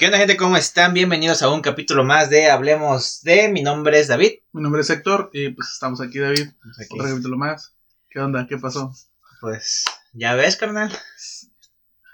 ¿Qué 0.00 0.06
onda 0.06 0.16
gente? 0.16 0.38
¿Cómo 0.38 0.56
están? 0.56 0.94
Bienvenidos 0.94 1.42
a 1.42 1.50
un 1.50 1.60
capítulo 1.60 2.04
más 2.04 2.30
de 2.30 2.50
Hablemos 2.50 3.20
de. 3.22 3.50
Mi 3.50 3.60
nombre 3.62 4.00
es 4.00 4.08
David. 4.08 4.38
Mi 4.50 4.62
nombre 4.62 4.80
es 4.80 4.88
Héctor 4.88 5.28
y 5.34 5.50
pues 5.50 5.68
estamos 5.72 6.00
aquí, 6.00 6.18
David. 6.18 6.48
Aquí. 6.80 6.88
Otro 6.98 7.10
capítulo 7.10 7.36
más. 7.36 7.74
¿Qué 8.08 8.18
onda? 8.18 8.46
¿Qué 8.48 8.56
pasó? 8.56 8.94
Pues 9.42 9.84
ya 10.14 10.34
ves, 10.36 10.56
carnal. 10.56 10.90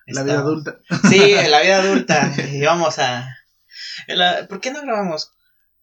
La 0.08 0.24
vida 0.24 0.40
adulta. 0.40 0.80
Sí, 1.08 1.20
en 1.34 1.48
la 1.52 1.62
vida 1.62 1.78
adulta. 1.80 2.34
Y 2.52 2.60
vamos 2.64 2.98
a... 2.98 3.36
la- 4.08 4.48
¿Por 4.48 4.60
qué 4.60 4.72
no 4.72 4.82
grabamos? 4.82 5.30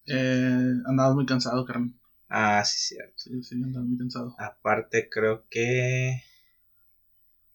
Eh, 0.05 0.73
andabas 0.85 1.15
muy 1.15 1.25
cansado, 1.25 1.63
carnal. 1.63 1.93
Ah, 2.27 2.65
sí, 2.65 2.95
cierto. 2.95 3.13
Sí, 3.15 3.41
sí, 3.43 3.55
andaba 3.55 3.85
muy 3.85 3.97
cansado. 3.97 4.35
Aparte 4.39 5.07
creo 5.09 5.45
que... 5.49 6.21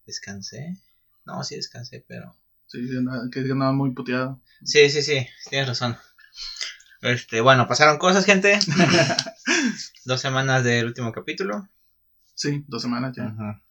¿Descansé? 0.07 0.75
No, 1.27 1.45
sí 1.45 1.55
descansé, 1.57 2.03
pero... 2.09 2.35
Sí, 2.69 2.87
que 3.33 3.41
andaba 3.41 3.73
muy 3.73 3.93
puteado. 3.93 4.41
Sí, 4.65 4.89
sí, 4.91 5.03
sí, 5.03 5.27
tienes 5.49 5.69
razón. 5.69 5.97
Este, 7.01 7.41
bueno, 7.41 7.67
pasaron 7.69 7.99
cosas, 7.99 8.25
gente. 8.25 8.59
Dos 10.05 10.21
semanas 10.21 10.65
del 10.65 10.87
último 10.87 11.13
capítulo. 11.13 11.69
Sí, 12.35 12.65
dos 12.69 12.83
semanas 12.83 13.15
ya. 13.17 13.27
Ajá. 13.27 13.63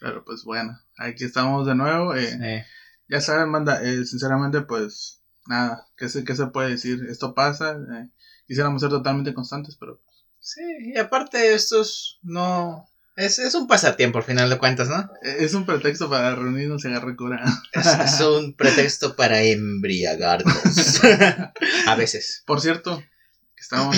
Pero 0.00 0.24
pues 0.24 0.44
bueno, 0.44 0.78
aquí 0.96 1.24
estamos 1.24 1.66
de 1.66 1.74
nuevo. 1.74 2.14
eh, 2.14 2.38
Eh, 2.42 2.66
ya 3.08 3.20
saben, 3.20 3.50
manda, 3.50 3.82
eh, 3.82 4.04
sinceramente, 4.04 4.62
pues 4.62 5.22
nada, 5.46 5.86
¿qué 5.96 6.08
se, 6.08 6.24
qué 6.24 6.34
se 6.34 6.46
puede 6.46 6.70
decir? 6.70 7.04
Esto 7.08 7.34
pasa. 7.34 7.72
eh, 7.72 8.10
quisiéramos 8.46 8.80
ser 8.82 8.90
totalmente 8.90 9.34
constantes, 9.34 9.76
pero 9.76 10.00
Sí, 10.40 10.60
y 10.94 10.98
aparte 10.98 11.54
estos 11.54 12.18
no... 12.22 12.84
Es, 13.14 13.38
es 13.38 13.54
un 13.54 13.66
pasatiempo 13.66 14.18
al 14.18 14.24
final 14.24 14.48
de 14.48 14.58
cuentas, 14.58 14.88
¿no? 14.88 15.06
es 15.22 15.52
un 15.52 15.66
pretexto 15.66 16.08
para 16.08 16.34
reunirnos 16.34 16.82
y 16.84 16.88
agarrar 16.88 17.14
cura. 17.14 17.44
Es, 17.72 17.86
es 17.86 18.20
un 18.20 18.54
pretexto 18.54 19.16
para 19.16 19.42
embriagarnos. 19.42 20.54
A 21.86 21.94
veces. 21.94 22.42
Por 22.46 22.60
cierto, 22.60 23.02
estamos. 23.56 23.96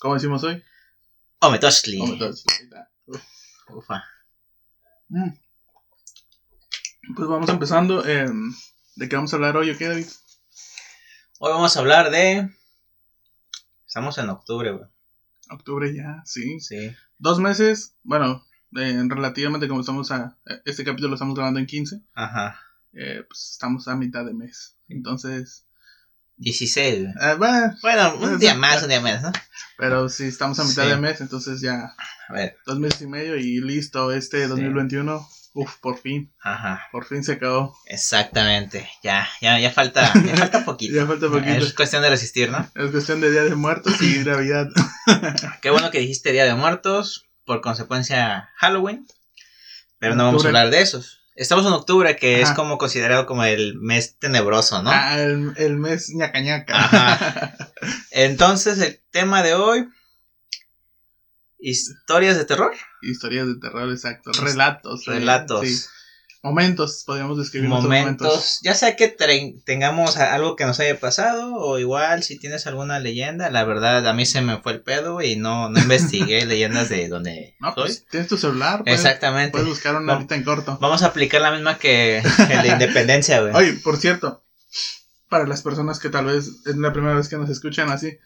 ¿Cómo 0.00 0.14
decimos 0.14 0.42
hoy? 0.44 0.62
Ometosli. 1.40 2.02
Está. 2.62 2.90
Ufa. 3.68 4.02
Mm. 5.08 5.30
Pues 7.14 7.28
vamos 7.28 7.50
empezando. 7.50 8.06
eh, 8.06 8.26
¿De 8.96 9.08
qué 9.08 9.16
vamos 9.16 9.32
a 9.32 9.36
hablar 9.36 9.56
hoy 9.58 9.70
o 9.70 9.76
qué, 9.76 9.88
David? 9.88 10.06
Hoy 11.38 11.52
vamos 11.52 11.76
a 11.76 11.80
hablar 11.80 12.10
de... 12.10 12.48
Estamos 13.86 14.16
en 14.18 14.30
octubre, 14.30 14.70
güey. 14.70 14.88
Octubre 15.50 15.92
ya, 15.94 16.22
sí. 16.24 16.60
Sí. 16.60 16.90
Dos 17.18 17.38
meses, 17.40 17.94
bueno, 18.02 18.44
eh, 18.76 19.02
relativamente 19.08 19.68
como 19.68 19.80
estamos 19.80 20.10
a... 20.10 20.36
Este 20.64 20.84
capítulo 20.84 21.08
lo 21.10 21.14
estamos 21.14 21.34
grabando 21.34 21.60
en 21.60 21.66
15, 21.66 22.00
Ajá. 22.14 22.58
eh, 22.92 23.24
pues 23.28 23.50
estamos 23.52 23.86
a 23.88 23.96
mitad 23.96 24.24
de 24.24 24.34
mes. 24.34 24.76
Entonces, 24.88 25.66
16, 26.36 27.00
güey. 27.02 27.12
eh, 27.30 27.34
bueno, 27.36 27.76
Bueno, 27.82 28.14
un 28.16 28.38
día 28.38 28.54
más, 28.54 28.82
un 28.82 28.88
día 28.88 29.00
menos, 29.00 29.22
¿no? 29.22 29.32
pero 29.78 30.08
sí, 30.08 30.24
estamos 30.24 30.58
a 30.58 30.64
mitad 30.64 30.84
Sí. 30.84 30.88
de 30.90 30.96
mes, 30.96 31.20
entonces 31.20 31.60
ya 31.60 31.94
A 32.28 32.32
ver. 32.32 32.56
dos 32.66 32.78
meses 32.80 33.02
y 33.02 33.06
medio 33.06 33.36
y 33.36 33.60
listo, 33.60 34.10
este 34.12 34.42
Sí. 34.42 34.48
2021, 34.48 35.26
uf, 35.54 35.76
por 35.80 35.98
fin, 35.98 36.32
Ajá. 36.42 36.82
por 36.90 37.04
fin 37.06 37.22
se 37.22 37.32
acabó. 37.34 37.76
Exactamente. 37.86 38.88
Ya, 39.04 39.28
ya, 39.40 39.58
ya 39.60 39.70
falta, 39.70 40.12
ya 40.24 40.36
falta 40.36 40.64
poquito. 40.64 40.94
Ya 40.96 41.06
falta 41.06 41.28
poquito. 41.28 41.50
Es 41.52 41.72
cuestión 41.74 42.02
de 42.02 42.10
resistir, 42.10 42.50
¿no? 42.50 42.68
Es 42.74 42.90
cuestión 42.90 43.20
de 43.20 43.30
Día 43.30 43.44
de 43.44 43.54
Muertos 43.54 44.00
y 44.02 44.24
Navidad. 44.24 44.68
Qué 45.62 45.70
bueno 45.70 45.90
que 45.90 45.98
dijiste 46.00 46.32
Día 46.32 46.44
de 46.44 46.54
Muertos, 46.54 47.26
por 47.44 47.60
consecuencia 47.60 48.50
Halloween, 48.56 49.06
pero 49.98 50.14
no 50.14 50.24
vamos 50.24 50.44
a 50.44 50.48
hablar 50.48 50.70
de 50.70 50.80
esos. 50.80 51.20
Estamos 51.36 51.66
en 51.66 51.72
octubre, 51.72 52.14
que 52.16 52.42
es 52.42 52.52
como 52.52 52.78
considerado 52.78 53.26
como 53.26 53.42
el 53.44 53.74
mes 53.80 54.16
tenebroso, 54.18 54.82
¿no? 54.82 54.90
Ah, 54.92 55.20
el, 55.20 55.52
el 55.56 55.76
mes 55.76 56.10
ñaca 56.14 56.40
ñaca. 56.40 56.74
Ajá. 56.76 57.56
Entonces, 58.12 58.78
el 58.78 59.00
tema 59.10 59.42
de 59.42 59.54
hoy, 59.54 59.88
historias 61.58 62.36
de 62.36 62.44
terror, 62.44 62.72
Historias 63.02 63.46
de 63.48 63.56
terror, 63.56 63.90
exacto. 63.90 64.30
Relatos. 64.32 65.08
eh, 65.08 65.10
relatos, 65.12 65.66
sí. 65.66 65.84
Momentos, 66.44 67.04
podríamos 67.06 67.38
describir 67.38 67.70
momentos, 67.70 68.60
ya 68.62 68.74
sea 68.74 68.96
que 68.96 69.08
tengamos 69.64 70.18
algo 70.18 70.56
que 70.56 70.66
nos 70.66 70.78
haya 70.78 71.00
pasado, 71.00 71.54
o 71.54 71.78
igual 71.78 72.22
si 72.22 72.38
tienes 72.38 72.66
alguna 72.66 72.98
leyenda, 72.98 73.48
la 73.48 73.64
verdad 73.64 74.06
a 74.06 74.12
mí 74.12 74.26
se 74.26 74.42
me 74.42 74.58
fue 74.58 74.72
el 74.72 74.82
pedo 74.82 75.22
y 75.22 75.36
no, 75.36 75.70
no 75.70 75.80
investigué 75.80 76.44
leyendas 76.46 76.90
de 76.90 77.08
donde 77.08 77.56
No, 77.60 77.68
soy. 77.72 77.84
pues 77.84 78.06
tienes 78.10 78.28
tu 78.28 78.36
celular, 78.36 78.84
puedes, 78.84 79.00
Exactamente. 79.00 79.52
puedes 79.52 79.68
buscar 79.68 79.96
una 79.96 80.12
ahorita 80.12 80.34
en 80.34 80.44
corto. 80.44 80.76
Vamos 80.82 81.02
a 81.02 81.06
aplicar 81.06 81.40
la 81.40 81.50
misma 81.50 81.78
que 81.78 82.18
el 82.18 82.62
de 82.62 82.68
Independencia, 82.74 83.40
güey. 83.40 83.54
Oye, 83.54 83.72
por 83.82 83.96
cierto, 83.96 84.44
para 85.30 85.46
las 85.46 85.62
personas 85.62 85.98
que 85.98 86.10
tal 86.10 86.26
vez 86.26 86.46
es 86.66 86.76
la 86.76 86.92
primera 86.92 87.14
vez 87.14 87.30
que 87.30 87.38
nos 87.38 87.48
escuchan 87.48 87.88
así, 87.88 88.18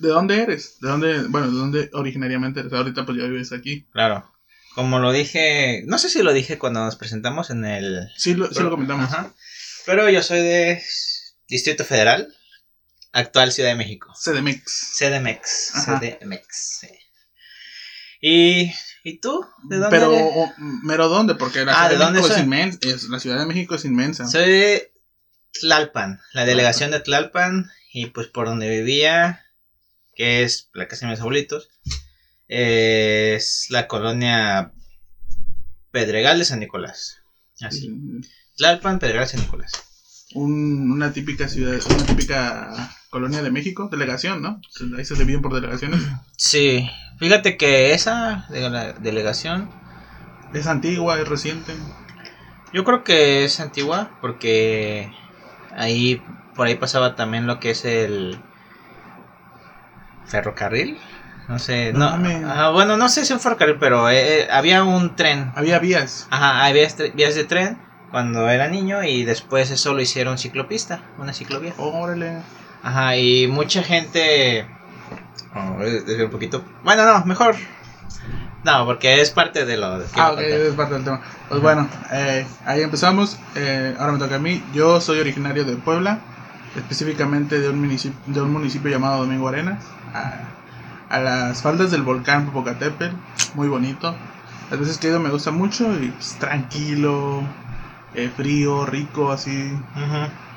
¿de 0.00 0.08
dónde 0.08 0.42
eres? 0.42 0.80
¿De 0.80 0.88
dónde, 0.88 1.22
bueno, 1.28 1.46
de 1.46 1.56
dónde 1.56 1.90
originariamente 1.92 2.58
eres? 2.58 2.72
Ahorita 2.72 3.06
pues 3.06 3.18
ya 3.18 3.24
vives 3.24 3.52
aquí. 3.52 3.86
Claro. 3.92 4.32
Como 4.76 4.98
lo 4.98 5.10
dije, 5.10 5.82
no 5.86 5.96
sé 5.96 6.10
si 6.10 6.22
lo 6.22 6.32
dije 6.34 6.58
cuando 6.58 6.84
nos 6.84 6.96
presentamos 6.96 7.48
en 7.48 7.64
el... 7.64 8.08
Sí 8.14 8.34
lo, 8.34 8.52
sí 8.52 8.62
lo 8.62 8.70
comentamos. 8.70 9.06
Ajá. 9.10 9.32
Pero 9.86 10.08
yo 10.10 10.22
soy 10.22 10.40
de 10.40 10.82
Distrito 11.48 11.82
Federal, 11.84 12.28
actual 13.12 13.52
Ciudad 13.52 13.70
de 13.70 13.74
México. 13.76 14.12
CDMX. 14.22 14.98
CDMX. 14.98 15.74
Ajá. 15.76 15.98
CDMX. 16.00 16.78
sí. 16.80 16.88
¿Y, 18.20 18.72
¿Y 19.02 19.18
tú? 19.20 19.46
¿De 19.64 19.76
dónde 19.78 19.96
Pero, 19.96 20.12
eres? 20.12 20.52
¿mero 20.82 21.08
dónde? 21.08 21.36
Porque 21.36 21.64
la 21.64 21.72
Ah, 21.72 21.88
Ciudad 21.88 21.90
¿de 21.90 21.96
de, 21.96 22.04
dónde 22.04 22.20
México 22.20 22.34
es 22.36 22.42
inmensa. 22.42 22.78
es- 22.82 23.02
la 23.04 23.18
Ciudad 23.18 23.38
de 23.38 23.46
México 23.46 23.74
es 23.76 23.84
inmensa. 23.86 24.26
Soy 24.26 24.46
de 24.50 24.92
Tlalpan, 25.60 26.20
la 26.34 26.44
delegación 26.44 26.90
de 26.90 27.00
Tlalpan, 27.00 27.70
y 27.92 28.06
pues 28.06 28.26
por 28.26 28.46
donde 28.46 28.68
vivía, 28.68 29.46
que 30.14 30.42
es 30.42 30.68
la 30.74 30.86
casa 30.86 31.06
de 31.06 31.12
mis 31.12 31.20
abuelitos, 31.20 31.70
es 32.48 33.66
la 33.70 33.86
colonia 33.88 34.72
Pedregal 35.90 36.38
de 36.38 36.44
San 36.44 36.60
Nicolás. 36.60 37.20
Así. 37.60 37.88
Mm, 37.88 38.20
Tlalpan, 38.56 38.98
Pedregal 38.98 39.24
de 39.24 39.30
San 39.30 39.40
Nicolás. 39.40 39.72
un- 40.34 40.90
una 40.90 41.12
típica 41.12 41.48
ciudad, 41.48 41.78
una 41.88 42.04
típica 42.04 42.90
colonia 43.10 43.42
de 43.42 43.50
México, 43.50 43.88
delegación, 43.90 44.42
¿no? 44.42 44.60
Ahí 44.98 45.04
se 45.04 45.14
dividen 45.14 45.40
por 45.40 45.54
delegaciones. 45.54 46.02
Sí, 46.36 46.90
fíjate 47.18 47.56
que 47.56 47.92
esa 47.94 48.44
de 48.50 48.68
la 48.68 48.92
delegación, 48.92 49.70
Es 50.52 50.66
antigua, 50.66 51.18
es 51.20 51.28
reciente. 51.28 51.74
yo 52.72 52.84
creo 52.84 53.04
que 53.04 53.44
es 53.44 53.60
antigua 53.60 54.18
porque 54.20 55.10
ahí 55.76 56.20
por 56.54 56.66
ahí 56.66 56.74
pasaba 56.74 57.14
también 57.14 57.46
lo 57.46 57.58
que 57.60 57.70
es 57.70 57.84
el 57.84 58.38
ferrocarril. 60.26 60.98
No 61.48 61.58
sé, 61.58 61.92
No 61.92 61.98
no, 61.98 62.10
mames. 62.12 62.44
ajá, 62.44 62.70
bueno, 62.70 62.96
no 62.96 63.08
sé 63.08 63.24
si 63.24 63.32
un 63.32 63.40
ferrocarril, 63.40 63.76
pero 63.78 64.08
eh, 64.10 64.40
eh, 64.42 64.48
había 64.50 64.82
un 64.82 65.14
tren. 65.14 65.52
Había 65.54 65.78
vías. 65.78 66.26
Ajá, 66.30 66.64
había 66.64 66.88
vías 67.14 67.34
de 67.34 67.44
tren 67.44 67.78
cuando 68.10 68.48
era 68.48 68.68
niño 68.68 69.04
y 69.04 69.24
después 69.24 69.70
eso 69.70 69.94
lo 69.94 70.00
hicieron 70.00 70.38
ciclopista, 70.38 71.00
una 71.18 71.32
ciclovía. 71.32 71.74
Órale. 71.78 72.38
Ajá, 72.82 73.16
y 73.16 73.46
mucha 73.46 73.82
gente... 73.82 74.66
Oh, 75.54 75.74
voy 75.74 75.86
a 75.86 75.90
desviar 75.90 76.24
un 76.26 76.30
poquito. 76.30 76.64
Bueno, 76.84 77.04
no, 77.04 77.24
mejor... 77.24 77.56
No, 78.64 78.84
porque 78.84 79.20
es 79.20 79.30
parte 79.30 79.64
de 79.64 79.76
lo 79.76 80.02
Ah, 80.14 80.32
ok, 80.32 80.40
es 80.40 80.74
parte 80.74 80.94
del 80.94 81.04
tema. 81.04 81.20
Pues 81.48 81.60
bueno, 81.62 81.88
eh, 82.12 82.44
ahí 82.64 82.82
empezamos. 82.82 83.38
Eh, 83.54 83.94
ahora 83.96 84.12
me 84.12 84.18
toca 84.18 84.36
a 84.36 84.38
mí. 84.40 84.60
Yo 84.74 85.00
soy 85.00 85.20
originario 85.20 85.64
de 85.64 85.76
Puebla, 85.76 86.18
específicamente 86.74 87.60
de 87.60 87.68
un 87.68 87.78
municipio, 87.78 88.18
de 88.26 88.40
un 88.40 88.52
municipio 88.52 88.90
llamado 88.90 89.18
Domingo 89.18 89.46
Arenas, 89.46 89.84
a, 90.12 90.40
a 91.10 91.18
las 91.20 91.62
faldas 91.62 91.90
del 91.90 92.02
volcán 92.02 92.46
Popocatépetl, 92.46 93.14
muy 93.54 93.68
bonito. 93.68 94.14
Las 94.70 94.80
veces 94.80 94.98
que 94.98 95.06
he 95.06 95.10
ido 95.10 95.20
me 95.20 95.30
gusta 95.30 95.50
mucho 95.52 95.92
y 96.02 96.08
pues, 96.10 96.36
tranquilo, 96.40 97.42
eh, 98.14 98.30
frío, 98.36 98.84
rico, 98.86 99.30
así, 99.30 99.72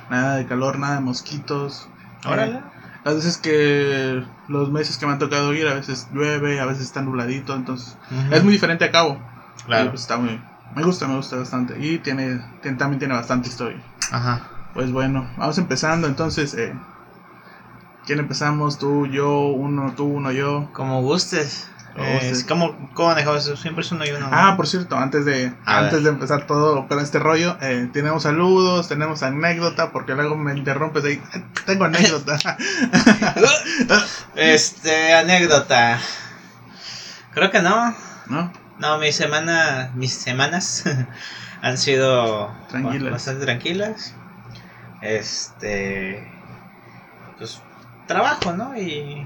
nada 0.10 0.36
de 0.38 0.46
calor, 0.46 0.80
nada 0.80 0.96
de 0.96 1.02
mosquitos. 1.02 1.88
Órale. 2.26 2.58
Eh, 2.58 2.62
las 3.06 3.16
veces 3.16 3.38
que 3.38 4.24
los 4.48 4.72
meses 4.72 4.98
que 4.98 5.06
me 5.06 5.14
han 5.14 5.20
tocado 5.20 5.54
ir, 5.54 5.68
a 5.68 5.74
veces 5.76 6.08
llueve, 6.12 6.60
a 6.60 6.66
veces 6.66 6.84
está 6.86 7.02
nubladito, 7.02 7.56
entonces 7.56 7.98
es 8.32 8.44
muy 8.44 8.52
diferente 8.54 8.86
a 8.86 8.92
Cabo. 8.92 9.20
Claro. 9.66 9.90
pues, 9.92 10.02
está 10.02 10.18
muy. 10.18 10.42
Me 10.76 10.84
gusta, 10.84 11.08
me 11.08 11.16
gusta 11.16 11.36
bastante. 11.36 11.76
Y 11.80 12.00
tiene, 12.00 12.40
tiene- 12.62 12.78
también 12.78 13.00
tiene 13.00 13.14
bastante 13.14 13.50
historia. 13.50 13.82
Ajá. 14.12 14.42
Pues 14.74 14.92
bueno, 14.92 15.28
vamos 15.38 15.58
empezando. 15.58 16.08
Entonces, 16.08 16.54
eh, 16.56 16.74
¿quién 18.10 18.18
empezamos? 18.18 18.80
Tú, 18.80 19.06
yo, 19.06 19.30
uno, 19.50 19.94
tú, 19.96 20.06
uno, 20.06 20.32
yo. 20.32 20.68
Como 20.74 21.04
gustes. 21.04 21.68
Como 21.94 22.08
Eh. 22.08 22.34
¿cómo, 22.48 22.90
¿Cómo 22.96 23.10
manejamos 23.10 23.46
eso? 23.46 23.56
Siempre 23.56 23.84
es 23.84 23.92
uno 23.92 24.04
y 24.04 24.10
uno. 24.10 24.22
¿no? 24.22 24.30
Ah, 24.32 24.56
por 24.58 24.66
cierto, 24.66 24.96
antes 24.98 25.26
de, 25.26 25.54
A 25.64 25.78
antes 25.78 25.94
ver. 25.94 26.02
de 26.06 26.10
empezar 26.10 26.48
todo 26.48 26.88
con 26.88 27.00
este 27.00 27.20
rollo, 27.20 27.56
eh, 27.62 27.88
tenemos 27.94 28.24
saludos, 28.24 28.88
tenemos 28.88 29.22
anécdota, 29.22 29.92
porque 29.92 30.16
luego 30.16 30.36
me 30.36 30.58
interrumpes 30.58 31.04
ahí. 31.06 31.22
"Ay, 31.34 31.46
Tengo 31.68 31.86
anécdota. 31.86 32.36
Este, 34.36 35.14
anécdota. 35.14 36.00
Creo 37.36 37.52
que 37.52 37.62
no. 37.62 37.94
¿No? 38.28 38.52
No, 38.80 38.98
mi 38.98 39.12
semana, 39.12 39.92
mis 39.94 40.14
semanas 40.14 40.86
han 41.62 41.78
sido 41.78 42.52
Tranquilas. 42.70 43.12
bastante 43.12 43.46
tranquilas. 43.46 44.16
Este. 45.02 46.28
Pues 47.38 47.62
trabajo, 48.10 48.52
¿no? 48.54 48.76
Y 48.78 49.26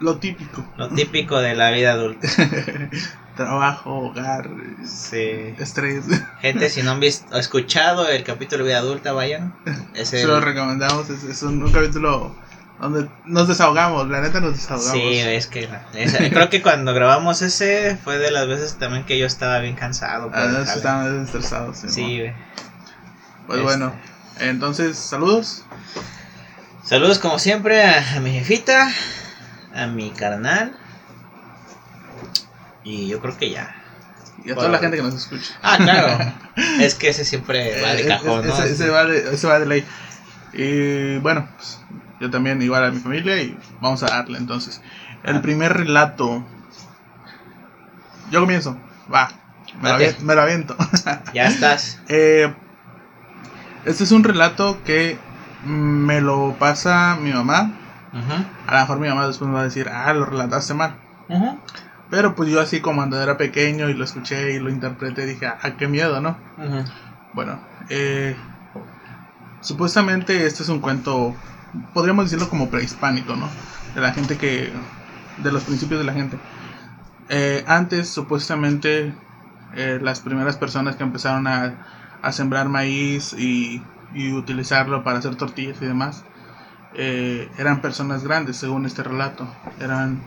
Lo 0.00 0.16
típico. 0.18 0.64
lo 0.76 0.88
típico 0.88 1.38
de 1.38 1.54
la 1.54 1.70
vida 1.70 1.92
adulta. 1.92 2.26
Trabajo, 3.36 3.94
hogar, 4.10 4.50
Sí. 4.84 5.54
estrés. 5.58 6.04
Gente, 6.40 6.68
si 6.68 6.82
no 6.82 6.90
han 6.90 7.00
visto, 7.00 7.38
escuchado 7.38 8.08
el 8.08 8.24
capítulo 8.24 8.64
de 8.64 8.70
vida 8.70 8.78
adulta, 8.78 9.12
vayan. 9.12 9.54
Es 9.94 10.08
Se 10.08 10.26
lo 10.26 10.40
recomendamos. 10.40 11.08
Es, 11.08 11.22
es 11.24 11.42
un, 11.42 11.62
un 11.62 11.72
capítulo 11.72 12.34
donde 12.80 13.08
nos 13.24 13.48
desahogamos. 13.48 14.08
La 14.08 14.20
neta 14.20 14.40
nos 14.40 14.54
desahogamos. 14.54 14.92
Sí, 14.92 15.18
es 15.20 15.46
que 15.46 15.68
es- 15.94 16.16
creo 16.30 16.50
que 16.50 16.60
cuando 16.60 16.92
grabamos 16.92 17.40
ese 17.40 17.96
fue 18.02 18.18
de 18.18 18.30
las 18.30 18.46
veces 18.48 18.76
también 18.78 19.04
que 19.04 19.18
yo 19.18 19.26
estaba 19.26 19.58
bien 19.60 19.76
cansado. 19.76 20.28
por 20.30 20.38
Ah, 20.38 20.46
no, 20.48 20.58
estaban 20.62 21.22
estresados. 21.24 21.78
Sí, 21.78 21.88
Sí, 21.88 22.02
¿no? 22.02 22.08
güey. 22.24 22.32
Pues 23.46 23.58
Este. 23.60 23.62
bueno, 23.62 23.92
entonces, 24.40 24.98
saludos. 24.98 25.64
Saludos 26.90 27.20
como 27.20 27.38
siempre 27.38 27.84
a, 27.84 28.16
a 28.16 28.18
mi 28.18 28.32
jefita, 28.32 28.90
a 29.72 29.86
mi 29.86 30.10
carnal. 30.10 30.76
Y 32.82 33.06
yo 33.06 33.20
creo 33.20 33.38
que 33.38 33.48
ya. 33.50 33.76
Y 34.44 34.50
a 34.50 34.56
toda 34.56 34.70
la 34.70 34.78
gente 34.78 34.96
que 34.96 35.02
nos 35.04 35.14
escucha. 35.14 35.54
Ah, 35.62 35.76
claro. 35.76 36.34
es 36.80 36.96
que 36.96 37.10
ese 37.10 37.24
siempre 37.24 37.80
va 37.80 37.92
de 37.92 38.02
Eh, 38.02 38.08
cajón, 38.08 38.44
¿no? 38.44 38.52
ese, 38.52 38.72
ese 38.72 38.88
va 38.90 39.04
de, 39.04 39.32
ese 39.34 39.46
va 39.46 39.60
de 39.60 39.66
ley. 39.66 39.84
Y 40.52 41.18
bueno, 41.18 41.48
pues, 41.56 41.78
yo 42.20 42.28
también 42.28 42.60
igual 42.60 42.84
a 42.84 42.90
mi 42.90 42.98
familia 42.98 43.40
y 43.40 43.56
vamos 43.80 44.02
a 44.02 44.06
darle 44.06 44.38
entonces. 44.38 44.82
El 45.22 45.36
Ah. 45.36 45.42
primer 45.42 45.72
relato. 45.72 46.44
Yo 48.32 48.40
comienzo. 48.40 48.76
Va. 49.14 49.30
Lo, 49.80 49.96
me 50.24 50.34
lo 50.34 50.42
aviento. 50.42 50.76
Ya 51.34 51.46
estás. 51.46 52.00
Eh, 52.08 52.52
este 53.84 54.02
es 54.02 54.10
un 54.10 54.24
relato 54.24 54.82
que 54.82 55.18
me 55.64 56.20
lo 56.20 56.56
pasa 56.58 57.16
mi 57.20 57.32
mamá. 57.32 57.72
A 58.66 58.74
lo 58.74 58.80
mejor 58.80 58.98
mi 58.98 59.08
mamá 59.08 59.26
después 59.26 59.48
me 59.48 59.54
va 59.54 59.60
a 59.60 59.64
decir, 59.64 59.88
ah, 59.88 60.12
lo 60.12 60.24
relataste 60.26 60.74
mal. 60.74 60.96
Pero 62.10 62.34
pues 62.34 62.50
yo 62.50 62.60
así 62.60 62.80
como 62.80 62.98
cuando 62.98 63.22
era 63.22 63.36
pequeño 63.36 63.88
y 63.88 63.94
lo 63.94 64.04
escuché 64.04 64.52
y 64.52 64.58
lo 64.58 64.68
interpreté, 64.68 65.26
dije, 65.26 65.46
ah, 65.46 65.70
qué 65.78 65.86
miedo, 65.86 66.20
¿no? 66.20 66.36
Bueno, 67.34 67.60
eh, 67.88 68.36
supuestamente 69.60 70.46
este 70.46 70.64
es 70.64 70.68
un 70.68 70.80
cuento, 70.80 71.34
podríamos 71.94 72.24
decirlo 72.24 72.48
como 72.50 72.68
prehispánico, 72.68 73.36
¿no? 73.36 73.48
De 73.94 74.00
la 74.00 74.12
gente 74.12 74.36
que, 74.36 74.72
de 75.38 75.52
los 75.52 75.62
principios 75.64 76.00
de 76.00 76.06
la 76.06 76.12
gente. 76.12 76.36
Eh, 77.28 77.64
antes, 77.68 78.08
supuestamente, 78.08 79.14
eh, 79.76 80.00
las 80.02 80.18
primeras 80.18 80.56
personas 80.56 80.96
que 80.96 81.04
empezaron 81.04 81.46
a, 81.46 81.74
a 82.22 82.32
sembrar 82.32 82.68
maíz 82.68 83.34
y, 83.34 83.80
y 84.14 84.32
utilizarlo 84.32 85.04
para 85.04 85.18
hacer 85.18 85.36
tortillas 85.36 85.80
y 85.80 85.86
demás, 85.86 86.24
eh, 86.94 87.48
eran 87.58 87.80
personas 87.80 88.24
grandes, 88.24 88.56
según 88.56 88.86
este 88.86 89.02
relato. 89.02 89.48
Eran, 89.80 90.20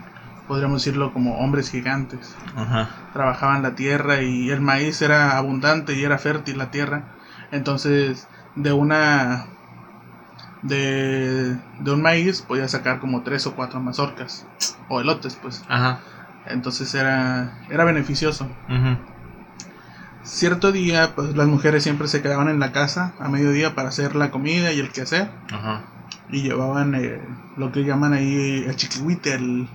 podríamos 0.47 0.83
decirlo 0.83 1.13
como 1.13 1.39
hombres 1.39 1.69
gigantes 1.69 2.35
Ajá. 2.55 2.89
trabajaban 3.13 3.63
la 3.63 3.75
tierra 3.75 4.21
y 4.21 4.49
el 4.49 4.61
maíz 4.61 5.01
era 5.01 5.37
abundante 5.37 5.93
y 5.93 6.03
era 6.03 6.17
fértil 6.17 6.57
la 6.57 6.71
tierra. 6.71 7.03
Entonces, 7.51 8.27
de 8.55 8.71
una 8.73 9.45
de, 10.61 11.57
de 11.79 11.91
un 11.91 12.01
maíz 12.01 12.41
podía 12.41 12.67
sacar 12.67 12.99
como 12.99 13.21
tres 13.21 13.45
o 13.47 13.55
cuatro 13.55 13.79
mazorcas 13.79 14.47
o 14.89 15.01
elotes, 15.01 15.37
pues. 15.41 15.63
Ajá. 15.67 15.99
Entonces 16.45 16.93
era 16.95 17.59
era 17.69 17.83
beneficioso. 17.83 18.47
Cierto 20.23 20.71
día, 20.71 21.11
pues 21.15 21.35
las 21.35 21.47
mujeres 21.47 21.83
siempre 21.83 22.07
se 22.07 22.21
quedaban 22.21 22.47
en 22.47 22.59
la 22.59 22.71
casa 22.71 23.13
a 23.19 23.27
mediodía 23.29 23.75
para 23.75 23.89
hacer 23.89 24.15
la 24.15 24.31
comida 24.31 24.71
y 24.71 24.79
el 24.79 24.89
quehacer 24.91 25.29
Ajá. 25.51 25.83
y 26.29 26.41
llevaban 26.43 26.95
eh, 26.95 27.19
lo 27.57 27.71
que 27.71 27.83
llaman 27.83 28.13
ahí 28.13 28.63
el 28.65 28.75
chiquihuite, 28.75 29.33
el 29.33 29.67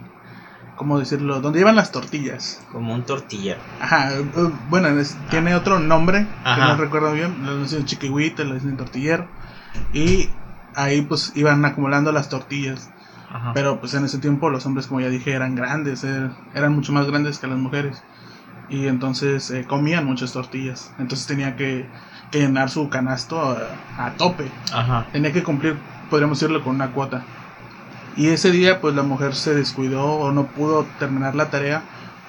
¿cómo 0.77 0.99
decirlo? 0.99 1.41
Donde 1.41 1.59
llevan 1.59 1.77
las 1.77 1.93
tortillas. 1.93 2.61
Como 2.73 2.95
un 2.95 3.05
tortillero. 3.05 3.61
Ajá, 3.81 4.13
eh, 4.15 4.25
bueno, 4.71 4.89
es- 4.89 5.17
tiene 5.29 5.55
otro 5.55 5.79
nombre 5.81 6.21
que 6.45 6.61
no 6.61 6.77
recuerdo 6.77 7.13
bien, 7.13 7.45
le 7.45 7.59
dicen 7.63 7.85
chiquihuite, 7.85 8.45
le 8.45 8.55
dicen 8.55 8.77
tortillero, 8.77 9.29
y 9.93 10.29
ahí 10.75 11.03
pues 11.03 11.33
iban 11.37 11.65
acumulando 11.65 12.11
las 12.13 12.29
tortillas, 12.31 12.89
Ajá. 13.31 13.53
pero 13.53 13.81
pues 13.81 13.93
en 13.95 14.05
ese 14.07 14.19
tiempo 14.19 14.49
los 14.51 14.65
hombres 14.67 14.87
como 14.87 15.01
ya 15.01 15.09
dije 15.11 15.33
eran 15.33 15.55
grandes, 15.57 16.05
eh, 16.05 16.31
eran 16.55 16.73
mucho 16.75 16.93
más 16.93 17.07
grandes 17.07 17.39
que 17.39 17.49
las 17.49 17.59
mujeres, 17.59 18.03
y 18.69 18.87
entonces 18.87 19.51
eh, 19.51 19.65
comían 19.67 20.05
muchas 20.07 20.33
tortillas, 20.33 20.93
entonces 20.99 21.27
tenía 21.27 21.57
que, 21.57 21.87
que 22.31 22.41
llenar 22.41 22.71
su 22.71 22.89
canasto 22.91 23.41
a, 23.41 23.57
a 23.97 24.17
tope, 24.17 24.51
Ajá. 24.73 25.07
tenía 25.13 25.33
que 25.33 25.43
cumplir, 25.43 25.75
podríamos 26.11 26.39
decirlo, 26.41 26.63
con 26.63 26.75
una 26.77 26.93
cuota. 26.93 27.23
Y 28.17 28.29
ese 28.29 28.51
día 28.51 28.81
pues 28.81 28.95
la 28.95 29.03
mujer 29.03 29.35
se 29.35 29.55
descuidó 29.55 30.05
o 30.05 30.33
no 30.33 30.47
pudo 30.49 30.85
terminar 30.99 31.35
la 31.37 31.51
tarea 31.51 31.83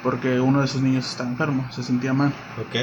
porque 0.03 0.39
uno 0.39 0.61
de 0.61 0.67
sus 0.67 0.81
niños 0.81 1.09
estaba 1.09 1.29
enfermo, 1.29 1.69
se 1.71 1.83
sentía 1.83 2.13
mal 2.13 2.33
Ok. 2.57 2.75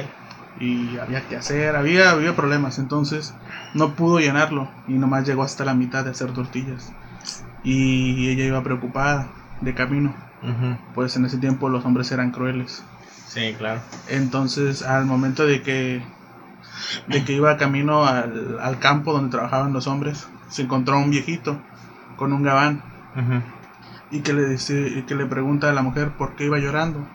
y 0.58 0.96
había 0.98 1.26
que 1.26 1.36
hacer, 1.36 1.76
había, 1.76 2.10
había 2.10 2.34
problemas, 2.34 2.78
entonces 2.78 3.34
no 3.74 3.94
pudo 3.94 4.18
llenarlo 4.18 4.70
y 4.88 4.94
nomás 4.94 5.26
llegó 5.26 5.42
hasta 5.42 5.64
la 5.64 5.74
mitad 5.74 6.04
de 6.04 6.10
hacer 6.10 6.32
tortillas. 6.32 6.92
Y 7.62 8.28
ella 8.30 8.44
iba 8.44 8.62
preocupada 8.62 9.32
de 9.60 9.74
camino, 9.74 10.14
pues 10.94 11.16
en 11.16 11.24
ese 11.26 11.38
tiempo 11.38 11.68
los 11.68 11.84
hombres 11.84 12.10
eran 12.12 12.30
crueles. 12.30 12.84
Sí, 13.26 13.54
claro. 13.58 13.80
Entonces 14.08 14.82
al 14.82 15.04
momento 15.04 15.44
de 15.46 15.62
que, 15.62 16.02
de 17.08 17.24
que 17.24 17.32
iba 17.32 17.56
camino 17.56 18.04
al, 18.04 18.58
al 18.60 18.78
campo 18.78 19.12
donde 19.12 19.30
trabajaban 19.30 19.72
los 19.72 19.86
hombres, 19.86 20.28
se 20.48 20.62
encontró 20.62 20.98
un 20.98 21.10
viejito 21.10 21.60
con 22.16 22.32
un 22.32 22.42
gabán 22.42 22.82
y 24.10 24.20
que 24.20 24.32
le 24.32 24.48
dice 24.48 24.88
y 24.88 25.02
que 25.02 25.14
le 25.14 25.26
pregunta 25.26 25.68
a 25.68 25.72
la 25.72 25.82
mujer 25.82 26.12
por 26.16 26.36
qué 26.36 26.44
iba 26.46 26.58
llorando 26.58 27.06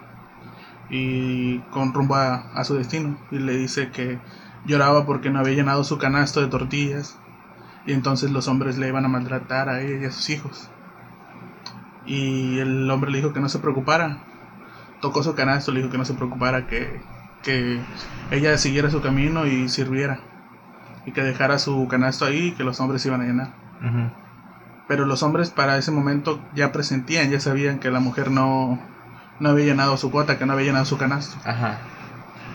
y 0.89 1.59
con 1.71 1.93
rumbo 1.93 2.15
a, 2.15 2.51
a 2.53 2.63
su 2.63 2.75
destino. 2.75 3.17
Y 3.31 3.39
le 3.39 3.55
dice 3.57 3.89
que 3.91 4.19
lloraba 4.65 5.05
porque 5.05 5.29
no 5.29 5.39
había 5.39 5.55
llenado 5.55 5.83
su 5.83 5.97
canasto 5.97 6.41
de 6.41 6.47
tortillas 6.47 7.17
y 7.85 7.93
entonces 7.93 8.31
los 8.31 8.47
hombres 8.47 8.77
le 8.77 8.89
iban 8.89 9.05
a 9.05 9.09
maltratar 9.09 9.69
a 9.69 9.81
ella 9.81 10.01
y 10.01 10.05
a 10.05 10.11
sus 10.11 10.29
hijos. 10.29 10.69
Y 12.05 12.59
el 12.59 12.89
hombre 12.91 13.11
le 13.11 13.19
dijo 13.19 13.33
que 13.33 13.39
no 13.39 13.47
se 13.49 13.59
preocupara 13.59 14.23
tocó 15.01 15.24
su 15.24 15.36
canasto 15.36 15.71
le 15.71 15.80
dijo 15.80 15.92
que 15.92 15.98
no 15.98 16.06
se 16.06 16.13
preocupara 16.13 16.68
que, 16.68 17.01
que 17.44 17.80
ella 18.31 18.57
siguiera 18.57 18.89
su 18.89 19.01
camino 19.01 19.45
y 19.45 19.69
sirviera 19.69 20.19
y 21.06 21.12
que 21.12 21.24
dejara 21.24 21.59
su 21.59 21.88
canasto 21.88 22.25
ahí 22.25 22.48
y 22.48 22.51
que 22.51 22.63
los 22.63 22.80
hombres 22.80 23.06
iban 23.06 23.21
a 23.21 23.25
llenar 23.25 23.53
pero 24.91 25.05
los 25.05 25.24
hombres 25.24 25.51
para 25.51 25.77
ese 25.77 25.89
momento 25.89 26.41
ya 26.53 26.74
presentían, 26.74 27.29
ya 27.31 27.39
sabían 27.39 27.79
que 27.79 27.89
la 27.91 28.01
mujer 28.01 28.29
no, 28.29 28.77
no 29.39 29.50
había 29.50 29.63
llenado 29.63 29.96
su 29.96 30.12
cuota, 30.12 30.38
que 30.38 30.46
no 30.46 30.51
había 30.51 30.65
llenado 30.65 30.84
su 30.84 30.98
canasto. 30.98 31.38
Ajá. 31.46 31.77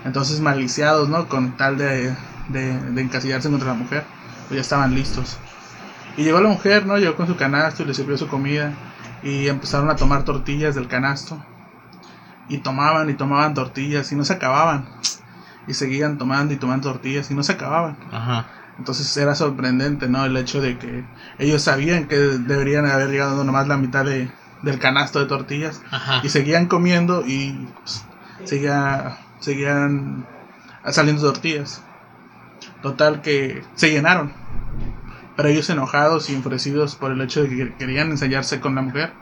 Entonces 0.04 0.40
maliciados, 0.40 1.08
¿no? 1.08 1.30
Con 1.30 1.56
tal 1.56 1.78
de, 1.78 2.14
de, 2.50 2.78
de 2.78 3.00
encasillarse 3.00 3.48
contra 3.48 3.68
la 3.68 3.74
mujer, 3.74 4.04
pues 4.48 4.56
ya 4.56 4.60
estaban 4.60 4.94
listos. 4.94 5.38
Y 6.18 6.24
llegó 6.24 6.38
la 6.42 6.50
mujer, 6.50 6.84
¿no? 6.84 6.98
Llegó 6.98 7.16
con 7.16 7.26
su 7.26 7.36
canasto 7.36 7.84
y 7.84 7.86
le 7.86 7.94
sirvió 7.94 8.18
su 8.18 8.28
comida 8.28 8.74
y 9.22 9.48
empezaron 9.48 9.88
a 9.88 9.96
tomar 9.96 10.24
tortillas 10.24 10.74
del 10.74 10.88
canasto. 10.88 11.42
Y 12.48 12.58
tomaban 12.58 13.10
y 13.10 13.14
tomaban 13.14 13.54
tortillas 13.54 14.10
y 14.12 14.16
no 14.16 14.24
se 14.24 14.34
acababan. 14.34 14.88
Y 15.66 15.74
seguían 15.74 16.18
tomando 16.18 16.54
y 16.54 16.56
tomando 16.56 16.92
tortillas 16.92 17.30
y 17.30 17.34
no 17.34 17.42
se 17.42 17.52
acababan. 17.52 17.96
Ajá. 18.12 18.46
Entonces 18.78 19.16
era 19.16 19.34
sorprendente, 19.34 20.08
¿no? 20.08 20.24
El 20.24 20.36
hecho 20.36 20.60
de 20.60 20.78
que 20.78 21.04
ellos 21.38 21.62
sabían 21.62 22.06
que 22.06 22.16
deberían 22.16 22.86
haber 22.86 23.08
llegado 23.10 23.42
nomás 23.42 23.66
la 23.68 23.76
mitad 23.76 24.04
de, 24.04 24.30
del 24.62 24.78
canasto 24.78 25.18
de 25.18 25.26
tortillas 25.26 25.82
Ajá. 25.90 26.20
y 26.22 26.28
seguían 26.28 26.66
comiendo 26.66 27.24
y 27.26 27.68
pues, 27.82 28.04
seguía, 28.44 29.18
seguían 29.40 30.26
saliendo 30.90 31.22
tortillas. 31.22 31.82
Total 32.82 33.22
que 33.22 33.64
se 33.74 33.90
llenaron. 33.90 34.32
Pero 35.36 35.48
ellos 35.48 35.68
enojados 35.68 36.30
y 36.30 36.34
enfurecidos 36.34 36.96
por 36.96 37.10
el 37.12 37.20
hecho 37.20 37.42
de 37.42 37.48
que 37.48 37.74
querían 37.74 38.10
ensayarse 38.10 38.60
con 38.60 38.74
la 38.74 38.82
mujer, 38.82 39.12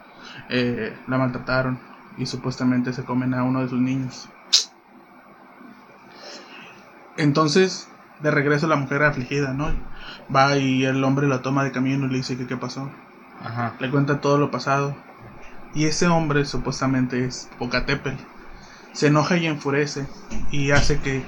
eh, 0.49 0.97
la 1.09 1.19
maltrataron 1.19 1.94
y 2.19 2.27
supuestamente 2.27 2.93
se 2.93 3.05
comen 3.05 3.35
a 3.35 3.43
uno 3.43 3.61
de 3.61 3.69
sus 3.69 3.81
niños. 3.81 4.29
Entonces, 7.17 7.89
de 8.21 8.31
regreso 8.31 8.67
la 8.67 8.77
mujer 8.77 9.03
afligida, 9.03 9.53
¿no? 9.53 9.73
Va 10.35 10.57
y 10.57 10.85
el 10.85 11.03
hombre 11.05 11.29
la 11.29 11.43
toma 11.43 11.65
de 11.65 11.73
camino 11.73 12.07
y 12.07 12.11
le 12.11 12.17
dice 12.17 12.37
que 12.37 12.47
qué 12.47 12.57
pasó. 12.57 12.91
Ajá. 13.43 13.75
Le 13.79 13.91
cuenta 13.91 14.21
todo 14.21 14.39
lo 14.39 14.51
pasado. 14.51 14.97
Y 15.75 15.87
ese 15.87 16.07
hombre 16.07 16.45
supuestamente 16.45 17.25
es 17.25 17.49
Pocatépetl. 17.59 18.23
Se 18.93 19.09
enoja 19.09 19.37
y 19.37 19.47
enfurece 19.47 20.07
y 20.53 20.71
hace 20.71 21.01
que 21.01 21.25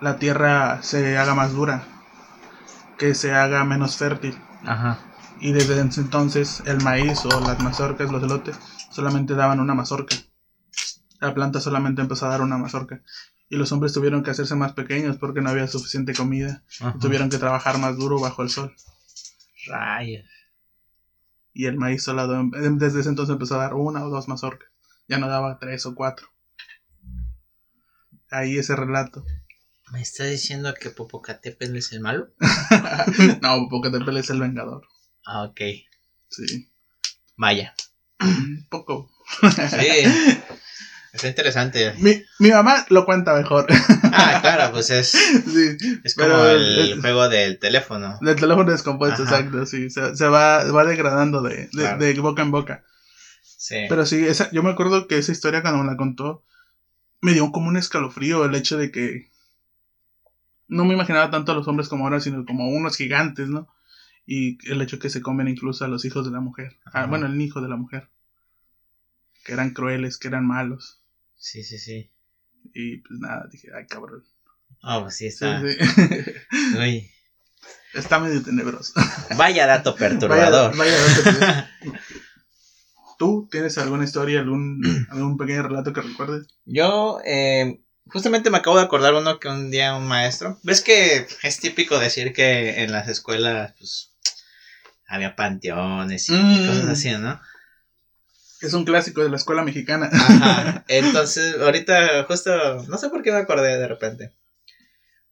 la 0.00 0.18
tierra 0.18 0.82
se 0.82 1.18
haga 1.18 1.34
más 1.34 1.52
dura, 1.52 1.82
que 2.96 3.14
se 3.14 3.34
haga 3.34 3.64
menos 3.64 3.96
fértil. 3.96 4.38
Ajá. 4.64 4.98
Y 5.40 5.52
desde 5.52 5.80
entonces 5.80 6.62
el 6.66 6.82
maíz 6.82 7.24
o 7.24 7.40
las 7.40 7.60
mazorcas, 7.60 8.10
los 8.10 8.22
elotes, 8.22 8.58
solamente 8.90 9.34
daban 9.34 9.60
una 9.60 9.74
mazorca. 9.74 10.14
La 11.20 11.34
planta 11.34 11.60
solamente 11.60 12.00
empezó 12.02 12.26
a 12.26 12.30
dar 12.30 12.42
una 12.42 12.58
mazorca. 12.58 13.02
Y 13.48 13.56
los 13.56 13.72
hombres 13.72 13.92
tuvieron 13.92 14.22
que 14.22 14.30
hacerse 14.30 14.54
más 14.54 14.72
pequeños 14.72 15.16
porque 15.16 15.40
no 15.40 15.50
había 15.50 15.66
suficiente 15.66 16.14
comida. 16.14 16.62
Ajá. 16.80 16.96
Tuvieron 17.00 17.30
que 17.30 17.38
trabajar 17.38 17.78
más 17.78 17.96
duro 17.96 18.20
bajo 18.20 18.42
el 18.42 18.50
sol. 18.50 18.74
Rayos. 19.66 20.24
Y 21.52 21.66
el 21.66 21.76
maíz 21.76 22.02
solado 22.04 22.34
em- 22.34 22.78
desde 22.78 23.00
ese 23.00 23.08
entonces 23.08 23.32
empezó 23.32 23.56
a 23.56 23.62
dar 23.64 23.74
una 23.74 24.04
o 24.04 24.10
dos 24.10 24.28
mazorcas. 24.28 24.68
Ya 25.08 25.18
no 25.18 25.28
daba 25.28 25.58
tres 25.58 25.86
o 25.86 25.94
cuatro. 25.94 26.28
Ahí 28.30 28.58
ese 28.58 28.76
relato. 28.76 29.24
¿Me 29.90 30.02
estás 30.02 30.28
diciendo 30.28 30.72
que 30.78 30.90
Popocatépetl 30.90 31.76
es 31.76 31.92
el 31.92 32.00
malo? 32.00 32.28
no, 33.42 33.68
Popocatépetl 33.68 34.18
es 34.18 34.30
el 34.30 34.40
vengador. 34.40 34.86
Ah, 35.24 35.44
ok. 35.44 35.60
Sí. 36.28 36.70
Vaya. 37.36 37.74
Un 38.20 38.66
poco. 38.70 39.10
Sí. 39.40 40.04
Está 41.18 41.28
interesante. 41.28 41.94
Mi, 41.98 42.22
mi 42.38 42.50
mamá 42.50 42.86
lo 42.90 43.04
cuenta 43.04 43.34
mejor. 43.34 43.66
Ah, 44.10 44.38
claro, 44.40 44.72
pues 44.72 44.88
es, 44.90 45.08
sí. 45.10 45.76
es 46.02 46.14
como 46.14 46.44
el 46.46 46.98
juego 47.00 47.28
del 47.28 47.58
teléfono. 47.58 48.18
El 48.22 48.36
teléfono 48.36 48.70
descompuesto, 48.70 49.22
Ajá. 49.24 49.36
exacto, 49.38 49.66
sí. 49.66 49.90
Se, 49.90 50.16
se 50.16 50.26
va, 50.28 50.64
va 50.72 50.84
degradando 50.84 51.42
de, 51.42 51.56
de, 51.56 51.68
Claro. 51.68 51.98
de 51.98 52.14
boca 52.20 52.42
en 52.42 52.50
boca. 52.50 52.84
Sí. 53.42 53.76
Pero 53.88 54.06
sí, 54.06 54.24
esa, 54.24 54.50
yo 54.50 54.62
me 54.62 54.70
acuerdo 54.70 55.06
que 55.06 55.18
esa 55.18 55.30
historia 55.32 55.60
cuando 55.62 55.82
me 55.84 55.90
la 55.90 55.96
contó, 55.96 56.42
me 57.20 57.32
dio 57.34 57.52
como 57.52 57.68
un 57.68 57.76
escalofrío 57.76 58.44
el 58.44 58.54
hecho 58.54 58.78
de 58.78 58.90
que 58.90 59.30
no 60.68 60.84
me 60.84 60.94
imaginaba 60.94 61.30
tanto 61.30 61.52
a 61.52 61.54
los 61.54 61.68
hombres 61.68 61.88
como 61.88 62.04
ahora, 62.04 62.20
sino 62.20 62.44
como 62.44 62.68
unos 62.70 62.96
gigantes, 62.96 63.48
¿no? 63.48 63.68
Y 64.26 64.58
el 64.70 64.80
hecho 64.82 64.98
que 64.98 65.10
se 65.10 65.22
comen 65.22 65.48
incluso 65.48 65.84
a 65.84 65.88
los 65.88 66.04
hijos 66.04 66.24
de 66.24 66.30
la 66.32 66.40
mujer. 66.40 66.78
Ah, 66.92 67.06
bueno, 67.06 67.26
el 67.26 67.40
hijo 67.40 67.60
de 67.60 67.68
la 67.68 67.76
mujer. 67.76 68.08
Que 69.44 69.52
eran 69.52 69.70
crueles, 69.70 70.18
que 70.18 70.28
eran 70.28 70.46
malos. 70.46 70.97
Sí, 71.38 71.62
sí, 71.62 71.78
sí. 71.78 72.10
Y 72.74 72.98
pues 72.98 73.18
nada, 73.20 73.46
dije, 73.50 73.68
ay 73.74 73.86
cabrón. 73.86 74.24
Oh, 74.82 75.02
pues 75.02 75.16
sí 75.16 75.30
Sí, 75.30 75.44
está. 75.44 75.60
sí. 75.60 75.76
Uy. 76.78 77.10
Está 77.94 78.18
medio 78.18 78.42
tenebroso. 78.42 78.92
Vaya 79.36 79.66
dato 79.66 79.94
perturbador. 79.96 80.76
Vaya- 80.76 80.92
vaya 81.00 81.22
dato. 81.54 81.68
¿Tú 83.18 83.48
tienes 83.50 83.76
alguna 83.78 84.04
historia, 84.04 84.40
algún, 84.40 84.80
algún 85.10 85.36
pequeño 85.36 85.62
relato 85.64 85.92
que 85.92 86.02
recuerdes? 86.02 86.46
Yo, 86.66 87.18
eh, 87.24 87.80
justamente 88.06 88.50
me 88.50 88.58
acabo 88.58 88.76
de 88.76 88.84
acordar 88.84 89.14
uno 89.14 89.40
que 89.40 89.48
un 89.48 89.70
día 89.72 89.96
un 89.96 90.06
maestro. 90.06 90.60
¿Ves 90.62 90.82
que 90.82 91.26
es 91.42 91.58
típico 91.60 91.98
decir 91.98 92.32
que 92.32 92.82
en 92.82 92.92
las 92.92 93.08
escuelas, 93.08 93.74
pues, 93.78 94.12
había 95.08 95.34
panteones 95.34 96.28
y 96.28 96.32
Mm. 96.34 96.66
cosas 96.68 96.88
así, 96.90 97.10
¿no? 97.12 97.40
Es 98.60 98.74
un 98.74 98.84
clásico 98.84 99.22
de 99.22 99.30
la 99.30 99.36
escuela 99.36 99.62
mexicana. 99.62 100.10
Ajá. 100.12 100.84
Entonces, 100.88 101.56
ahorita, 101.60 102.24
justo, 102.24 102.82
no 102.88 102.98
sé 102.98 103.08
por 103.08 103.22
qué 103.22 103.30
me 103.32 103.38
acordé 103.38 103.78
de 103.78 103.88
repente. 103.88 104.34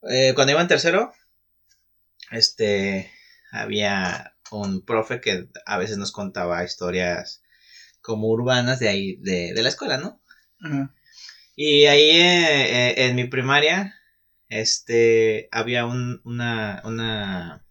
Eh, 0.09 0.33
cuando 0.35 0.53
iba 0.53 0.61
en 0.61 0.69
tercero, 0.69 1.13
este, 2.31 3.11
había 3.51 4.35
un 4.51 4.85
profe 4.85 5.21
que 5.21 5.49
a 5.65 5.79
veces 5.79 5.97
nos 5.99 6.13
contaba 6.13 6.65
historias 6.65 7.43
como 8.01 8.29
urbanas 8.29 8.79
de 8.79 8.89
ahí, 8.89 9.17
de, 9.17 9.53
de 9.55 9.63
la 9.63 9.69
escuela, 9.69 9.99
¿no? 9.99 10.21
Ajá. 10.61 10.93
Y 11.59 11.87
ahí 11.87 12.11
eh, 12.11 12.91
eh, 12.91 13.07
en 13.07 13.17
mi 13.17 13.25
primaria, 13.25 13.99
este, 14.49 15.49
había 15.51 15.87
un, 15.87 16.21
una, 16.23 16.83
una, 16.85 17.65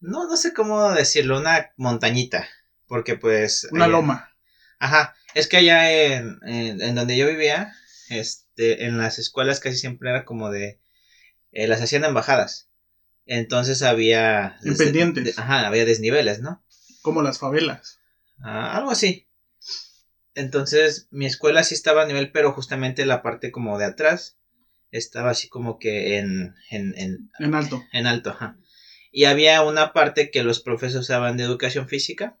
no, 0.00 0.26
no 0.26 0.36
sé 0.36 0.52
cómo 0.52 0.90
decirlo, 0.90 1.38
una 1.38 1.72
montañita, 1.76 2.48
porque 2.86 3.16
pues... 3.16 3.68
Una 3.72 3.84
allá- 3.86 3.92
loma. 3.92 4.36
Ajá, 4.78 5.14
es 5.34 5.48
que 5.48 5.56
allá 5.58 5.90
en, 5.90 6.38
en, 6.46 6.80
en 6.82 6.94
donde 6.94 7.16
yo 7.16 7.26
vivía, 7.26 7.72
este, 8.10 8.84
en 8.84 8.98
las 8.98 9.18
escuelas 9.18 9.60
casi 9.60 9.76
siempre 9.76 10.10
era 10.10 10.24
como 10.24 10.50
de, 10.50 10.80
eh, 11.52 11.66
las 11.66 11.80
hacían 11.80 12.04
en 12.04 12.14
bajadas, 12.14 12.68
entonces 13.24 13.82
había... 13.82 14.56
En 14.64 14.76
pendientes. 14.76 15.24
de- 15.36 15.40
ajá, 15.42 15.66
había 15.66 15.84
desniveles, 15.86 16.40
¿no? 16.40 16.62
Como 17.02 17.22
las 17.22 17.38
favelas. 17.38 18.00
Ah, 18.40 18.76
algo 18.76 18.90
así. 18.90 19.26
Entonces, 20.34 21.08
mi 21.10 21.24
escuela 21.26 21.62
sí 21.64 21.74
estaba 21.74 22.02
a 22.02 22.06
nivel, 22.06 22.30
pero 22.30 22.52
justamente 22.52 23.06
la 23.06 23.22
parte 23.22 23.50
como 23.50 23.78
de 23.78 23.86
atrás 23.86 24.36
estaba 24.90 25.30
así 25.30 25.48
como 25.48 25.78
que 25.78 26.18
en, 26.18 26.54
en, 26.70 26.94
en, 26.98 27.30
En 27.38 27.54
alto. 27.54 27.82
en 27.92 28.06
alto, 28.06 28.30
ajá. 28.30 28.58
Y 29.10 29.24
había 29.24 29.62
una 29.62 29.94
parte 29.94 30.30
que 30.30 30.42
los 30.42 30.60
profesores 30.60 31.04
usaban 31.06 31.38
de 31.38 31.44
educación 31.44 31.88
física, 31.88 32.38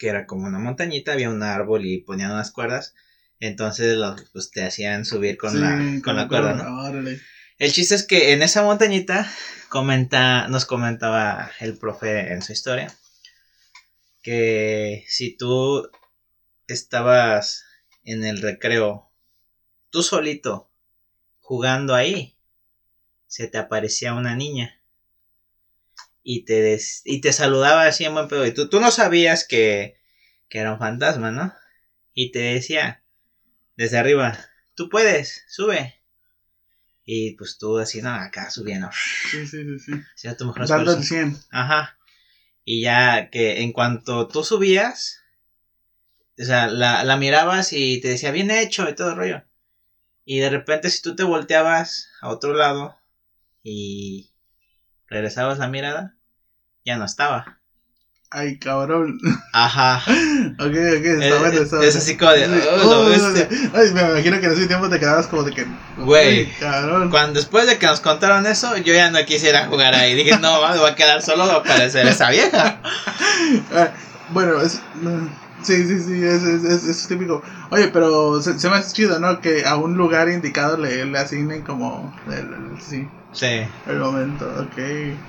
que 0.00 0.08
era 0.08 0.26
como 0.26 0.46
una 0.46 0.58
montañita, 0.58 1.12
había 1.12 1.28
un 1.28 1.42
árbol 1.42 1.84
y 1.84 1.98
ponían 1.98 2.32
unas 2.32 2.50
cuerdas. 2.50 2.94
Entonces 3.38 3.98
los, 3.98 4.30
pues, 4.32 4.50
te 4.50 4.64
hacían 4.64 5.04
subir 5.04 5.36
con, 5.36 5.52
Sí, 5.52 5.58
la, 5.58 6.00
con 6.02 6.16
la 6.16 6.26
cuerda, 6.26 6.54
¿no? 6.54 6.88
Órale. 6.88 7.20
El 7.58 7.70
chiste 7.70 7.94
es 7.94 8.06
que 8.06 8.32
en 8.32 8.42
esa 8.42 8.62
montañita 8.62 9.30
comenta, 9.68 10.48
nos 10.48 10.64
comentaba 10.64 11.50
el 11.60 11.76
profe 11.76 12.32
en 12.32 12.40
su 12.40 12.52
historia 12.52 12.92
que 14.22 15.04
si 15.06 15.36
tú 15.36 15.90
estabas 16.66 17.64
en 18.02 18.24
el 18.24 18.40
recreo 18.40 19.10
tú 19.90 20.02
solito 20.02 20.70
jugando 21.40 21.94
ahí, 21.94 22.38
se 23.26 23.48
te 23.48 23.58
aparecía 23.58 24.14
una 24.14 24.34
niña 24.34 24.79
y 26.32 26.44
te, 26.44 26.60
des- 26.62 27.02
y 27.04 27.20
te 27.20 27.32
saludaba 27.32 27.86
así 27.86 28.04
en 28.04 28.14
buen 28.14 28.28
pedo 28.28 28.46
y 28.46 28.54
tú, 28.54 28.68
tú 28.68 28.78
no 28.80 28.90
sabías 28.92 29.44
que, 29.46 29.96
que 30.48 30.58
era 30.58 30.72
un 30.72 30.78
fantasma, 30.78 31.30
¿no? 31.32 31.52
Y 32.14 32.30
te 32.30 32.38
decía 32.38 33.02
desde 33.76 33.98
arriba, 33.98 34.38
tú 34.76 34.88
puedes, 34.88 35.44
sube. 35.48 35.96
Y 37.04 37.32
pues 37.32 37.58
tú 37.58 37.78
así, 37.78 38.00
no, 38.00 38.10
acá 38.10 38.48
subiendo. 38.50 38.88
Sí, 39.30 39.44
sí, 39.46 39.64
sí, 39.78 39.92
sí. 40.14 40.28
Tu 40.36 40.44
mejor 40.46 40.68
Dando 40.68 40.92
esfuerzo. 40.92 40.98
el 40.98 41.32
100. 41.32 41.42
Ajá. 41.50 41.98
Y 42.64 42.82
ya 42.82 43.30
que 43.30 43.62
en 43.62 43.72
cuanto 43.72 44.28
tú 44.28 44.44
subías, 44.44 45.22
o 46.38 46.44
sea, 46.44 46.68
la, 46.68 47.02
la 47.02 47.16
mirabas 47.16 47.72
y 47.72 48.00
te 48.00 48.06
decía, 48.08 48.30
bien 48.30 48.52
hecho 48.52 48.88
y 48.88 48.94
todo 48.94 49.10
el 49.10 49.16
rollo. 49.16 49.42
Y 50.24 50.38
de 50.38 50.50
repente 50.50 50.90
si 50.90 51.02
tú 51.02 51.16
te 51.16 51.24
volteabas 51.24 52.08
a 52.20 52.28
otro 52.28 52.54
lado 52.54 52.96
y 53.64 54.30
regresabas 55.08 55.58
la 55.58 55.66
mirada, 55.66 56.16
ya 56.84 56.96
no 56.96 57.04
estaba. 57.04 57.58
Ay, 58.32 58.58
cabrón. 58.60 59.18
Ajá. 59.52 59.96
ok, 60.60 60.66
ok, 60.66 60.70
está 60.74 61.24
Es- 61.26 61.38
bueno, 61.40 61.60
está 61.62 61.62
es 61.62 61.70
bueno. 61.76 61.98
así 61.98 62.16
como 62.16 62.30
de. 62.30 62.46
"Oh, 62.84 63.04
bestia". 63.06 63.48
Ay, 63.74 63.92
me 63.92 64.00
imagino 64.02 64.38
que 64.40 64.46
en 64.46 64.52
ese 64.52 64.66
tiempo 64.68 64.88
te 64.88 65.00
quedabas 65.00 65.26
como 65.26 65.42
de 65.42 65.52
que. 65.52 65.66
Güey. 65.96 66.52
Cabrón. 66.54 67.10
Cuando 67.10 67.40
después 67.40 67.66
de 67.66 67.78
que 67.78 67.86
nos 67.86 68.00
contaron 68.00 68.46
eso, 68.46 68.76
yo 68.76 68.94
ya 68.94 69.10
no 69.10 69.24
quisiera 69.24 69.66
jugar 69.66 69.94
ahí. 69.94 70.14
Dije, 70.14 70.38
no, 70.38 70.60
me 70.68 70.78
voy 70.78 70.90
a 70.90 70.94
quedar 70.94 71.22
solo 71.22 71.42
a 71.44 71.56
aparecer 71.56 72.06
esa 72.06 72.30
vieja. 72.30 72.80
Ah, 73.72 73.92
bueno, 74.28 74.60
es. 74.60 74.88
mm, 74.92 75.26
Sí, 75.62 75.86
sí, 75.86 76.00
sí, 76.00 76.24
es, 76.24 76.42
es, 76.42 76.64
es, 76.64 76.84
es 76.84 77.06
típico. 77.08 77.42
Oye, 77.70 77.88
pero 77.88 78.40
se, 78.40 78.58
se 78.58 78.70
me 78.70 78.76
hace 78.76 78.94
chido, 78.94 79.18
¿no? 79.20 79.40
Que 79.42 79.66
a 79.66 79.76
un 79.76 79.94
lugar 79.94 80.30
indicado 80.30 80.78
le, 80.78 81.04
le 81.04 81.18
asignen 81.18 81.62
como. 81.64 82.14
El, 82.26 82.32
el- 82.54 82.80
sí, 82.80 83.12
Sí, 83.32 83.62
el 83.86 83.96
momento, 83.98 84.44
ok. 84.60 84.78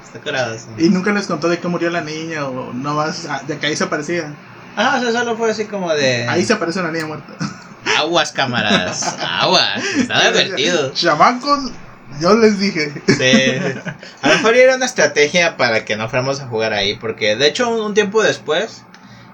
está 0.03 0.20
curado. 0.24 0.58
sí. 0.58 0.65
Y 0.77 0.89
nunca 0.89 1.12
les 1.12 1.27
contó 1.27 1.50
de 1.50 1.60
que 1.60 1.67
murió 1.67 1.89
la 1.91 2.01
niña 2.01 2.48
o 2.48 2.74
no 2.74 2.96
más. 2.96 3.27
ah, 3.29 3.41
de 3.48 3.58
que 3.60 3.67
ahí 3.67 3.75
se 3.75 3.84
aparecía. 3.84 4.34
Ah, 4.75 4.96
o 4.98 5.01
sea, 5.01 5.12
solo 5.12 5.38
fue 5.38 5.51
así 5.51 5.65
como 5.65 5.93
de. 5.93 6.27
Ahí 6.27 6.43
se 6.43 6.53
aparece 6.53 6.79
una 6.79 6.91
niña 6.91 7.05
muerta. 7.05 7.34
Aguas, 8.00 8.31
camaradas. 8.31 9.15
Aguas. 9.20 9.84
Está 9.98 10.31
divertido. 10.31 10.91
Chamacos, 10.93 11.72
yo 12.20 12.36
les 12.36 12.60
dije. 12.60 12.91
Sí. 13.08 13.84
A 14.22 14.29
lo 14.29 14.36
mejor 14.36 14.55
era 14.55 14.75
una 14.75 14.86
estrategia 14.86 15.58
para 15.58 15.86
que 15.86 15.96
no 15.96 16.10
fuéramos 16.10 16.39
a 16.41 16.48
jugar 16.48 16.74
ahí. 16.74 16.96
Porque 16.96 17.36
de 17.36 17.48
hecho, 17.48 17.70
un, 17.70 17.81
un 17.81 17.93
tiempo 17.93 18.24
después. 18.24 18.84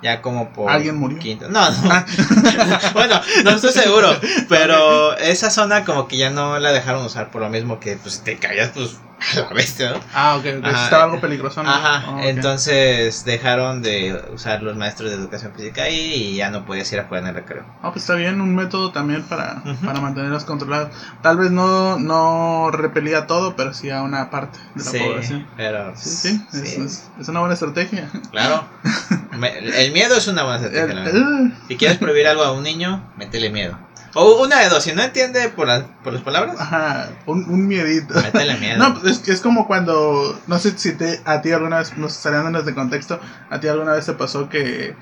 Ya 0.02 0.22
como 0.22 0.50
por. 0.50 0.70
¿Alguien 0.70 0.96
murió? 0.98 1.18
quinto- 1.20 1.48
No, 1.50 1.70
no. 1.70 1.90
Ah. 1.92 2.06
bueno, 2.94 3.20
no 3.44 3.52
estoy 3.52 3.72
seguro. 3.72 4.10
Pero 4.50 5.18
esa 5.18 5.50
zona 5.50 5.84
como 5.86 6.08
que 6.08 6.18
ya 6.18 6.30
no 6.30 6.60
la 6.60 6.72
dejaron 6.72 7.06
usar 7.06 7.32
por 7.32 7.42
lo 7.42 7.50
mismo 7.50 7.80
que 7.80 7.96
pues 7.98 8.22
te 8.22 8.38
caías 8.38 8.70
pues 8.74 8.98
a 9.20 9.40
la 9.40 9.50
bestia, 9.54 9.92
¿no? 9.92 10.00
Ah, 10.14 10.36
ok. 10.38 10.46
Ajá. 10.64 10.84
Estaba 10.86 11.04
algo 11.06 11.20
peligroso, 11.20 11.64
¿no? 11.64 11.70
Ajá, 11.70 12.12
ok. 12.12 12.22
entonces 12.26 13.26
dejaron 13.26 13.82
de 13.82 14.22
usar 14.34 14.62
los 14.62 14.76
maestros 14.78 15.10
de 15.10 15.16
educación 15.18 15.54
física 15.56 15.84
ahí 15.84 16.14
y 16.14 16.36
ya 16.36 16.50
no 16.50 16.66
podías 16.66 16.92
ir 16.94 17.00
a 17.00 17.04
jugar 17.06 17.24
en 17.24 17.30
el 17.30 17.36
recreo. 17.36 17.64
Ah, 17.82 17.92
pues 17.92 18.04
está 18.04 18.16
bien, 18.16 18.40
un 18.42 18.56
método 18.56 18.92
también 18.92 19.24
para, 19.24 19.64
para 19.84 20.00
mantenerlos 20.00 20.46
controlados. 20.46 20.90
Tal 21.22 21.38
vez 21.38 21.52
no, 21.52 21.98
no 22.00 22.70
repelía 22.72 23.26
todo, 23.28 23.56
pero 23.56 23.74
sí 23.74 23.90
a 23.90 24.02
una 24.04 24.30
parte 24.30 24.60
de 24.76 24.84
la 24.84 24.92
sí, 24.92 25.00
población. 25.00 25.48
pero 25.58 25.94
Sí, 25.96 26.10
sí, 26.20 26.42
es, 26.54 26.70
sí, 26.70 26.82
es- 26.82 27.04
es 27.20 27.28
una 27.28 27.40
buena 27.40 27.54
estrategia. 27.56 28.10
claro. 28.32 28.64
Me- 29.38 29.58
el 29.84 29.92
miedo 29.92 30.16
es 30.18 30.28
una 30.28 30.44
buena 30.44 30.66
estrategia. 30.66 30.94
la. 30.96 31.10
El- 31.10 31.54
Si 31.68 31.76
quieres 31.78 31.98
prohibir 31.98 32.28
algo 32.28 32.44
a 32.44 32.52
un 32.54 32.64
niño, 32.64 33.04
métele 33.18 33.50
miedo. 33.50 33.78
O 34.20 34.42
una 34.44 34.62
de 34.62 34.70
dos, 34.70 34.84
si 34.84 34.94
no 34.94 35.04
entiende 35.04 35.48
por 35.50 35.68
las, 35.68 35.84
por 36.04 36.12
las 36.12 36.24
palabras, 36.24 36.56
Ajá, 36.60 37.10
un, 37.28 37.48
un 37.50 37.68
miedito. 37.68 38.16
métele 38.16 38.56
miedo. 38.60 38.78
No, 38.80 38.96
pues 39.00 39.18
es, 39.18 39.20
que 39.20 39.32
es 39.32 39.42
como 39.42 39.68
cuando, 39.68 40.40
no 40.48 40.58
sé 40.58 40.76
si 40.76 40.94
te, 40.94 41.22
a 41.24 41.44
ti 41.44 41.52
alguna 41.52 41.78
vez, 41.78 41.96
nos 41.98 42.14
saliéndonos 42.14 42.66
de 42.66 42.74
contexto, 42.74 43.20
a 43.52 43.60
ti 43.60 43.68
alguna 43.68 43.94
vez 43.94 44.08
te 44.08 44.14
pasó 44.14 44.50
que 44.50 44.96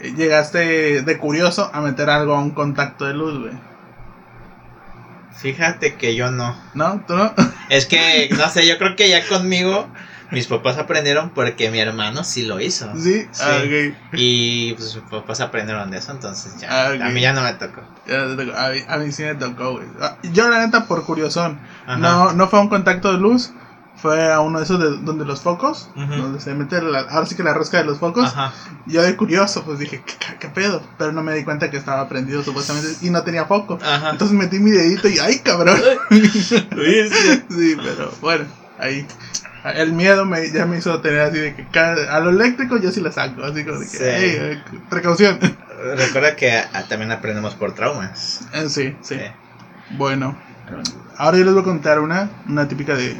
eh, 0.00 0.14
llegaste 0.14 1.00
de 1.00 1.18
curioso 1.18 1.70
a 1.72 1.80
meter 1.80 2.10
algo 2.10 2.34
a 2.34 2.40
un 2.40 2.50
contacto 2.50 3.06
de 3.06 3.14
luz, 3.14 3.38
güey. 3.40 3.54
Fíjate 5.34 5.94
que 5.94 6.14
yo 6.14 6.30
no. 6.30 6.54
¿No? 6.74 7.02
¿Tú 7.06 7.16
no? 7.16 7.32
Es 7.70 7.86
que, 7.86 8.28
no 8.36 8.50
sé, 8.50 8.66
yo 8.66 8.76
creo 8.76 8.96
que 8.96 9.08
ya 9.08 9.26
conmigo, 9.26 9.88
Mis 10.30 10.46
papás 10.46 10.76
aprendieron 10.76 11.30
porque 11.30 11.70
mi 11.70 11.78
hermano 11.80 12.22
sí 12.22 12.42
lo 12.44 12.60
hizo. 12.60 12.92
Sí, 12.96 13.26
Sí. 13.32 13.42
Ah, 13.44 13.60
ok. 13.64 13.94
Y 14.12 14.74
pues 14.74 14.94
mis 14.96 15.04
papás 15.10 15.40
aprendieron 15.40 15.90
de 15.90 15.98
eso, 15.98 16.12
entonces 16.12 16.60
ya. 16.60 16.68
Ah, 16.70 16.92
ok. 16.94 17.00
A 17.00 17.08
mí 17.08 17.20
ya 17.22 17.32
no 17.32 17.42
me 17.42 17.52
tocó. 17.54 17.80
Ya 18.06 18.26
te 18.26 18.44
tocó. 18.44 18.56
A 18.58 18.70
mí, 18.70 18.78
a 18.86 18.96
mí 18.98 19.12
sí 19.12 19.22
me 19.22 19.34
tocó, 19.36 19.72
güey. 19.72 19.86
Ah, 20.00 20.16
Yo, 20.22 20.48
la 20.50 20.64
neta, 20.66 20.86
por 20.86 21.04
curiosón. 21.04 21.58
Ajá. 21.86 21.96
No, 21.98 22.32
no 22.34 22.48
fue 22.48 22.60
un 22.60 22.68
contacto 22.68 23.10
de 23.12 23.18
luz. 23.18 23.52
Fue 24.00 24.30
a 24.32 24.38
uno 24.38 24.58
de 24.58 24.64
esos 24.64 24.78
de, 24.78 24.98
donde 25.04 25.24
los 25.24 25.40
focos. 25.40 25.90
Ujú. 25.96 26.06
Donde 26.14 26.40
se 26.40 26.54
mete 26.54 26.80
la, 26.82 27.00
ahora 27.00 27.26
sí 27.26 27.34
que 27.34 27.42
la 27.42 27.52
rosca 27.52 27.78
de 27.78 27.84
los 27.84 27.98
focos. 27.98 28.26
Ajá. 28.26 28.52
Yo 28.86 29.02
de 29.02 29.16
curioso, 29.16 29.64
pues 29.64 29.80
dije, 29.80 30.02
¿qué, 30.06 30.12
qué- 30.18 30.36
qué 30.38 30.48
pedo? 30.48 30.82
Pero 30.98 31.10
no 31.10 31.22
me 31.24 31.34
di 31.34 31.42
cuenta 31.42 31.68
que 31.68 31.78
estaba 31.78 32.08
prendido 32.08 32.44
supuestamente 32.44 32.88
y 33.04 33.10
no 33.10 33.22
tenía 33.24 33.46
foco. 33.46 33.78
Ajá. 33.82 34.10
Entonces 34.10 34.36
metí 34.36 34.60
mi 34.60 34.70
dedito 34.70 35.08
y 35.08 35.18
¡ay, 35.18 35.40
cabrón! 35.40 35.80
Sí, 37.50 37.76
pero 37.82 38.12
bueno, 38.20 38.44
ahí. 38.78 39.04
El 39.64 39.92
miedo 39.92 40.24
me, 40.24 40.50
ya 40.50 40.66
me 40.66 40.78
hizo 40.78 41.00
tener 41.00 41.20
así 41.20 41.38
de 41.38 41.54
que 41.54 41.78
a 41.78 42.20
lo 42.20 42.30
eléctrico 42.30 42.76
yo 42.78 42.90
sí 42.92 43.00
la 43.00 43.12
saco. 43.12 43.42
Así 43.42 43.64
como 43.64 43.78
de 43.80 43.86
que, 43.86 43.96
Sí. 43.96 44.04
"Ey, 44.04 44.30
eh, 44.36 44.62
precaución. 44.88 45.38
Recuerda 45.96 46.36
que 46.36 46.62
también 46.88 47.12
aprendemos 47.12 47.54
por 47.54 47.72
traumas. 47.72 48.42
Eh, 48.52 48.68
sí, 48.68 48.96
sí. 49.02 49.16
Sí. 49.16 49.20
Bueno, 49.90 50.36
ahora 51.16 51.38
yo 51.38 51.44
les 51.44 51.52
voy 51.54 51.62
a 51.62 51.64
contar 51.64 52.00
una, 52.00 52.28
una 52.48 52.68
típica 52.68 52.94
de, 52.94 53.16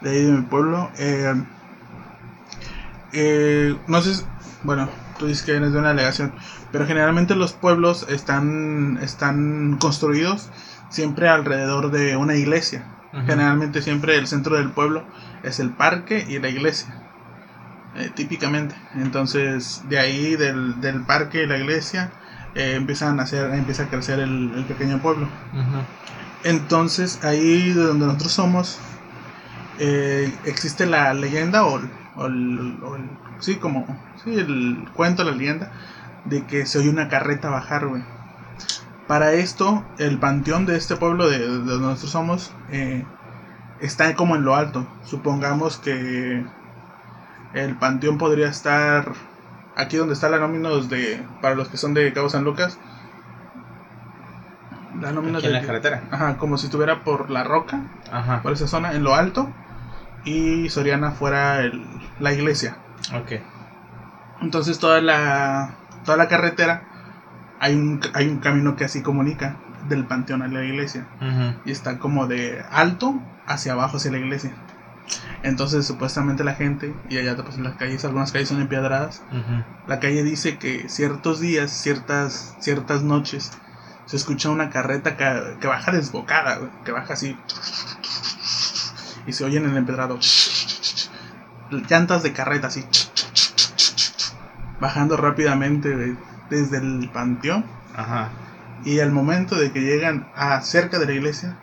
de 0.00 0.10
ahí 0.10 0.24
de 0.24 0.32
mi 0.32 0.42
pueblo. 0.42 0.90
Eh, 0.98 1.34
eh, 3.12 3.76
no 3.86 4.00
sé, 4.02 4.22
bueno, 4.62 4.88
tú 5.18 5.26
dices 5.26 5.44
que 5.44 5.52
eres 5.56 5.72
de 5.72 5.78
una 5.78 5.88
delegación, 5.88 6.32
pero 6.72 6.86
generalmente 6.86 7.34
los 7.34 7.52
pueblos 7.52 8.06
están, 8.08 8.98
están 9.02 9.76
construidos 9.78 10.48
siempre 10.90 11.28
alrededor 11.28 11.90
de 11.90 12.16
una 12.16 12.36
iglesia. 12.36 12.84
Generalmente 13.26 13.82
siempre 13.82 14.16
el 14.16 14.26
centro 14.26 14.56
del 14.56 14.70
pueblo 14.70 15.04
es 15.42 15.60
el 15.60 15.70
parque 15.70 16.24
y 16.28 16.38
la 16.38 16.48
iglesia. 16.48 16.94
eh, 17.96 18.10
típicamente. 18.14 18.74
Entonces, 18.94 19.88
de 19.88 19.98
ahí, 19.98 20.36
del, 20.36 20.80
del 20.80 21.02
parque 21.02 21.42
y 21.42 21.46
la 21.46 21.58
iglesia, 21.58 22.12
eh, 22.54 22.74
empiezan 22.76 23.18
a 23.18 23.24
hacer, 23.24 23.52
empieza 23.52 23.84
a 23.84 23.88
crecer 23.88 24.20
el, 24.20 24.52
el 24.54 24.64
pequeño 24.66 25.00
pueblo. 25.02 25.28
Entonces, 26.44 27.18
ahí 27.24 27.72
de 27.72 27.82
donde 27.82 28.06
nosotros 28.06 28.32
somos, 28.32 28.80
eh, 29.78 30.32
existe 30.44 30.86
la 30.86 31.12
leyenda 31.14 31.64
o, 31.64 31.78
el- 31.78 31.90
o 32.16 32.26
el, 32.26 32.78
o 32.82 32.96
el- 32.96 33.08
sí, 33.40 33.56
como, 33.56 33.86
sí, 34.24 34.34
el 34.34 34.88
cuento, 34.94 35.24
la 35.24 35.32
leyenda, 35.32 35.72
de 36.26 36.44
que 36.44 36.66
se 36.66 36.78
oye 36.78 36.88
una 36.90 37.08
carreta 37.08 37.50
bajar, 37.50 37.86
güey. 37.86 38.02
Para 39.10 39.32
esto, 39.32 39.84
el 39.98 40.20
panteón 40.20 40.66
de 40.66 40.76
este 40.76 40.94
pueblo 40.94 41.28
de, 41.28 41.40
de 41.40 41.48
donde 41.48 41.78
nosotros 41.80 42.12
somos 42.12 42.52
eh, 42.70 43.04
está 43.80 44.14
como 44.14 44.36
en 44.36 44.44
lo 44.44 44.54
alto. 44.54 44.86
Supongamos 45.04 45.78
que 45.78 46.44
el 47.52 47.74
panteón 47.76 48.18
podría 48.18 48.46
estar 48.48 49.12
aquí 49.74 49.96
donde 49.96 50.14
está 50.14 50.28
la 50.28 50.38
nóminos 50.38 50.88
de, 50.88 51.26
para 51.42 51.56
los 51.56 51.66
que 51.66 51.76
son 51.76 51.92
de 51.92 52.12
Cabo 52.12 52.28
San 52.30 52.44
Lucas. 52.44 52.78
La 55.00 55.10
nóminos 55.10 55.38
Aquí 55.42 55.48
en 55.48 55.54
de- 55.54 55.60
la 55.60 55.66
carretera. 55.66 56.02
Ajá, 56.12 56.36
como 56.36 56.56
si 56.56 56.66
estuviera 56.66 57.02
por 57.02 57.30
la 57.30 57.42
roca, 57.42 57.80
Ajá. 58.12 58.42
por 58.42 58.52
esa 58.52 58.68
zona, 58.68 58.92
en 58.92 59.02
lo 59.02 59.16
alto. 59.16 59.50
Y 60.24 60.68
Soriana 60.68 61.10
fuera 61.10 61.62
el- 61.62 61.84
la 62.20 62.32
iglesia. 62.32 62.76
Ok. 63.20 63.40
Entonces 64.40 64.78
toda 64.78 65.00
la, 65.00 65.70
toda 66.04 66.16
la 66.16 66.28
carretera 66.28 66.84
hay 67.60 67.74
un, 67.74 68.00
hay 68.14 68.26
un 68.26 68.38
camino 68.38 68.74
que 68.74 68.84
así 68.84 69.02
comunica 69.02 69.56
del 69.88 70.06
panteón 70.06 70.42
a 70.42 70.48
la 70.48 70.64
iglesia. 70.64 71.06
Y 71.64 71.70
está 71.70 71.98
como 71.98 72.26
de 72.26 72.64
alto 72.70 73.20
hacia 73.46 73.72
abajo 73.72 73.98
hacia 73.98 74.10
la 74.10 74.18
iglesia. 74.18 74.52
Entonces 75.42 75.86
supuestamente 75.86 76.42
la 76.44 76.54
gente, 76.54 76.94
y 77.08 77.18
allá 77.18 77.36
pues 77.36 77.56
en 77.56 77.64
las 77.64 77.76
calles, 77.76 78.04
algunas 78.04 78.32
calles 78.32 78.48
son 78.48 78.60
empedradas, 78.60 79.22
la 79.86 80.00
calle 80.00 80.22
dice 80.22 80.58
que 80.58 80.88
ciertos 80.88 81.40
días, 81.40 81.70
ciertas, 81.70 82.56
ciertas 82.60 83.02
noches, 83.02 83.52
se 84.06 84.16
escucha 84.16 84.50
una 84.50 84.70
carreta 84.70 85.16
que, 85.16 85.56
que 85.60 85.66
baja 85.66 85.92
desbocada, 85.92 86.58
que 86.84 86.92
baja 86.92 87.14
así. 87.14 87.36
Y 89.26 89.32
se 89.32 89.44
oyen 89.44 89.64
en 89.64 89.70
el 89.70 89.76
empedrado. 89.78 90.18
Llantas 91.88 92.22
de 92.22 92.32
carreta 92.32 92.68
así. 92.68 92.84
Bajando 94.80 95.16
rápidamente 95.16 96.16
desde 96.50 96.78
el 96.78 97.10
panteón. 97.12 97.64
Ajá. 97.94 98.30
Y 98.84 99.00
al 99.00 99.12
momento 99.12 99.56
de 99.56 99.72
que 99.72 99.80
llegan 99.80 100.28
a 100.34 100.60
cerca 100.62 100.98
de 100.98 101.06
la 101.06 101.12
iglesia, 101.12 101.56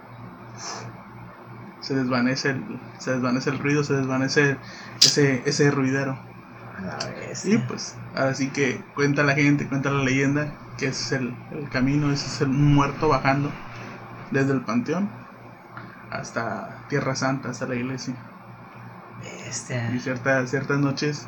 se 1.82 1.96
desvanece 1.96 2.52
el, 2.52 2.80
se 3.00 3.12
desvanece 3.12 3.50
el 3.50 3.60
ruido, 3.60 3.84
se 3.84 3.94
desvanece 3.94 4.58
ese, 5.00 5.44
ese 5.46 5.72
ruidero. 5.72 6.18
Y 7.44 7.58
pues, 7.58 7.96
ahora 8.16 8.36
sí 8.36 8.50
que 8.50 8.82
cuenta 8.94 9.24
la 9.24 9.34
gente, 9.34 9.68
cuenta 9.68 9.90
la 9.90 10.04
leyenda, 10.04 10.54
que 10.78 10.88
ese 10.88 11.04
es 11.16 11.22
el, 11.22 11.36
el 11.52 11.70
camino, 11.70 12.12
ese 12.12 12.28
es 12.28 12.42
el 12.42 12.50
muerto 12.50 13.08
bajando 13.08 13.52
desde 14.32 14.54
el 14.54 14.62
panteón 14.62 15.10
hasta 16.12 16.86
Tierra 16.90 17.16
Santa, 17.16 17.50
hasta 17.50 17.66
la 17.66 17.76
iglesia. 17.76 18.16
Y 19.24 19.46
Bestia. 19.46 20.00
ciertas, 20.00 20.50
ciertas 20.50 20.80
noches, 20.80 21.28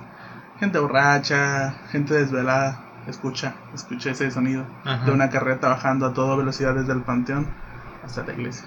gente 0.59 0.79
borracha, 0.79 1.75
gente 1.91 2.13
desvelada, 2.13 2.83
escucha, 3.09 3.55
escucha 3.73 4.11
ese 4.11 4.31
sonido 4.31 4.65
Ajá. 4.85 5.05
de 5.05 5.11
una 5.11 5.29
carreta 5.29 5.67
bajando 5.69 6.05
a 6.07 6.13
toda 6.13 6.35
velocidad 6.35 6.73
desde 6.75 6.93
el 6.93 7.01
panteón 7.01 7.47
hasta 8.05 8.23
la 8.23 8.33
iglesia. 8.33 8.65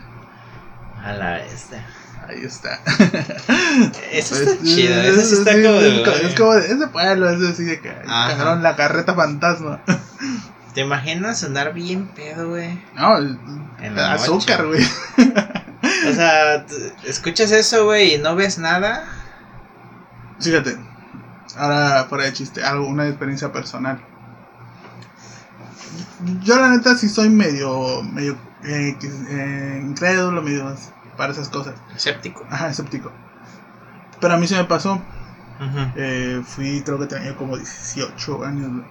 A 1.03 1.13
la 1.13 1.33
bestia. 1.39 1.85
Ahí 2.29 2.45
está. 2.45 2.79
Eso 4.13 4.35
Pues, 4.37 4.41
está 4.43 4.65
chido. 4.65 4.95
Eso 5.03 5.23
sí 5.23 5.35
está 5.35 5.51
es- 5.53 5.67
como 5.67 5.81
es, 5.81 6.35
como 6.39 6.53
de 6.55 6.67
ese 6.73 6.87
pueblo, 6.87 7.31
es 7.31 7.43
así 7.51 7.65
de 7.65 7.81
que 7.81 7.93
cabrón, 8.07 8.63
la 8.63 8.77
carreta 8.77 9.15
fantasma. 9.15 9.81
¿Te 10.75 10.83
imaginas 10.83 11.43
andar 11.45 11.75
bien 11.75 12.07
pedo, 12.09 12.51
güey? 12.51 12.81
No, 12.95 13.19
En 13.19 13.95
la 13.97 14.13
azúcar, 14.15 14.67
güey. 14.67 14.83
O 16.09 16.13
sea, 16.15 16.65
escuchas 17.05 17.51
eso, 17.51 17.85
güey, 17.85 18.15
y 18.15 18.19
no 18.19 18.37
ves 18.37 18.59
nada. 18.59 19.05
Fíjate, 20.41 20.77
ahora 21.57 22.07
fuera 22.09 22.25
de 22.25 22.33
chiste, 22.33 22.63
algo, 22.65 22.87
una 22.87 23.07
experiencia 23.09 23.53
personal. 23.53 24.01
Yo 26.43 26.57
la 26.57 26.69
neta 26.69 26.97
sí 26.97 27.09
soy 27.09 27.31
medio, 27.31 28.03
medio 28.03 28.37
eh, 28.65 28.97
eh, 29.03 29.83
incrédulo, 29.85 30.43
medio 30.43 30.75
para 31.17 31.33
esas 31.33 31.49
cosas. 31.49 31.75
Escéptico. 31.95 32.47
Ajá, 32.51 32.69
escéptico. 32.69 33.11
Pero 34.21 34.35
a 34.35 34.37
mí 34.37 34.47
se 34.47 34.57
me 34.57 34.65
pasó. 34.65 34.95
Ujú. 34.95 35.93
Eh, 35.97 36.43
fui, 36.45 36.83
creo 36.83 36.99
que 36.99 37.07
tenía 37.07 37.37
como 37.37 37.57
18 37.57 38.45
años. 38.45 38.85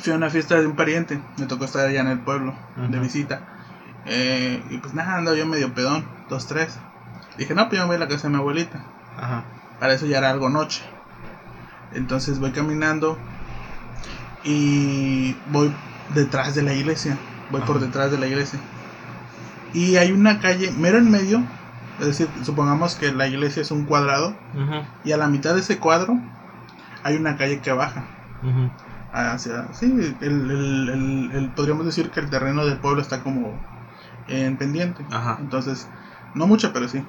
Fui 0.00 0.12
a 0.12 0.16
una 0.16 0.30
fiesta 0.30 0.58
de 0.58 0.66
un 0.66 0.76
pariente. 0.76 1.20
Me 1.36 1.46
tocó 1.46 1.66
estar 1.66 1.86
allá 1.86 2.00
en 2.00 2.08
el 2.08 2.20
pueblo 2.20 2.54
de 2.76 2.98
visita. 2.98 3.42
Eh, 4.06 4.62
y 4.70 4.78
pues 4.78 4.94
nada, 4.94 5.16
andaba 5.16 5.36
yo 5.36 5.46
medio 5.46 5.74
pedón, 5.74 6.06
dos, 6.28 6.46
tres. 6.46 6.78
Dije, 7.38 7.54
no, 7.54 7.68
pues 7.68 7.78
yo 7.78 7.84
me 7.84 7.88
voy 7.88 7.96
a 7.96 8.00
la 8.00 8.08
casa 8.08 8.28
de 8.28 8.34
mi 8.34 8.36
abuelita. 8.36 8.84
Ajá. 9.18 9.44
Para 9.78 9.94
eso 9.94 10.06
ya 10.06 10.18
era 10.18 10.30
algo 10.30 10.48
noche. 10.48 10.82
Entonces 11.92 12.38
voy 12.38 12.52
caminando 12.52 13.18
y 14.44 15.34
voy 15.50 15.72
detrás 16.14 16.54
de 16.54 16.62
la 16.62 16.74
iglesia. 16.74 17.18
Voy 17.50 17.60
por 17.62 17.80
detrás 17.80 18.10
de 18.10 18.18
la 18.18 18.26
iglesia. 18.26 18.58
Y 19.72 19.96
hay 19.96 20.12
una 20.12 20.40
calle 20.40 20.70
mero 20.78 20.98
en 20.98 21.10
medio. 21.10 21.42
Es 22.00 22.06
decir, 22.06 22.28
supongamos 22.44 22.96
que 22.96 23.12
la 23.12 23.26
iglesia 23.26 23.62
es 23.62 23.70
un 23.70 23.84
cuadrado. 23.84 24.34
Y 25.04 25.12
a 25.12 25.16
la 25.16 25.28
mitad 25.28 25.54
de 25.54 25.60
ese 25.60 25.78
cuadro 25.78 26.18
hay 27.02 27.16
una 27.16 27.36
calle 27.36 27.60
que 27.60 27.72
baja. 27.72 28.04
Hacia, 29.12 29.72
sí, 29.74 29.86
el, 29.86 30.16
el- 30.20 30.50
el- 30.90 31.30
el- 31.34 31.48
podríamos 31.50 31.86
decir 31.86 32.10
que 32.10 32.20
el 32.20 32.30
terreno 32.30 32.66
del 32.66 32.78
pueblo 32.78 33.00
está 33.00 33.20
como 33.22 33.56
en 34.28 34.56
pendiente. 34.56 35.04
Ajá. 35.12 35.38
Entonces, 35.40 35.86
no 36.34 36.46
mucho, 36.46 36.72
pero 36.72 36.88
sí. 36.88 37.04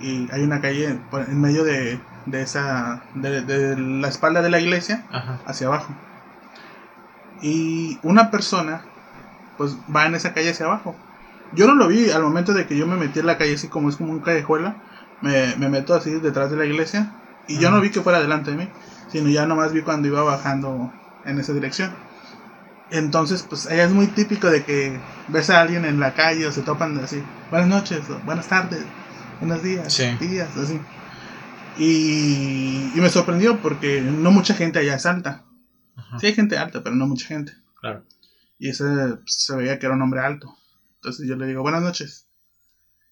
Y 0.00 0.30
hay 0.32 0.42
una 0.42 0.60
calle 0.62 0.98
en 1.28 1.40
medio 1.40 1.64
de, 1.64 2.00
de 2.26 2.42
esa, 2.42 3.02
de, 3.14 3.42
de 3.42 3.76
la 3.78 4.08
espalda 4.08 4.40
de 4.40 4.48
la 4.48 4.58
iglesia 4.58 5.04
Ajá. 5.12 5.38
hacia 5.46 5.66
abajo. 5.66 5.94
Y 7.42 7.98
una 8.02 8.30
persona, 8.30 8.82
pues 9.56 9.76
va 9.94 10.06
en 10.06 10.14
esa 10.14 10.32
calle 10.34 10.50
hacia 10.50 10.66
abajo. 10.66 10.94
Yo 11.52 11.66
no 11.66 11.74
lo 11.74 11.88
vi 11.88 12.10
al 12.10 12.22
momento 12.22 12.54
de 12.54 12.66
que 12.66 12.76
yo 12.76 12.86
me 12.86 12.96
metí 12.96 13.18
en 13.20 13.26
la 13.26 13.38
calle, 13.38 13.54
así 13.54 13.68
como 13.68 13.88
es 13.88 13.96
como 13.96 14.12
un 14.12 14.20
callejuela. 14.20 14.76
Me, 15.22 15.54
me 15.56 15.68
meto 15.68 15.94
así 15.94 16.10
detrás 16.12 16.50
de 16.50 16.56
la 16.56 16.64
iglesia. 16.64 17.12
Y 17.48 17.58
yo 17.58 17.70
no 17.70 17.80
vi 17.80 17.90
que 17.90 18.00
fuera 18.00 18.20
delante 18.20 18.52
de 18.52 18.56
mí, 18.56 18.68
sino 19.08 19.28
ya 19.28 19.46
nomás 19.46 19.72
vi 19.72 19.82
cuando 19.82 20.06
iba 20.06 20.22
bajando 20.22 20.92
en 21.24 21.38
esa 21.40 21.52
dirección. 21.52 21.90
Entonces, 22.90 23.42
pues 23.48 23.66
allá 23.66 23.84
es 23.84 23.90
muy 23.92 24.06
típico 24.08 24.50
de 24.50 24.64
que 24.64 24.98
ves 25.28 25.50
a 25.50 25.60
alguien 25.60 25.84
en 25.84 26.00
la 26.00 26.14
calle 26.14 26.46
o 26.46 26.52
se 26.52 26.62
topan 26.62 26.98
así, 26.98 27.22
buenas 27.50 27.68
noches, 27.68 28.00
o 28.10 28.18
buenas 28.24 28.48
tardes, 28.48 28.84
buenos 29.40 29.62
días, 29.62 29.92
Sí. 29.92 30.16
días, 30.20 30.48
así. 30.56 30.80
Y, 31.78 32.90
y 32.94 33.00
me 33.00 33.08
sorprendió 33.08 33.58
porque 33.58 34.00
no 34.00 34.30
mucha 34.30 34.54
gente 34.54 34.78
allá 34.80 34.96
es 34.96 35.06
alta. 35.06 35.44
Ajá. 36.00 36.18
Sí 36.18 36.26
hay 36.26 36.34
gente 36.34 36.58
alta, 36.58 36.82
pero 36.82 36.96
no 36.96 37.06
mucha 37.06 37.26
gente. 37.26 37.52
Claro. 37.80 38.04
Y 38.58 38.68
ese 38.68 38.84
pues, 38.84 39.34
se 39.34 39.56
veía 39.56 39.78
que 39.78 39.86
era 39.86 39.94
un 39.94 40.02
hombre 40.02 40.20
alto. 40.20 40.56
Entonces 40.96 41.26
yo 41.28 41.36
le 41.36 41.46
digo, 41.46 41.62
buenas 41.62 41.82
noches. 41.82 42.26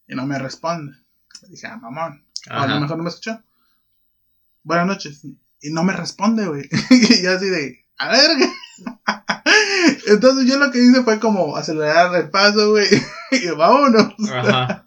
Y 0.06 0.14
no 0.14 0.26
me 0.26 0.38
responde. 0.38 0.94
Le 1.42 1.48
dije, 1.48 1.66
ah, 1.66 1.76
mamón. 1.76 2.24
O 2.50 2.52
a 2.52 2.66
lo 2.66 2.72
Ajá. 2.72 2.80
mejor 2.80 2.96
no 2.98 3.04
me 3.04 3.10
escuchó. 3.10 3.42
Buenas 4.62 4.86
noches. 4.86 5.24
Y 5.60 5.70
no 5.70 5.84
me 5.84 5.92
responde, 5.92 6.46
güey. 6.46 6.68
y 6.90 7.22
yo 7.22 7.32
así 7.32 7.48
de, 7.48 7.86
a 7.98 8.10
ver. 8.10 8.30
Entonces 10.06 10.46
yo 10.46 10.58
lo 10.58 10.70
que 10.70 10.82
hice 10.82 11.02
fue 11.02 11.18
como 11.18 11.56
acelerar 11.56 12.14
el 12.14 12.30
paso, 12.30 12.70
güey. 12.70 12.86
y 13.30 13.48
vámonos. 13.50 14.14
Ajá. 14.30 14.84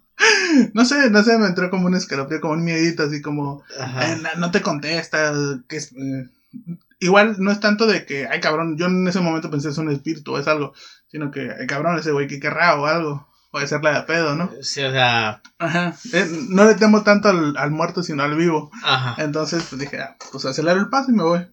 No 0.74 0.86
sé, 0.86 1.10
no 1.10 1.24
sé, 1.24 1.38
me 1.38 1.48
entró 1.48 1.70
como 1.70 1.88
un 1.88 1.96
escalofrío, 1.96 2.42
como 2.42 2.54
un 2.54 2.64
miedito, 2.64 3.04
así 3.04 3.22
como, 3.22 3.64
Ajá. 3.80 4.14
eh, 4.14 4.22
no, 4.38 4.52
te 4.52 4.62
contesta. 4.62 5.34
Que 5.68 5.78
es, 5.78 5.92
eh, 5.94 6.30
igual 7.02 7.36
no 7.40 7.52
es 7.52 7.60
tanto 7.60 7.86
de 7.88 8.06
que, 8.06 8.28
ay 8.28 8.40
cabrón, 8.40 8.78
yo 8.78 8.86
en 8.86 9.06
ese 9.08 9.20
momento 9.20 9.52
pensé 9.52 9.70
es 9.70 9.78
un 9.78 9.92
espíritu 9.92 10.34
o 10.34 10.40
es 10.40 10.48
algo, 10.48 10.74
sino 11.08 11.30
que, 11.32 11.52
ay 11.60 11.68
cabrón, 11.68 12.00
ese 12.00 12.12
güey 12.12 12.28
que 12.28 12.40
querrá 12.40 12.80
o 12.80 12.86
algo. 12.86 13.28
Puede 13.52 13.68
ser 13.68 13.84
la 13.84 14.00
de 14.00 14.04
pedo, 14.08 14.34
¿no? 14.36 14.50
Sí, 14.62 14.82
o 14.82 14.92
sea, 14.92 15.42
Ajá. 15.60 15.94
Eh, 16.14 16.26
no 16.48 16.64
le 16.64 16.76
temo 16.76 17.04
tanto 17.04 17.28
al, 17.28 17.58
al 17.58 17.70
muerto, 17.72 18.02
sino 18.02 18.24
al 18.24 18.38
vivo. 18.38 18.72
ajá. 18.82 19.22
Entonces, 19.22 19.66
pues 19.70 19.82
dije, 19.82 20.00
ah, 20.00 20.16
pues 20.32 20.46
acelero 20.46 20.80
el 20.80 20.88
paso 20.88 21.12
y 21.12 21.16
me 21.16 21.24
voy. 21.24 21.46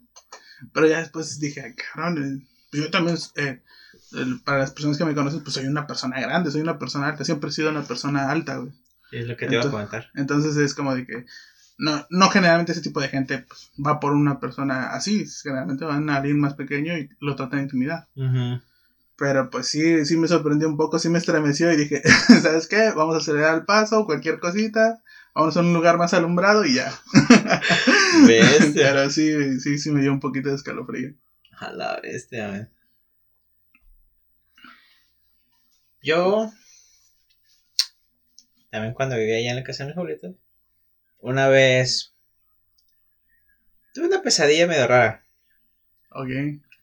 Pero 0.72 0.86
ya 0.86 1.00
después 1.00 1.40
dije, 1.40 1.60
ay, 1.60 1.74
cabrón, 1.74 2.22
eh, 2.72 2.76
yo 2.76 2.90
también, 2.90 3.18
eh, 3.34 3.60
para 4.44 4.58
las 4.58 4.70
personas 4.70 4.96
que 4.96 5.04
me 5.04 5.14
conocen, 5.14 5.42
pues 5.42 5.54
soy 5.54 5.66
una 5.66 5.88
persona 5.88 6.20
grande, 6.20 6.52
soy 6.52 6.60
una 6.60 6.78
persona 6.78 7.08
alta, 7.08 7.24
siempre 7.24 7.50
he 7.50 7.52
sido 7.52 7.70
una 7.70 7.82
persona 7.82 8.30
alta, 8.30 8.58
güey. 8.58 8.72
Es 9.10 9.26
lo 9.26 9.36
que 9.36 9.46
te 9.46 9.54
iba 9.54 9.64
a 9.64 9.70
comentar. 9.70 10.06
Entonces 10.14 10.56
es 10.56 10.74
como 10.74 10.94
de 10.94 11.04
que, 11.04 11.24
no, 11.78 12.06
no 12.10 12.28
generalmente 12.28 12.72
ese 12.72 12.82
tipo 12.82 13.00
de 13.00 13.08
gente 13.08 13.38
pues, 13.38 13.70
va 13.84 14.00
por 14.00 14.12
una 14.12 14.40
persona 14.40 14.90
así, 14.90 15.24
generalmente 15.42 15.84
van 15.84 16.10
a 16.10 16.16
alguien 16.16 16.40
más 16.40 16.54
pequeño 16.54 16.98
y 16.98 17.08
lo 17.20 17.36
tratan 17.36 17.60
de 17.60 17.62
intimidad. 17.64 18.08
Ujú. 18.16 18.60
Pero 19.16 19.50
pues 19.50 19.68
sí, 19.68 20.04
sí 20.04 20.16
me 20.16 20.28
sorprendió 20.28 20.68
un 20.68 20.76
poco, 20.76 20.98
sí 20.98 21.08
me 21.08 21.18
estremeció 21.18 21.72
y 21.72 21.76
dije, 21.76 22.02
¿sabes 22.42 22.66
qué? 22.66 22.90
Vamos 22.94 23.14
a 23.14 23.18
acelerar 23.18 23.54
el 23.54 23.64
paso, 23.64 24.06
cualquier 24.06 24.40
cosita, 24.40 25.02
vamos 25.34 25.56
a 25.56 25.60
un 25.60 25.72
lugar 25.72 25.98
más 25.98 26.14
alumbrado 26.14 26.64
y 26.64 26.74
ya. 26.74 26.92
Bestia. 28.26 28.72
Pero 28.74 29.10
sí, 29.10 29.60
sí, 29.60 29.78
sí 29.78 29.90
me 29.90 30.02
dio 30.02 30.12
un 30.12 30.20
poquito 30.20 30.48
de 30.48 30.56
escalofrío. 30.56 31.14
A 31.58 31.72
la 31.72 32.00
bestia, 32.02 32.48
man. 32.48 32.70
Yo. 36.02 36.50
También 38.70 38.94
cuando 38.94 39.16
vivía 39.16 39.36
allá 39.36 39.50
en 39.50 39.56
la 39.56 39.64
casa 39.64 39.84
de 39.84 39.90
mis 39.90 39.96
abuelitos. 39.96 40.34
Una 41.18 41.48
vez. 41.48 42.14
Tuve 43.94 44.06
una 44.06 44.22
pesadilla 44.22 44.66
medio 44.66 44.86
rara. 44.86 45.24
Ok. 46.10 46.28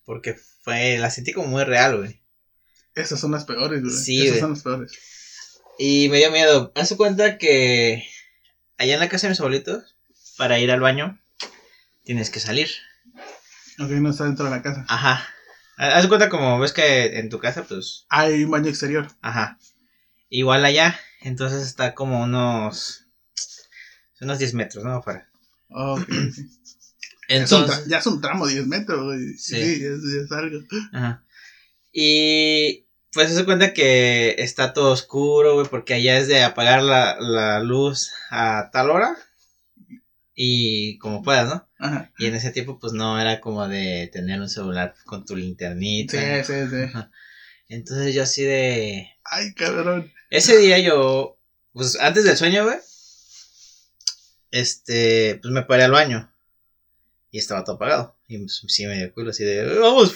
Porque 0.06 0.36
fue. 0.62 0.98
La 0.98 1.10
sentí 1.10 1.34
como 1.34 1.48
muy 1.48 1.64
real, 1.64 1.98
güey. 1.98 2.22
Esas 2.96 3.20
son 3.20 3.32
las 3.32 3.46
peores, 3.46 3.82
güey. 3.82 3.94
Sí, 3.94 4.22
Esas 4.22 4.30
güey. 4.32 4.42
son 4.42 4.50
las 4.52 4.64
peores. 4.64 5.62
Y 5.78 6.10
me 6.10 6.18
dio 6.18 6.32
miedo. 6.32 6.72
Haz 6.76 6.94
cuenta 6.96 7.38
que. 7.38 8.06
Allá 8.78 8.94
en 8.96 9.00
la 9.00 9.10
casa 9.10 9.28
de 9.28 9.32
mis 9.32 9.40
abuelitos. 9.40 9.96
Para 10.38 10.60
ir 10.60 10.72
al 10.72 10.82
baño. 10.82 11.20
Tienes 12.04 12.30
que 12.30 12.40
salir. 12.40 12.70
Ok, 13.80 13.90
no 13.92 14.10
está 14.12 14.26
dentro 14.26 14.46
de 14.46 14.52
la 14.52 14.62
casa. 14.62 14.86
Ajá. 14.88 15.28
Haz 15.78 16.08
cuenta 16.08 16.30
como 16.30 16.60
ves 16.60 16.72
que 16.72 17.20
en 17.20 17.30
tu 17.30 17.40
casa, 17.40 17.64
pues. 17.64 18.06
Hay 18.10 18.44
un 18.44 18.52
baño 18.52 18.70
exterior. 18.70 19.08
Ajá. 19.22 19.58
Igual 20.30 20.66
allá, 20.66 21.00
entonces 21.22 21.64
está 21.66 21.94
como 21.94 22.22
unos. 22.24 23.05
Unos 24.26 24.40
10 24.40 24.54
metros, 24.56 24.84
¿no? 24.84 24.96
Afuera. 24.96 25.30
Entonces. 27.28 27.86
ya 27.88 28.00
es 28.00 28.08
un 28.08 28.22
tramo, 28.22 28.48
10 28.48 28.68
metros, 28.68 29.04
güey. 29.04 29.34
Sí. 29.38 29.56
Sí, 29.56 29.82
ya 29.82 29.90
es, 29.90 30.02
ya 30.04 30.22
es 30.26 30.32
algo. 30.32 30.60
Ajá. 30.94 31.24
Y. 31.92 32.86
Pues 33.14 33.34
se 33.34 33.46
cuenta 33.46 33.74
que 33.74 34.36
está 34.40 34.74
todo 34.74 34.92
oscuro, 34.92 35.54
güey, 35.54 35.68
porque 35.68 35.94
allá 35.94 36.18
es 36.18 36.28
de 36.28 36.44
apagar 36.44 36.84
la, 36.84 37.16
la 37.20 37.62
luz 37.62 38.12
a 38.30 38.70
tal 38.74 38.90
hora. 38.90 39.16
Y 40.34 40.98
como 40.98 41.24
puedas, 41.24 41.48
¿no? 41.48 41.68
Ajá. 41.80 42.12
Y 42.18 42.26
en 42.26 42.36
ese 42.36 42.52
tiempo, 42.52 42.78
pues 42.78 42.92
no 42.92 43.22
era 43.22 43.40
como 43.40 43.68
de 43.70 44.10
tener 44.12 44.42
un 44.42 44.50
celular 44.50 44.96
con 45.06 45.24
tu 45.24 45.36
linternita. 45.36 46.44
Sí, 46.44 46.54
sí, 46.54 46.70
sí. 46.70 46.82
Ajá. 46.84 47.12
Entonces 47.70 48.14
yo 48.14 48.24
así 48.24 48.44
de. 48.44 49.08
Ay, 49.24 49.54
cabrón. 49.54 50.12
Ese 50.30 50.58
día 50.58 50.80
yo, 50.80 51.40
pues 51.74 51.98
antes 52.00 52.26
del 52.26 52.36
sueño, 52.36 52.66
güey, 52.66 52.78
este, 54.56 55.38
pues 55.42 55.52
me 55.52 55.64
paré 55.64 55.84
al 55.84 55.92
baño 55.92 56.32
y 57.30 57.40
estaba 57.40 57.66
todo 57.66 57.76
apagado. 57.76 58.16
Y 58.30 58.38
pues, 58.38 58.64
sí 58.70 58.86
me 58.86 58.96
dio 58.96 59.14
culo 59.14 59.32
así 59.32 59.44
de, 59.44 59.66
vamos. 59.80 60.14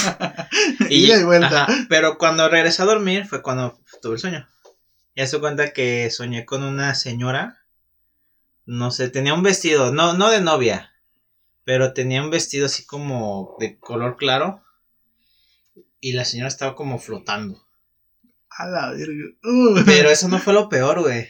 y 0.88 1.06
de 1.06 1.24
vuelta. 1.24 1.64
ajá, 1.64 1.86
pero 1.90 2.16
cuando 2.16 2.48
regresé 2.48 2.80
a 2.80 2.86
dormir 2.86 3.26
fue 3.26 3.42
cuando 3.42 3.78
tuve 4.00 4.14
el 4.14 4.20
sueño. 4.20 4.48
Y 5.14 5.26
se 5.26 5.38
cuenta 5.38 5.74
que 5.74 6.10
soñé 6.10 6.46
con 6.46 6.62
una 6.62 6.94
señora, 6.94 7.62
no 8.64 8.90
sé, 8.90 9.10
tenía 9.10 9.34
un 9.34 9.42
vestido, 9.42 9.92
no, 9.92 10.14
no 10.14 10.30
de 10.30 10.40
novia, 10.40 10.94
pero 11.64 11.92
tenía 11.92 12.22
un 12.22 12.30
vestido 12.30 12.64
así 12.64 12.86
como 12.86 13.56
de 13.60 13.78
color 13.78 14.16
claro. 14.16 14.62
Y 16.00 16.14
la 16.14 16.24
señora 16.24 16.48
estaba 16.48 16.74
como 16.74 16.98
flotando. 16.98 17.62
A 18.48 18.66
la 18.66 18.92
verga. 18.92 19.26
Uh. 19.44 19.82
Pero 19.84 20.08
eso 20.08 20.28
no 20.28 20.38
fue 20.38 20.54
lo 20.54 20.70
peor, 20.70 21.00
güey. 21.00 21.28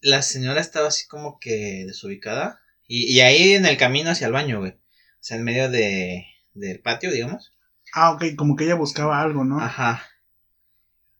La 0.00 0.22
señora 0.22 0.60
estaba 0.60 0.88
así 0.88 1.06
como 1.06 1.38
que 1.40 1.84
desubicada. 1.86 2.60
Y, 2.86 3.04
y 3.12 3.20
ahí 3.20 3.52
en 3.54 3.66
el 3.66 3.76
camino 3.76 4.10
hacia 4.10 4.26
el 4.26 4.32
baño, 4.32 4.58
güey. 4.60 4.72
O 4.72 5.22
sea, 5.22 5.36
en 5.36 5.44
medio 5.44 5.70
de, 5.70 6.24
del 6.54 6.80
patio, 6.80 7.10
digamos. 7.12 7.52
Ah, 7.92 8.12
ok, 8.12 8.24
como 8.36 8.56
que 8.56 8.64
ella 8.64 8.74
buscaba 8.76 9.20
algo, 9.20 9.44
¿no? 9.44 9.60
Ajá. 9.60 10.02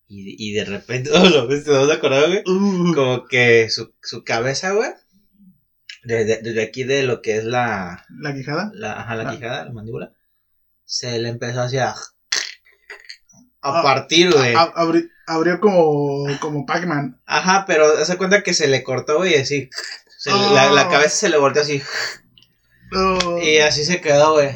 Y, 0.08 0.34
y 0.38 0.52
de 0.54 0.64
repente, 0.64 1.10
oh, 1.14 1.28
lo 1.28 1.46
ves, 1.46 1.64
te 1.64 1.70
vas 1.70 1.88
a 1.90 1.94
acordar, 1.94 2.26
güey. 2.28 2.42
Uh. 2.46 2.94
Como 2.94 3.26
que 3.28 3.68
su, 3.70 3.94
su 4.02 4.24
cabeza, 4.24 4.72
güey. 4.72 4.90
Desde, 6.02 6.40
desde 6.40 6.62
aquí 6.62 6.82
de 6.84 7.02
lo 7.02 7.20
que 7.20 7.36
es 7.36 7.44
la, 7.44 8.06
¿La 8.18 8.34
quijada? 8.34 8.70
la, 8.74 8.98
ajá, 9.00 9.14
la 9.16 9.28
Ah. 9.30 9.34
quijada, 9.36 9.64
la 9.66 9.72
mandíbula. 9.72 10.12
Se 10.84 11.18
le 11.20 11.28
empezó 11.28 11.60
así 11.60 11.76
a, 11.76 11.90
a 11.90 11.94
Ah, 13.62 13.82
partir, 13.82 14.32
güey. 14.32 14.54
A- 14.54 14.72
abri- 14.74 15.10
abrió 15.34 15.60
como, 15.60 16.24
como 16.40 16.66
Pac-Man. 16.66 17.20
Ajá, 17.26 17.64
pero 17.66 17.86
hace 18.00 18.16
cuenta 18.16 18.42
que 18.42 18.54
se 18.54 18.68
le 18.68 18.82
cortó, 18.82 19.24
y 19.26 19.34
así. 19.34 19.70
se 20.18 20.30
Oh. 20.32 20.54
la, 20.54 20.70
la 20.70 20.88
cabeza 20.88 21.10
se 21.16 21.28
le 21.28 21.38
volteó 21.38 21.62
así. 21.62 21.82
Uh. 22.92 23.38
Y 23.38 23.58
así 23.58 23.84
se 23.84 24.00
quedó, 24.00 24.34
güey. 24.34 24.50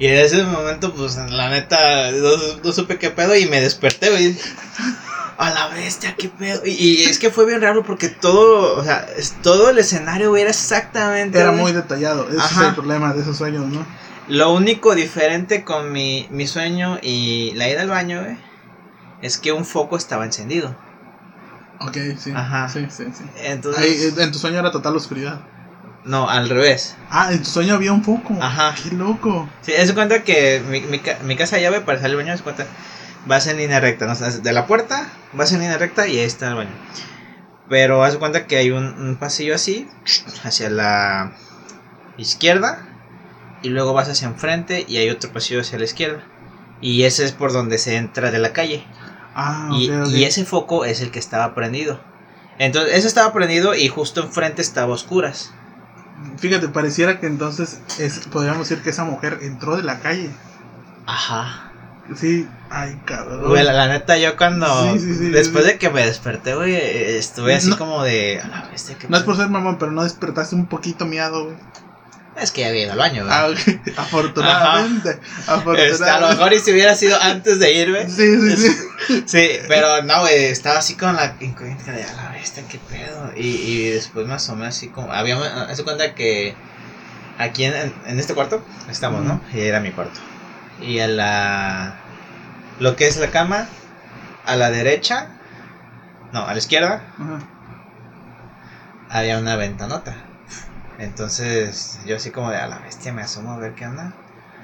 Y 0.00 0.06
en 0.06 0.14
ese 0.18 0.42
momento, 0.44 0.94
pues, 0.94 1.16
la 1.16 1.50
neta, 1.50 2.10
no, 2.12 2.30
no 2.62 2.72
supe 2.72 2.98
qué 2.98 3.10
pedo 3.10 3.34
y 3.36 3.46
me 3.46 3.60
desperté, 3.60 4.10
güey. 4.10 4.36
A 5.38 5.50
la 5.50 5.68
bestia, 5.68 6.14
qué 6.18 6.28
pedo. 6.28 6.62
Y, 6.66 6.70
y 6.72 7.04
es 7.04 7.18
que 7.18 7.30
fue 7.30 7.46
bien 7.46 7.60
raro 7.60 7.84
porque 7.84 8.08
todo, 8.08 8.76
o 8.76 8.84
sea, 8.84 9.06
es- 9.16 9.34
todo 9.42 9.70
el 9.70 9.78
escenario, 9.78 10.30
güey, 10.30 10.42
era 10.42 10.50
exactamente. 10.50 11.38
Era 11.38 11.50
güey. 11.50 11.60
muy 11.62 11.72
detallado. 11.72 12.28
Ese 12.28 12.38
Ajá. 12.38 12.62
es 12.62 12.68
el 12.70 12.74
problema 12.74 13.12
de 13.12 13.22
esos 13.22 13.36
sueños, 13.38 13.66
¿no? 13.66 13.86
Lo 14.28 14.52
único 14.52 14.94
diferente 14.94 15.64
con 15.64 15.90
mi, 15.92 16.26
mi 16.30 16.46
sueño 16.46 16.98
y 17.00 17.52
la 17.54 17.68
ida 17.68 17.80
al 17.82 17.88
baño, 17.88 18.20
güey, 18.22 18.36
es 19.22 19.38
que 19.38 19.52
un 19.52 19.64
foco 19.64 19.96
estaba 19.96 20.24
encendido. 20.24 20.74
Ok, 21.80 21.96
sí. 22.18 22.32
Ajá. 22.34 22.68
Sí, 22.68 22.86
sí, 22.90 23.04
sí. 23.12 23.24
Entonces. 23.44 23.82
Ahí, 23.82 23.90
eh, 23.92 24.24
en 24.24 24.32
tu 24.32 24.38
sueño 24.38 24.58
era 24.58 24.70
total 24.70 24.96
oscuridad. 24.96 25.40
No, 26.04 26.28
al 26.28 26.48
revés. 26.48 26.96
Ah, 27.10 27.32
en 27.32 27.38
tu 27.42 27.48
sueño 27.50 27.74
había 27.74 27.92
un 27.92 28.02
foco. 28.02 28.36
Ajá. 28.40 28.74
Qué 28.82 28.94
loco. 28.94 29.48
Sí, 29.62 29.74
haz 29.74 29.88
de 29.88 29.94
cuenta 29.94 30.22
que 30.24 30.62
mi, 30.68 30.80
mi, 30.80 30.98
ca- 31.00 31.18
mi 31.24 31.36
casa 31.36 31.58
llave 31.58 31.80
para 31.80 31.98
salir 32.00 32.16
al 32.16 32.22
baño, 32.24 32.32
haz 32.32 32.38
de 32.40 32.44
cuenta, 32.44 32.66
vas 33.26 33.46
en 33.46 33.58
línea 33.58 33.78
recta, 33.80 34.06
¿no? 34.06 34.14
De 34.14 34.52
la 34.52 34.66
puerta, 34.66 35.08
vas 35.34 35.52
en 35.52 35.60
línea 35.60 35.76
recta 35.78 36.06
y 36.08 36.18
ahí 36.18 36.24
está 36.24 36.48
el 36.48 36.54
baño. 36.54 36.70
Pero 37.68 38.02
haz 38.02 38.14
de 38.14 38.18
cuenta 38.18 38.46
que 38.46 38.56
hay 38.56 38.70
un, 38.70 38.84
un 38.84 39.16
pasillo 39.16 39.54
así, 39.54 39.86
hacia 40.44 40.70
la 40.70 41.32
izquierda, 42.16 42.86
y 43.62 43.68
luego 43.68 43.92
vas 43.92 44.08
hacia 44.08 44.28
enfrente 44.28 44.84
y 44.88 44.96
hay 44.96 45.10
otro 45.10 45.30
pasillo 45.32 45.60
hacia 45.60 45.78
la 45.78 45.84
izquierda. 45.84 46.22
Y 46.80 47.02
ese 47.02 47.24
es 47.24 47.32
por 47.32 47.52
donde 47.52 47.76
se 47.78 47.96
entra 47.96 48.30
de 48.30 48.38
la 48.38 48.52
calle. 48.52 48.84
Ah, 49.40 49.68
Y, 49.72 50.24
ese 50.24 50.44
foco 50.44 50.84
es 50.84 51.00
el 51.00 51.12
que 51.12 51.20
estaba 51.20 51.54
prendido. 51.54 52.00
Entonces, 52.58 52.92
ese 52.96 53.06
estaba 53.06 53.32
prendido 53.32 53.74
y 53.76 53.86
justo 53.88 54.20
enfrente 54.20 54.62
estaba 54.62 54.92
oscuras. 54.92 55.52
Fíjate, 56.38 56.66
pareciera 56.68 57.20
que 57.20 57.26
entonces 57.26 57.80
es, 58.00 58.18
podríamos 58.32 58.68
decir 58.68 58.82
que 58.82 58.90
esa 58.90 59.04
mujer 59.04 59.38
entró 59.42 59.76
de 59.76 59.84
la 59.84 60.00
calle. 60.00 60.30
Ajá. 61.06 61.70
Sí, 62.16 62.48
ay, 62.70 63.00
cabrón. 63.04 63.46
Güey, 63.48 63.62
la, 63.62 63.72
la 63.74 63.86
neta, 63.86 64.16
yo 64.18 64.36
cuando. 64.36 64.66
Sí, 64.94 64.98
sí, 64.98 65.14
sí, 65.14 65.28
después 65.30 65.64
de 65.66 65.78
que 65.78 65.90
me 65.90 66.04
desperté, 66.04 66.54
güey, 66.56 66.74
estuve 66.74 67.54
así 67.54 67.68
No. 67.70 67.78
como 67.78 68.02
de. 68.02 68.40
A 68.42 68.48
la 68.48 68.68
bestia, 68.70 68.96
No 69.08 69.18
es 69.18 69.22
por 69.22 69.34
pedo". 69.34 69.44
ser 69.44 69.52
mamón, 69.52 69.78
pero 69.78 69.92
no 69.92 70.02
despertaste 70.02 70.56
un 70.56 70.66
poquito 70.66 71.04
miado, 71.06 71.44
güey. 71.44 71.56
Es 72.40 72.52
que 72.52 72.60
ya 72.62 72.68
había 72.68 72.84
ido 72.84 72.92
al 72.92 72.98
baño. 72.98 73.26
Ah. 73.28 73.48
Afortunadamente. 73.96 75.18
Afortunadamente. 75.46 75.92
Este, 75.92 76.08
a 76.10 76.20
lo 76.20 76.28
mejor 76.28 76.52
y 76.52 76.58
si 76.60 76.72
hubiera 76.72 76.94
sido 76.94 77.20
antes 77.20 77.58
de 77.58 77.72
ir, 77.72 77.90
güey. 77.90 78.08
Sí, 78.08 78.36
sí, 78.40 78.56
sí. 78.56 78.76
Sí, 79.26 79.50
pero 79.68 80.02
no, 80.02 80.20
güey, 80.20 80.46
estaba 80.46 80.78
así 80.80 80.94
con 80.94 81.16
la 81.16 81.34
incógnita 81.40 81.92
de 81.92 82.04
a 82.04 82.12
la 82.12 82.30
bestia, 82.32 82.62
qué 82.68 82.78
pedo. 82.78 83.32
Y, 83.36 83.46
y 83.46 83.90
después 83.90 84.26
me 84.26 84.34
asomé 84.34 84.66
así 84.66 84.88
como. 84.88 85.12
Había. 85.12 85.36
Hace 85.62 85.82
cuenta 85.84 86.14
que 86.14 86.54
aquí 87.38 87.64
en, 87.64 87.74
en 88.06 88.18
este 88.18 88.34
cuarto 88.34 88.62
estamos, 88.90 89.24
¿no? 89.24 89.40
Y 89.54 89.60
era 89.60 89.80
mi 89.80 89.92
cuarto. 89.92 90.20
Y 90.82 90.98
a 91.00 91.08
la. 91.08 91.96
Lo 92.80 92.96
que 92.96 93.08
es 93.08 93.16
la 93.16 93.30
cama, 93.30 93.66
a 94.44 94.56
la 94.56 94.70
derecha. 94.70 95.28
No, 96.32 96.46
a 96.46 96.52
la 96.52 96.58
izquierda 96.58 97.02
Ajá. 97.18 97.38
había 99.08 99.38
una 99.38 99.56
ventanota. 99.56 100.14
Entonces 100.98 101.98
yo 102.06 102.16
así 102.16 102.30
como 102.30 102.50
de 102.50 102.56
a 102.56 102.66
la 102.66 102.78
bestia 102.78 103.12
me 103.12 103.22
asomo 103.22 103.52
a 103.52 103.58
ver 103.58 103.74
qué 103.74 103.86
onda. 103.86 104.14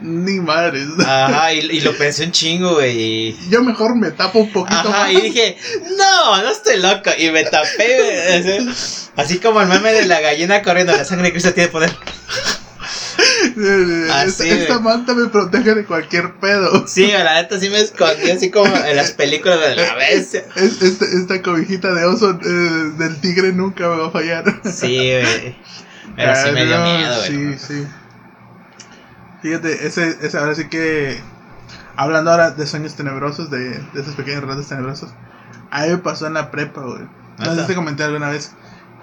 Ni 0.00 0.40
madres. 0.40 0.88
Ajá, 1.06 1.52
y, 1.52 1.60
y 1.60 1.80
lo 1.80 1.92
pensé 1.98 2.24
un 2.24 2.32
chingo, 2.32 2.74
güey. 2.74 3.00
Y... 3.00 3.48
Yo 3.48 3.62
mejor 3.62 3.94
me 3.94 4.10
tapo 4.10 4.40
un 4.40 4.52
poquito 4.52 4.76
Ajá, 4.76 5.04
más. 5.04 5.12
y 5.12 5.20
dije, 5.20 5.56
no, 5.96 6.42
no 6.42 6.50
estoy 6.50 6.80
loco. 6.80 7.10
Y 7.16 7.30
me 7.30 7.44
tapé, 7.44 8.34
así, 8.34 9.08
así 9.16 9.38
como 9.38 9.60
el 9.60 9.68
meme 9.68 9.92
de 9.92 10.06
la 10.06 10.20
gallina 10.20 10.62
corriendo, 10.62 10.96
la 10.96 11.04
sangre 11.04 11.26
de 11.26 11.32
Cristo 11.32 11.54
tiene 11.54 11.68
poder. 11.68 11.92
Así, 14.12 14.48
esta, 14.48 14.80
manta 14.80 15.14
me 15.14 15.28
protege 15.28 15.74
de 15.74 15.84
cualquier 15.84 16.34
pedo. 16.40 16.88
Sí, 16.88 17.06
la 17.12 17.34
neta 17.34 17.60
sí 17.60 17.70
me 17.70 17.80
escondí, 17.80 18.30
así 18.30 18.50
como 18.50 18.74
en 18.74 18.96
las 18.96 19.12
películas 19.12 19.60
de 19.60 19.76
la 19.76 20.08
Esta, 20.08 21.04
esta 21.04 21.42
cobijita 21.42 21.94
de 21.94 22.04
oso 22.04 22.30
eh, 22.42 22.92
del 22.98 23.20
tigre 23.20 23.52
nunca 23.52 23.88
me 23.88 23.96
va 23.96 24.08
a 24.08 24.10
fallar. 24.10 24.60
Sí, 24.64 24.96
güey. 24.96 25.56
Pero 26.16 26.36
sí 26.36 26.50
me 26.52 26.64
dio 26.64 26.78
no, 26.78 26.84
miedo. 26.84 27.22
Sí, 27.22 27.58
sí. 27.58 27.86
Fíjate, 29.42 29.86
ese, 29.86 30.18
ese 30.20 30.38
ahora 30.38 30.54
sí 30.54 30.68
que. 30.68 31.20
Hablando 31.96 32.30
ahora 32.30 32.50
de 32.50 32.66
sueños 32.66 32.96
tenebrosos, 32.96 33.50
de, 33.50 33.78
de 33.78 34.00
esos 34.00 34.14
pequeños 34.14 34.40
relatos 34.42 34.68
tenebrosos. 34.68 35.14
A 35.70 35.82
mí 35.82 35.90
me 35.90 35.98
pasó 35.98 36.26
en 36.26 36.34
la 36.34 36.50
prepa, 36.50 36.80
güey. 36.80 37.02
No 37.38 37.54
sé 37.54 37.60
si 37.62 37.66
te 37.68 37.74
comenté 37.74 38.04
alguna 38.04 38.30
vez 38.30 38.52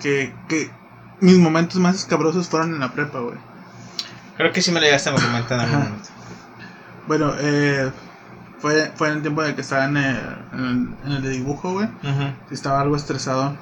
que, 0.02 0.34
que 0.48 0.72
mis 1.20 1.38
momentos 1.38 1.80
más 1.80 1.96
escabrosos 1.96 2.48
fueron 2.48 2.74
en 2.74 2.80
la 2.80 2.92
prepa, 2.92 3.20
güey. 3.20 3.38
Creo 4.38 4.52
que 4.52 4.62
sí 4.62 4.72
me 4.72 4.80
lo 4.80 4.86
llegaste 4.86 5.10
a 5.10 5.14
comentar 5.14 5.60
en 5.60 5.66
algún 5.66 5.84
momento. 5.84 6.10
Bueno, 7.08 7.34
eh, 7.40 7.92
fue, 8.60 8.92
fue 8.96 9.10
en 9.10 9.16
el 9.16 9.22
tiempo 9.22 9.44
el 9.44 9.56
que 9.56 9.62
estaba 9.62 9.86
en 9.86 9.98
el, 9.98 10.18
en 10.54 10.60
el, 10.60 11.06
en 11.06 11.12
el 11.12 11.22
de 11.22 11.30
dibujo, 11.30 11.74
güey. 11.74 11.88
Ujú. 11.88 12.34
Estaba 12.52 12.82
algo 12.82 12.96
estresado. 12.96 13.56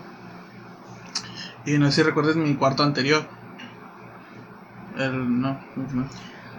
Y 1.66 1.78
no 1.78 1.88
sé 1.88 1.92
si 1.94 2.04
recuerdas 2.04 2.36
mi 2.36 2.56
cuarto 2.56 2.84
anterior. 2.84 3.24
El, 4.98 5.42
no, 5.42 5.60
no. 5.94 6.06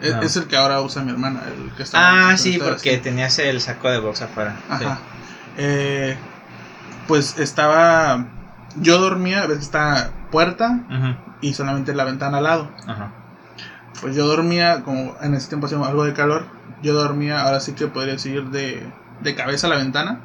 Es, 0.01 0.15
No. 0.15 0.23
es 0.23 0.37
el 0.37 0.47
que 0.47 0.57
ahora 0.57 0.81
usa 0.81 1.03
mi 1.03 1.11
hermana. 1.11 1.43
El 1.47 1.73
que 1.75 1.83
está 1.83 2.31
Ah, 2.31 2.37
sí, 2.37 2.55
está 2.55 2.65
porque 2.67 2.97
tenías 2.99 3.39
el 3.39 3.61
saco 3.61 3.91
de 3.91 3.99
box 3.99 4.23
afuera. 4.23 4.57
Sí. 4.79 4.85
Ajá. 4.85 4.99
Eh, 5.59 6.17
pues 7.07 7.39
estaba. 7.39 8.27
Yo 8.77 8.99
dormía, 8.99 9.47
ves 9.47 9.59
está 9.59 10.11
puerta 10.31 10.81
y 11.41 11.55
solamente 11.55 11.93
la 11.93 12.05
ventana 12.05 12.39
al 12.39 12.45
lado. 12.45 12.71
Ajá. 12.87 13.11
Pues 14.01 14.15
yo 14.15 14.27
dormía, 14.27 14.83
como 14.85 15.17
en 15.21 15.35
ese 15.35 15.49
tiempo 15.49 15.67
hacía 15.67 15.79
algo 15.79 16.05
de 16.05 16.15
calor. 16.15 16.47
Yo 16.83 16.95
dormía, 16.95 17.43
ahora 17.43 17.61
sí 17.61 17.73
que 17.73 17.89
podría 17.89 18.15
decir, 18.15 18.45
de, 18.51 18.91
de 19.21 19.35
cabeza 19.35 19.67
a 19.67 19.71
la 19.71 19.77
ventana. 19.77 20.21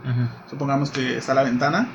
Supongamos 0.49 0.91
que 0.91 1.17
está 1.17 1.33
la 1.33 1.43
ventana 1.43 1.87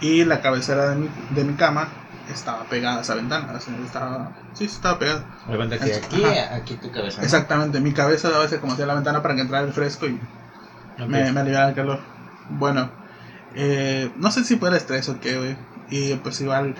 y 0.00 0.24
la 0.24 0.40
cabecera 0.40 0.90
de 0.90 0.96
mi, 0.96 1.08
de 1.30 1.44
mi 1.44 1.54
cama 1.54 1.88
estaba 2.32 2.64
pegada 2.64 2.98
a 2.98 3.00
esa 3.02 3.14
ventana. 3.14 3.58
estaba, 3.84 4.32
sí, 4.52 4.64
estaba 4.64 4.98
pegada. 4.98 5.24
Que 5.46 5.76
Ajá. 5.76 6.06
aquí, 6.06 6.24
aquí 6.24 6.74
tu 6.76 6.90
cabeza. 6.90 7.18
¿no? 7.18 7.24
Exactamente, 7.24 7.80
mi 7.80 7.92
cabeza 7.92 8.30
daba 8.30 8.44
ese 8.44 8.60
como 8.60 8.72
hacia 8.72 8.86
la 8.86 8.94
ventana 8.94 9.22
para 9.22 9.34
que 9.34 9.42
entrara 9.42 9.66
el 9.66 9.72
fresco 9.72 10.06
y 10.06 10.18
me, 11.06 11.32
me 11.32 11.40
aliviara 11.40 11.68
el 11.68 11.74
calor. 11.74 12.00
Bueno, 12.50 12.90
eh, 13.54 14.10
no 14.16 14.30
sé 14.30 14.44
si 14.44 14.56
fue 14.56 14.68
el 14.70 14.76
estrés 14.76 15.08
o 15.08 15.20
qué, 15.20 15.38
güey. 15.38 15.56
Y 15.90 16.14
pues 16.14 16.40
igual, 16.40 16.74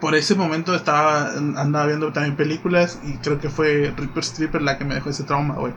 por 0.00 0.14
ese 0.14 0.34
momento 0.34 0.74
estaba, 0.74 1.32
andaba 1.32 1.86
viendo 1.86 2.12
también 2.12 2.36
películas 2.36 2.98
y 3.02 3.16
creo 3.18 3.40
que 3.40 3.48
fue 3.48 3.92
Reaper 3.96 4.22
Stripper 4.22 4.62
la 4.62 4.78
que 4.78 4.84
me 4.84 4.94
dejó 4.94 5.10
ese 5.10 5.24
trauma, 5.24 5.54
güey. 5.54 5.74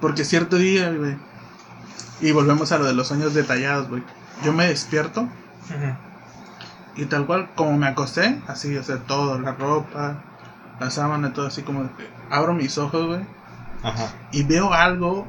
Porque 0.00 0.24
cierto 0.24 0.56
día, 0.56 0.90
güey, 0.90 1.16
y 2.22 2.32
volvemos 2.32 2.72
a 2.72 2.78
lo 2.78 2.86
de 2.86 2.94
los 2.94 3.08
sueños 3.08 3.34
detallados, 3.34 3.88
güey. 3.88 4.02
Yo 4.44 4.52
me 4.52 4.66
despierto 4.66 5.28
y 6.96 7.04
tal 7.06 7.26
cual, 7.26 7.48
como 7.54 7.76
me 7.76 7.86
acosté, 7.86 8.40
así, 8.48 8.76
o 8.76 8.82
sea, 8.82 8.96
todo, 8.98 9.38
la 9.38 9.52
ropa, 9.52 10.16
la 10.80 10.90
sábana, 10.90 11.32
todo 11.32 11.46
así 11.46 11.62
como 11.62 11.88
abro 12.30 12.52
mis 12.54 12.76
ojos, 12.78 13.06
güey 13.06 13.20
Ajá. 13.82 14.08
y 14.32 14.42
veo 14.44 14.72
algo 14.72 15.26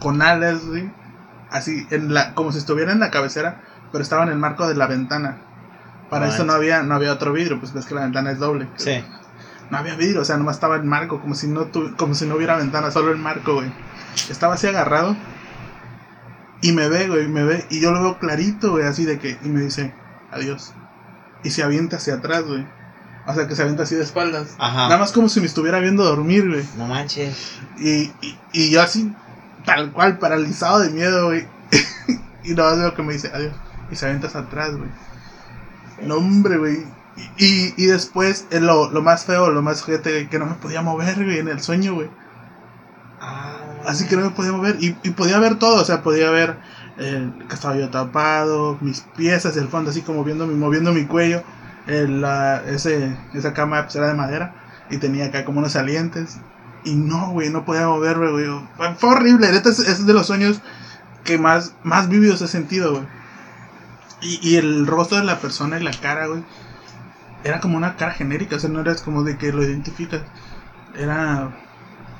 con 0.00 0.20
alas, 0.22 0.64
güey, 0.66 0.90
así 1.50 1.86
en 1.90 2.12
la 2.14 2.34
como 2.34 2.52
si 2.52 2.58
estuviera 2.58 2.92
en 2.92 3.00
la 3.00 3.10
cabecera, 3.10 3.60
pero 3.92 4.02
estaba 4.02 4.22
en 4.24 4.30
el 4.30 4.38
marco 4.38 4.66
de 4.66 4.74
la 4.74 4.86
ventana. 4.86 5.38
Para 6.10 6.26
No 6.26 6.32
eso 6.32 6.44
no 6.44 6.52
había 6.54 6.82
no 6.82 6.94
había 6.94 7.12
otro 7.12 7.32
vidrio, 7.32 7.58
pues 7.60 7.72
ves 7.72 7.84
que 7.86 7.94
la 7.94 8.02
ventana 8.02 8.30
es 8.30 8.38
doble. 8.38 8.68
Sí. 8.76 9.04
No 9.70 9.76
había 9.78 9.94
vidrio, 9.96 10.22
o 10.22 10.24
sea, 10.24 10.36
nomás 10.38 10.56
estaba 10.56 10.76
el 10.76 10.84
marco, 10.84 11.20
como 11.20 11.34
si 11.34 11.46
no 11.48 11.66
tu- 11.66 11.94
como 11.96 12.14
si 12.14 12.24
no 12.26 12.36
hubiera 12.36 12.56
ventana, 12.56 12.90
solo 12.90 13.12
el 13.12 13.18
marco, 13.18 13.54
güey. 13.54 13.70
Estaba 14.30 14.54
así 14.54 14.66
agarrado 14.66 15.14
y 16.60 16.72
me 16.72 16.88
ve, 16.88 17.08
güey, 17.08 17.28
me 17.28 17.44
ve 17.44 17.64
y 17.70 17.80
yo 17.80 17.92
lo 17.92 18.02
veo 18.02 18.18
clarito, 18.18 18.72
güey, 18.72 18.84
así 18.84 19.04
de 19.04 19.18
que 19.18 19.38
y 19.42 19.48
me 19.48 19.60
dice, 19.60 19.94
"Adiós." 20.30 20.72
Y 21.44 21.50
se 21.50 21.62
avienta 21.62 21.96
hacia 21.96 22.14
atrás, 22.14 22.42
güey. 22.42 22.66
O 23.26 23.34
sea, 23.34 23.46
que 23.46 23.54
se 23.54 23.62
avienta 23.62 23.82
así 23.82 23.94
de 23.94 24.02
espaldas. 24.02 24.54
Ajá. 24.58 24.88
Nada 24.88 24.98
más 24.98 25.12
como 25.12 25.28
si 25.28 25.40
me 25.40 25.46
estuviera 25.46 25.78
viendo 25.80 26.02
dormir, 26.02 26.48
güey. 26.48 26.64
No 26.76 26.86
manches. 26.86 27.58
Y, 27.78 28.10
y, 28.22 28.38
y 28.52 28.70
yo 28.70 28.80
así, 28.80 29.12
tal 29.66 29.92
cual, 29.92 30.18
paralizado 30.18 30.80
de 30.80 30.90
miedo, 30.90 31.26
güey. 31.26 31.46
y 32.44 32.54
nada 32.54 32.70
más 32.70 32.78
veo 32.80 32.94
que 32.94 33.02
me 33.02 33.12
dice 33.12 33.30
adiós. 33.32 33.54
Y 33.90 33.96
se 33.96 34.06
avientas 34.06 34.34
atrás, 34.34 34.74
güey. 34.76 34.88
No, 36.02 36.16
hombre, 36.16 36.56
güey. 36.56 36.86
Y, 37.36 37.74
y 37.76 37.86
después, 37.86 38.46
eh, 38.50 38.60
lo, 38.60 38.90
lo 38.90 39.02
más 39.02 39.24
feo, 39.24 39.50
lo 39.50 39.60
más 39.60 39.84
gente 39.84 40.28
que 40.28 40.38
no 40.38 40.46
me 40.46 40.54
podía 40.54 40.82
mover, 40.82 41.22
güey, 41.22 41.38
en 41.38 41.48
el 41.48 41.60
sueño, 41.60 41.94
güey. 41.94 42.08
Así 43.88 44.06
que 44.06 44.16
no 44.16 44.22
me 44.22 44.30
podía 44.30 44.52
mover. 44.52 44.76
Y, 44.80 44.90
podía 45.12 45.38
ver 45.38 45.58
todo, 45.58 45.80
o 45.80 45.84
sea, 45.84 46.02
podía 46.02 46.30
ver 46.30 46.58
eh, 46.98 47.26
que 47.48 47.54
estaba 47.54 47.74
yo 47.74 47.88
tapado, 47.88 48.76
mis 48.82 49.02
hacia 49.16 49.62
el 49.62 49.68
fondo, 49.68 49.90
así 49.90 50.02
como 50.02 50.24
viendo 50.24 50.46
mi, 50.46 50.54
moviendo 50.54 50.92
mi 50.92 51.06
cuello. 51.06 51.42
El, 51.86 52.20
la- 52.20 52.62
ese, 52.66 53.16
esa 53.32 53.54
cama 53.54 53.84
pues, 53.84 53.96
era 53.96 54.08
de 54.08 54.14
madera 54.14 54.54
y 54.90 54.98
tenía 54.98 55.26
acá 55.26 55.46
como 55.46 55.60
unos 55.60 55.72
salientes. 55.72 56.36
Y 56.84 56.96
no, 56.96 57.30
güey, 57.30 57.48
no 57.48 57.64
podía 57.64 57.86
moverme, 57.86 58.30
güey. 58.30 58.44
Fue, 58.98 59.08
horrible, 59.10 59.50
neta, 59.50 59.70
es, 59.70 59.78
es 59.78 60.06
de 60.06 60.12
los 60.12 60.26
sueños 60.26 60.60
que 61.24 61.38
más, 61.38 61.72
más 61.82 62.10
vívidos 62.10 62.42
he 62.42 62.48
sentido, 62.48 62.92
güey. 62.92 63.06
Y, 64.20 64.38
y 64.50 64.56
el 64.56 64.86
rostro 64.86 65.16
de 65.16 65.24
la 65.24 65.38
persona 65.38 65.78
y 65.78 65.82
la 65.82 65.92
cara, 65.92 66.26
güey, 66.26 66.42
era 67.42 67.60
como 67.60 67.78
una 67.78 67.96
cara 67.96 68.12
genérica, 68.12 68.56
o 68.56 68.58
sea, 68.58 68.68
no 68.68 68.80
era 68.80 68.94
como 68.96 69.22
de 69.22 69.38
que 69.38 69.50
lo 69.50 69.62
identificas. 69.62 70.20
Era 70.94 71.56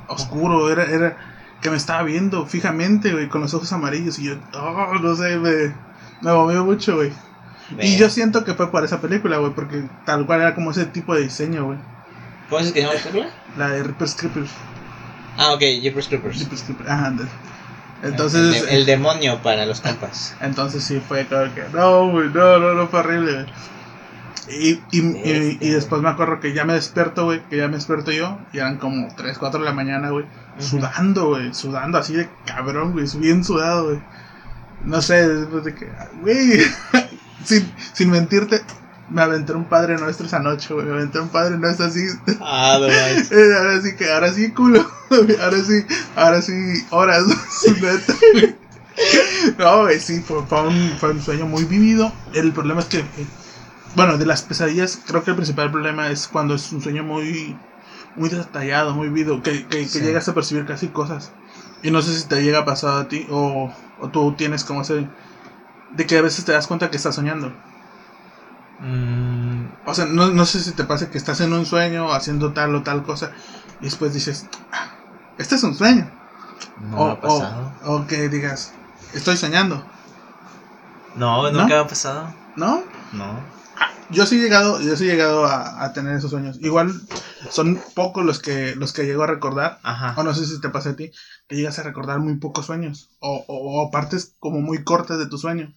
oscuro, 0.08 0.70
era, 0.70 0.84
era 0.84 1.18
que 1.60 1.70
me 1.70 1.76
estaba 1.76 2.02
viendo 2.02 2.46
fijamente, 2.46 3.12
güey, 3.12 3.28
con 3.28 3.40
los 3.40 3.54
ojos 3.54 3.72
amarillos. 3.72 4.18
Y 4.18 4.24
yo, 4.24 4.36
oh, 4.54 4.94
no 5.00 5.16
sé, 5.16 5.36
me, 5.38 5.74
me 6.20 6.32
movió 6.32 6.64
mucho, 6.64 6.96
güey. 6.96 7.12
Y 7.80 7.96
yo 7.96 8.08
siento 8.08 8.44
que 8.44 8.54
fue 8.54 8.70
por 8.70 8.84
esa 8.84 9.00
película, 9.00 9.38
güey, 9.38 9.52
porque 9.52 9.84
tal 10.06 10.24
cual 10.26 10.40
era 10.40 10.54
como 10.54 10.70
ese 10.70 10.86
tipo 10.86 11.14
de 11.14 11.22
diseño, 11.22 11.66
güey. 11.66 11.78
¿Cómo 12.48 12.60
es 12.60 12.72
que 12.72 12.80
se 12.80 12.86
llama 12.86 12.94
la 12.94 13.00
película? 13.00 13.30
La 13.58 13.68
de 13.68 13.82
Reaper's 13.82 14.14
Creepers. 14.14 14.50
Ah, 15.36 15.52
ok, 15.52 15.60
Jeepers 15.60 16.08
Creepers. 16.08 16.38
Reaper's 16.38 16.62
Creepers, 16.62 16.88
ajá, 16.88 17.06
ándale. 17.06 17.30
Entonces, 18.02 18.62
el, 18.62 18.68
el 18.68 18.86
demonio 18.86 19.42
para 19.42 19.66
los 19.66 19.80
compas. 19.80 20.34
entonces 20.40 20.84
sí 20.84 21.02
fue 21.06 21.26
claro 21.26 21.52
que, 21.54 21.64
no, 21.72 22.10
güey, 22.10 22.28
no, 22.28 22.58
no, 22.58 22.74
no, 22.74 22.88
fue 22.88 23.00
horrible, 23.00 23.32
güey. 23.32 23.46
Y, 24.48 24.70
y, 24.70 24.80
y, 24.92 25.08
Este. 25.24 25.58
y 25.60 25.70
después 25.70 26.00
me 26.02 26.08
acuerdo 26.08 26.40
que 26.40 26.52
ya 26.52 26.64
me 26.64 26.74
despierto, 26.74 27.24
güey, 27.24 27.42
que 27.48 27.56
ya 27.58 27.68
me 27.68 27.74
despierto 27.74 28.10
yo, 28.12 28.38
y 28.52 28.58
eran 28.58 28.78
como 28.78 29.08
3, 29.14 29.38
4 29.38 29.60
de 29.60 29.66
la 29.66 29.72
mañana, 29.72 30.10
güey, 30.10 30.24
sudando, 30.58 31.28
güey, 31.28 31.52
sudando 31.54 31.98
así 31.98 32.14
de 32.14 32.28
cabrón, 32.46 32.92
güey, 32.92 33.06
bien 33.18 33.44
sudado, 33.44 33.86
güey. 33.86 34.02
No 34.84 35.02
sé, 35.02 35.28
después 35.28 35.64
de 35.64 35.74
que, 35.74 35.88
güey, 36.20 36.60
sin, 37.44 37.72
sin 37.92 38.10
mentirte, 38.10 38.62
me 39.10 39.22
aventé 39.22 39.52
un 39.52 39.64
Padre 39.64 39.96
Nuestro 39.96 40.26
esa 40.26 40.38
noche, 40.38 40.72
güey, 40.72 40.86
me 40.86 40.92
aventé 40.92 41.18
un 41.20 41.28
Padre 41.28 41.58
Nuestro 41.58 41.86
así, 41.86 42.06
Ah, 42.40 42.78
no 42.80 42.86
eh, 42.88 43.56
ahora 43.58 43.80
sí 43.82 43.96
que, 43.96 44.10
ahora 44.10 44.32
sí, 44.32 44.50
culo, 44.52 44.86
ahora 45.10 45.58
sí, 45.58 45.84
ahora 46.16 46.42
sí, 46.42 46.52
horas. 46.90 47.24
No, 49.58 49.82
güey, 49.82 50.00
sí, 50.00 50.20
fue, 50.26 50.44
fue 50.46 50.66
un, 50.66 50.92
fue 50.98 51.10
un 51.10 51.22
sueño 51.22 51.46
muy 51.46 51.64
vivido. 51.64 52.12
El 52.34 52.52
problema 52.52 52.80
es 52.80 52.86
que, 52.86 53.04
bueno, 53.94 54.18
de 54.18 54.26
las 54.26 54.42
pesadillas, 54.42 55.00
creo 55.06 55.24
que 55.24 55.30
el 55.30 55.36
principal 55.36 55.70
problema 55.70 56.08
es 56.08 56.28
cuando 56.28 56.54
es 56.54 56.70
un 56.72 56.80
sueño 56.82 57.02
muy, 57.04 57.56
muy 58.16 58.28
detallado, 58.28 58.94
muy 58.94 59.08
vivido, 59.08 59.42
que, 59.42 59.66
que, 59.66 59.86
llegas 59.86 60.28
a 60.28 60.34
percibir 60.34 60.66
casi 60.66 60.88
cosas. 60.88 61.32
Y 61.82 61.90
no 61.90 62.02
sé 62.02 62.18
si 62.18 62.26
te 62.26 62.42
llega 62.42 62.60
a 62.60 62.64
pasar 62.64 63.00
a 63.02 63.08
ti 63.08 63.26
o, 63.30 63.72
o 64.00 64.08
tú 64.08 64.32
tienes 64.36 64.64
como 64.64 64.82
ese, 64.82 65.08
de 65.92 66.06
que 66.06 66.18
a 66.18 66.22
veces 66.22 66.44
te 66.44 66.52
das 66.52 66.66
cuenta 66.66 66.90
que 66.90 66.96
estás 66.96 67.14
soñando. 67.14 67.52
Mm, 68.80 69.66
O 69.86 69.94
sea, 69.94 70.04
no, 70.06 70.28
no 70.28 70.44
sé 70.44 70.60
si 70.60 70.72
te 70.72 70.84
pasa 70.84 71.10
que 71.10 71.18
estás 71.18 71.40
en 71.40 71.52
un 71.52 71.66
sueño 71.66 72.12
haciendo 72.12 72.52
tal 72.52 72.74
o 72.76 72.82
tal 72.82 73.02
cosa 73.02 73.32
y 73.80 73.84
después 73.86 74.14
dices, 74.14 74.46
"Ah, 74.72 74.90
este 75.38 75.56
es 75.56 75.62
un 75.64 75.74
sueño. 75.74 76.08
no 76.90 76.96
o, 76.98 77.06
me 77.06 77.12
ha 77.12 77.20
pasado. 77.20 77.72
o, 77.84 77.94
o 77.96 78.06
que 78.06 78.28
digas, 78.28 78.72
estoy 79.14 79.36
soñando. 79.36 79.84
No, 81.16 81.42
¿No? 81.42 81.50
nunca 81.50 81.66
me 81.74 81.74
ha 81.80 81.86
pasado. 81.88 82.32
¿No? 82.56 82.82
No. 83.12 83.57
Yo 84.10 84.24
sí 84.26 84.36
he 84.36 84.38
llegado, 84.42 84.80
yo 84.80 84.96
sí 84.96 85.04
he 85.04 85.08
llegado 85.12 85.44
a, 85.44 85.84
a 85.84 85.92
tener 85.92 86.16
esos 86.16 86.30
sueños. 86.30 86.58
Igual 86.62 86.92
son 87.50 87.78
pocos 87.94 88.24
los 88.24 88.38
que 88.38 88.74
los 88.74 88.92
que 88.92 89.04
llego 89.04 89.22
a 89.22 89.26
recordar. 89.26 89.78
Ajá. 89.82 90.14
O 90.16 90.22
no 90.22 90.34
sé 90.34 90.46
si 90.46 90.60
te 90.60 90.70
pasa 90.70 90.90
a 90.90 90.96
ti, 90.96 91.10
que 91.46 91.56
llegas 91.56 91.78
a 91.78 91.82
recordar 91.82 92.18
muy 92.18 92.36
pocos 92.38 92.66
sueños. 92.66 93.10
O, 93.20 93.44
o, 93.46 93.82
o 93.82 93.90
partes 93.90 94.34
como 94.38 94.60
muy 94.60 94.82
cortas 94.82 95.18
de 95.18 95.28
tu 95.28 95.36
sueño. 95.38 95.74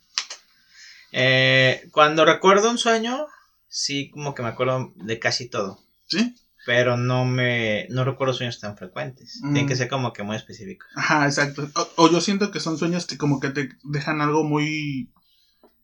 Eh, 1.12 1.89
cuando 1.91 2.24
recuerdo 2.26 2.70
un 2.70 2.78
sueño, 2.78 3.26
sí, 3.67 4.10
como 4.12 4.34
que 4.34 4.44
me 4.44 4.50
acuerdo 4.50 4.94
de 4.96 5.20
casi 5.20 5.50
todo. 5.50 5.80
¿Sí? 6.08 6.36
Pero 6.65 6.96
no 6.96 7.26
me. 7.26 7.88
No 7.89 8.04
recuerdo 8.06 8.34
sueños 8.34 8.60
tan 8.60 8.78
frecuentes. 8.78 9.39
Tienen 9.41 9.67
que 9.67 9.74
Mm. 9.74 9.78
ser 9.78 9.89
como 9.89 10.13
que 10.13 10.24
muy 10.24 10.36
específicos. 10.36 10.88
Ajá, 10.96 11.26
exacto. 11.26 11.67
O, 11.76 11.88
o 12.06 12.12
yo 12.12 12.22
siento 12.22 12.52
que 12.52 12.60
son 12.60 12.78
sueños 12.78 13.08
que 13.08 13.17
como 13.17 13.39
que 13.39 13.50
te 13.50 13.70
dejan 13.84 14.22
algo 14.22 14.44
muy, 14.44 15.12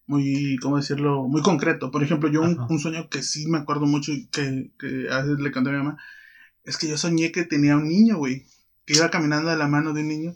muy, 0.08 0.58
¿cómo 0.62 0.78
decirlo? 0.78 1.28
Muy 1.28 1.42
concreto. 1.42 1.92
Por 1.92 2.02
ejemplo, 2.02 2.30
yo 2.30 2.42
un, 2.42 2.80
sueño 2.80 3.10
que 3.10 3.22
sí 3.22 3.46
me 3.48 3.60
acuerdo 3.60 3.86
mucho 3.86 4.14
y 4.14 4.28
que, 4.28 4.72
que 4.80 5.08
a 5.12 5.22
veces 5.22 5.40
le 5.40 5.52
conté 5.52 5.70
a 5.70 5.74
mi 5.74 5.80
mamá, 5.80 5.98
es 6.64 6.78
que 6.78 6.88
yo 6.88 6.98
soñé 6.98 7.32
que 7.32 7.44
tenía 7.44 7.76
un 7.76 7.88
niño, 7.88 8.18
güey. 8.18 8.46
Que 8.86 8.96
iba 8.96 9.10
caminando 9.10 9.50
de 9.50 9.58
la 9.58 9.68
mano 9.68 9.92
de 9.92 10.02
un 10.02 10.08
niño. 10.08 10.34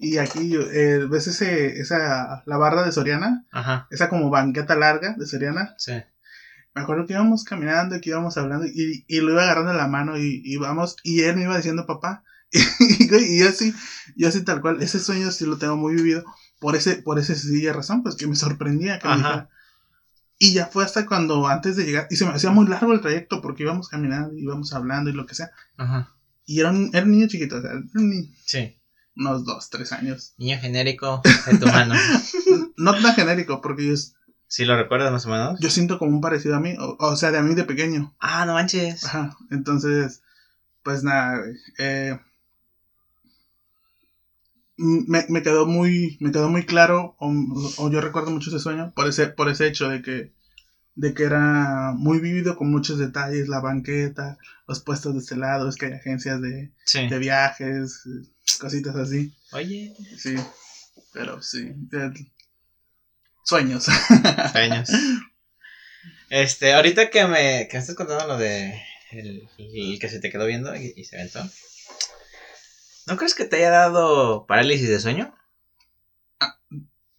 Y 0.00 0.18
aquí, 0.18 0.54
eh, 0.56 1.06
¿ves 1.08 1.28
ese, 1.28 1.78
esa, 1.80 2.42
la 2.46 2.56
barra 2.56 2.84
de 2.84 2.90
Soriana? 2.90 3.46
Ajá. 3.52 3.86
Esa 3.92 4.08
como 4.08 4.28
banqueta 4.28 4.74
larga 4.74 5.14
de 5.16 5.24
Soriana. 5.24 5.74
Sí. 5.78 5.92
Me 6.74 6.82
acuerdo 6.82 7.06
que 7.06 7.12
íbamos 7.12 7.44
caminando, 7.44 8.00
que 8.00 8.10
íbamos 8.10 8.36
hablando 8.36 8.66
y, 8.66 9.04
y 9.06 9.20
lo 9.20 9.30
iba 9.30 9.44
agarrando 9.44 9.70
de 9.70 9.78
la 9.78 9.86
mano 9.86 10.18
y 10.18 10.42
íbamos 10.44 10.96
y 11.04 11.20
él 11.20 11.36
me 11.36 11.42
iba 11.42 11.56
diciendo 11.56 11.86
papá. 11.86 12.24
Y, 12.80 13.14
y 13.14 13.40
yo 13.40 13.48
así, 13.48 13.74
yo 14.16 14.28
así 14.28 14.42
tal 14.44 14.60
cual, 14.60 14.82
ese 14.82 14.98
sueño 14.98 15.30
sí 15.30 15.44
lo 15.44 15.58
tengo 15.58 15.76
muy 15.76 15.94
vivido 15.94 16.24
por 16.62 16.76
ese, 16.76 16.94
por 17.02 17.18
esa 17.18 17.34
sencilla 17.34 17.74
razón, 17.74 18.02
pues 18.02 18.14
que 18.14 18.26
me 18.26 18.36
sorprendía 18.36 18.98
que 18.98 19.06
me 19.08 19.14
Ajá. 19.14 19.22
dijera. 19.28 19.48
Y 20.38 20.54
ya 20.54 20.66
fue 20.66 20.84
hasta 20.84 21.04
cuando 21.06 21.46
antes 21.46 21.76
de 21.76 21.84
llegar, 21.84 22.06
y 22.10 22.16
se 22.16 22.24
me 22.24 22.32
hacía 22.32 22.50
muy 22.50 22.66
largo 22.66 22.92
el 22.94 23.00
trayecto 23.02 23.42
porque 23.42 23.64
íbamos 23.64 23.88
caminando, 23.88 24.34
íbamos 24.36 24.72
hablando 24.72 25.10
y 25.10 25.12
lo 25.12 25.26
que 25.26 25.34
sea. 25.34 25.50
Ajá. 25.76 26.08
Y 26.46 26.58
era 26.60 26.70
un, 26.70 26.90
era 26.94 27.04
un 27.04 27.12
niño 27.12 27.28
chiquito, 27.28 27.56
o 27.58 27.60
sea, 27.60 27.70
un 27.72 28.10
niño, 28.10 28.32
Sí. 28.46 28.76
unos 29.14 29.44
dos, 29.44 29.68
tres 29.70 29.92
años. 29.92 30.34
Niño 30.38 30.58
genérico 30.60 31.20
de 31.50 31.58
tu 31.58 31.66
mano. 31.66 31.94
No 32.76 32.94
tan 33.00 33.14
genérico, 33.14 33.60
porque 33.60 33.86
yo, 33.86 33.94
¿Sí 34.48 34.64
lo 34.64 34.76
recuerdas 34.76 35.12
más 35.12 35.26
o 35.26 35.30
menos? 35.30 35.60
yo 35.60 35.70
siento 35.70 35.98
como 35.98 36.10
un 36.12 36.20
parecido 36.20 36.56
a 36.56 36.60
mí, 36.60 36.74
o, 36.78 36.96
o 36.98 37.16
sea, 37.16 37.30
de 37.30 37.38
a 37.38 37.42
mí 37.42 37.54
de 37.54 37.64
pequeño. 37.64 38.14
Ah, 38.18 38.44
no 38.46 38.54
manches. 38.54 39.04
Ajá, 39.04 39.36
entonces, 39.50 40.22
pues 40.82 41.04
nada. 41.04 41.40
Eh, 41.78 42.18
me, 44.76 45.24
me 45.28 45.42
quedó 45.42 45.66
muy, 45.66 46.16
me 46.20 46.32
quedó 46.32 46.48
muy 46.48 46.64
claro, 46.64 47.16
o, 47.18 47.30
o 47.78 47.90
yo 47.90 48.00
recuerdo 48.00 48.30
mucho 48.30 48.50
ese 48.50 48.58
sueño, 48.58 48.92
por 48.94 49.06
ese, 49.08 49.26
por 49.28 49.48
ese 49.48 49.66
hecho 49.66 49.88
de 49.88 50.02
que, 50.02 50.32
de 50.94 51.14
que 51.14 51.22
era 51.24 51.92
muy 51.96 52.20
vívido 52.20 52.56
con 52.56 52.70
muchos 52.70 52.98
detalles, 52.98 53.48
la 53.48 53.60
banqueta, 53.60 54.38
los 54.66 54.80
puestos 54.80 55.14
de 55.14 55.20
este 55.20 55.36
lado, 55.36 55.68
es 55.68 55.76
que 55.76 55.86
hay 55.86 55.92
agencias 55.92 56.40
de, 56.40 56.70
Sí. 56.84 57.06
de 57.08 57.18
viajes, 57.18 58.02
cositas 58.60 58.96
así, 58.96 59.32
Oye, 59.52 59.94
sí, 60.18 60.34
pero 61.12 61.40
sí, 61.42 61.72
eh, 61.92 62.10
sueños. 63.44 63.86
sueños. 64.52 64.90
Este, 66.30 66.72
ahorita 66.72 67.10
que 67.10 67.26
me, 67.26 67.68
que 67.68 67.76
me 67.76 67.80
estás 67.80 67.94
contando 67.94 68.26
lo 68.26 68.38
de 68.38 68.80
el, 69.10 69.46
el 69.58 69.98
que 69.98 70.08
se 70.08 70.18
te 70.18 70.30
quedó 70.30 70.46
viendo 70.46 70.74
y, 70.74 70.92
y 70.96 71.04
se 71.04 71.16
aventó. 71.16 71.46
¿No 73.06 73.16
crees 73.16 73.34
que 73.34 73.44
te 73.44 73.56
haya 73.56 73.70
dado 73.70 74.46
parálisis 74.46 74.88
de 74.88 75.00
sueño? 75.00 75.34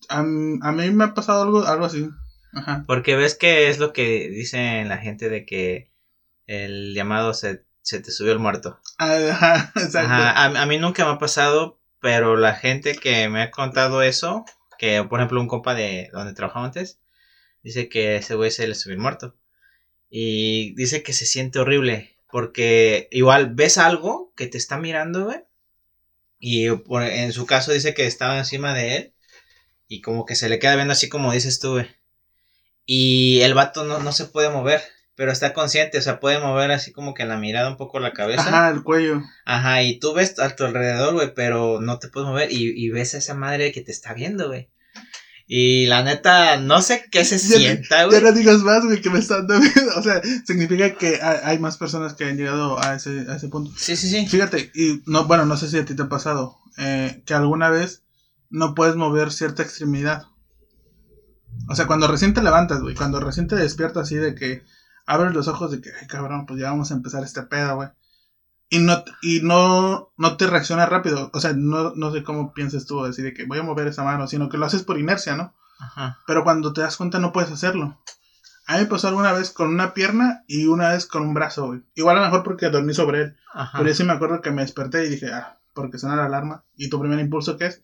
a, 0.10 0.20
m- 0.22 0.60
a 0.62 0.72
mí 0.72 0.92
me 0.92 1.06
ha 1.06 1.14
pasado 1.14 1.44
algo, 1.44 1.66
algo 1.66 1.86
así, 1.86 2.10
ajá. 2.54 2.84
Porque 2.88 3.16
ves 3.16 3.36
que 3.36 3.70
es 3.70 3.80
lo 3.80 3.94
que 3.94 4.30
dicen 4.30 4.90
la 4.90 4.98
gente 4.98 5.30
de 5.30 5.46
que 5.46 5.92
el 6.46 6.94
llamado 6.94 7.34
se, 7.34 7.66
se 7.82 8.00
te 8.00 8.12
subió 8.12 8.34
el 8.34 8.40
muerto. 8.40 8.80
Ajá, 8.98 9.72
exacto. 9.76 10.00
Ajá, 10.00 10.32
a, 10.32 10.62
a 10.62 10.66
mí 10.66 10.78
nunca 10.78 11.06
me 11.06 11.12
ha 11.12 11.18
pasado, 11.18 11.80
pero 12.00 12.36
la 12.36 12.54
gente 12.54 12.96
que 12.96 13.30
me 13.30 13.42
ha 13.42 13.52
contado 13.52 14.02
eso, 14.04 14.46
que 14.78 15.04
por 15.04 15.20
ejemplo 15.20 15.40
un 15.40 15.48
compa 15.48 15.74
de 15.74 16.10
donde 16.12 16.34
trabajaba 16.34 16.66
antes, 16.66 17.00
dice 17.64 17.88
que 17.90 18.18
ese 18.18 18.36
güey 18.36 18.52
se 18.52 18.68
le 18.68 18.76
subió 18.76 18.96
el 18.96 19.02
muerto. 19.02 19.36
Y 20.10 20.76
dice 20.76 21.02
que 21.02 21.14
se 21.14 21.26
siente 21.26 21.60
horrible, 21.60 22.18
porque 22.30 23.08
igual 23.12 23.54
ves 23.56 23.78
algo 23.78 24.32
que 24.36 24.48
te 24.48 24.58
está 24.60 24.78
mirando, 24.78 25.26
güey. 25.26 25.40
Y 26.46 26.70
por- 26.72 27.04
en 27.04 27.32
su 27.32 27.46
caso 27.46 27.72
dice 27.72 27.94
que 27.94 28.06
estaba 28.06 28.38
encima 28.38 28.74
de 28.74 28.98
él. 28.98 29.14
Y 29.88 30.02
como 30.02 30.26
que 30.26 30.36
se 30.36 30.50
le 30.50 30.60
queda 30.60 30.76
viendo 30.76 30.92
así 30.92 31.08
como 31.08 31.32
dices 31.32 31.60
tú, 31.62 31.72
güey. 31.74 31.88
Y 32.86 33.40
el 33.42 33.54
vato 33.54 33.86
no, 33.86 34.00
no 34.00 34.12
se 34.12 34.26
puede 34.26 34.50
mover, 34.50 34.82
pero 35.16 35.32
está 35.32 35.54
consciente, 35.54 35.98
o 35.98 36.02
sea, 36.02 36.20
puede 36.20 36.40
mover 36.40 36.72
así 36.72 36.92
como 36.92 37.14
que 37.14 37.24
en 37.24 37.30
la 37.30 37.38
mirada 37.38 37.70
un 37.70 37.78
poco 37.78 38.00
la 38.00 38.12
cabeza. 38.12 38.42
Ajá, 38.50 38.70
el 38.72 38.84
cuello. 38.84 39.22
Ajá, 39.46 39.84
y 39.84 40.00
tú 40.00 40.14
ves 40.14 40.38
a 40.40 40.54
tu 40.56 40.66
alrededor, 40.66 41.14
güey, 41.14 41.34
pero 41.34 41.80
no 41.80 42.00
te 42.00 42.10
puedes 42.10 42.28
mover 42.28 42.52
y, 42.52 42.74
y 42.76 42.90
ves 42.90 43.16
a 43.16 43.20
esa 43.20 43.36
madre 43.36 43.72
que 43.72 43.82
te 43.82 43.92
está 43.92 44.14
viendo, 44.14 44.48
güey. 44.48 44.68
Y 45.46 45.86
la 45.88 46.04
neta, 46.04 46.58
no 46.58 46.82
sé 46.82 47.06
qué 47.12 47.26
se 47.26 47.38
Ya- 47.38 47.58
sienta, 47.58 47.98
Ya 48.00 48.06
güey. 48.06 48.22
no 48.24 48.32
digas 48.32 48.60
más, 48.60 48.84
güey, 48.86 49.02
que 49.02 49.10
me 49.10 49.20
están 49.20 49.46
dando. 49.48 49.66
O 49.98 50.02
sea, 50.02 50.22
significa 50.46 50.96
que 50.96 51.20
hay, 51.22 51.38
hay 51.44 51.60
más 51.60 51.78
personas 51.78 52.14
que 52.14 52.26
han 52.26 52.38
llegado 52.38 52.80
a 52.82 52.96
ese, 52.96 53.26
a 53.30 53.36
ese 53.36 53.50
punto. 53.50 53.72
Sí, 53.78 53.96
sí, 53.96 54.10
sí. 54.10 54.26
Fíjate, 54.28 54.72
y 54.74 55.04
no, 55.06 55.26
bueno, 55.26 55.46
no 55.46 55.58
sé 55.58 55.70
si 55.70 55.78
a 55.78 55.86
ti 55.86 55.96
te 55.96 56.04
ha 56.04 56.10
pasado, 56.10 56.58
eh, 56.78 57.22
que 57.26 57.34
alguna 57.34 57.70
vez 57.70 58.04
no 58.50 58.74
puedes 58.74 58.96
mover 58.96 59.32
cierta 59.32 59.64
extremidad. 59.64 60.24
O 61.70 61.76
sea, 61.76 61.88
cuando 61.88 62.08
recién 62.08 62.34
te 62.34 62.42
levantas, 62.42 62.82
güey, 62.82 62.96
cuando 62.96 63.20
recién 63.20 63.48
te 63.48 63.56
despiertas 63.56 64.04
así 64.04 64.16
de 64.16 64.36
que 64.36 64.64
abres 65.06 65.34
los 65.34 65.48
ojos 65.48 65.72
de 65.72 65.82
que, 65.82 65.90
ay, 66.02 66.08
cabrón, 66.08 66.46
pues 66.46 66.60
ya 66.60 66.70
vamos 66.72 66.92
a 66.92 66.96
empezar 66.96 67.24
este 67.24 67.44
pedo, 67.44 67.76
güey. 67.76 67.90
Y 68.74 68.80
no, 68.80 69.04
y 69.22 69.42
no, 69.42 70.12
no 70.18 70.36
te 70.36 70.48
reacciona 70.48 70.88
rápido. 70.88 71.30
O 71.32 71.40
sea, 71.40 71.54
no, 71.54 71.94
no 71.96 72.12
sé 72.12 72.24
cómo 72.24 72.56
piensas 72.56 72.88
tú, 72.88 73.06
así 73.06 73.22
de 73.22 73.32
que 73.32 73.46
voy 73.46 73.60
a 73.60 73.64
mover 73.64 73.86
esa 73.86 74.04
mano, 74.04 74.28
sino 74.28 74.50
que 74.50 74.58
lo 74.58 74.66
haces 74.66 74.82
por 74.82 74.98
inercia, 74.98 75.36
¿no? 75.36 75.54
Ajá. 75.80 76.20
pero 76.26 76.44
cuando 76.44 76.72
te 76.72 76.82
das 76.82 76.98
cuenta 76.98 77.20
no 77.20 77.32
puedes 77.34 77.52
hacerlo. 77.52 78.00
A 78.66 78.74
mí 78.74 78.80
me 78.80 78.86
pasó 78.88 79.10
alguna 79.10 79.32
vez 79.32 79.52
con 79.52 79.68
una 79.68 79.94
pierna 79.94 80.44
y 80.48 80.66
una 80.66 80.90
vez 80.90 81.06
con 81.06 81.22
un 81.22 81.36
brazo, 81.36 81.68
güey. 81.68 81.84
Igual 81.94 82.18
a 82.18 82.22
lo 82.22 82.26
mejor 82.26 82.44
porque 82.44 82.70
dormí 82.70 82.96
sobre 82.96 83.22
él. 83.22 83.38
Ajá. 83.54 83.78
Pero 83.78 83.90
yo 83.90 83.96
sí 83.96 84.04
me 84.06 84.14
acuerdo 84.14 84.42
que 84.42 84.50
me 84.50 84.64
desperté 84.64 85.06
y 85.06 85.10
dije, 85.10 85.32
ah, 85.32 85.60
porque 85.76 86.00
suena 86.00 86.16
la 86.16 86.26
alarma. 86.26 86.64
Y 86.76 86.90
tu 86.90 87.00
primer 87.00 87.20
impulso 87.20 87.58
que 87.58 87.68
es, 87.68 87.84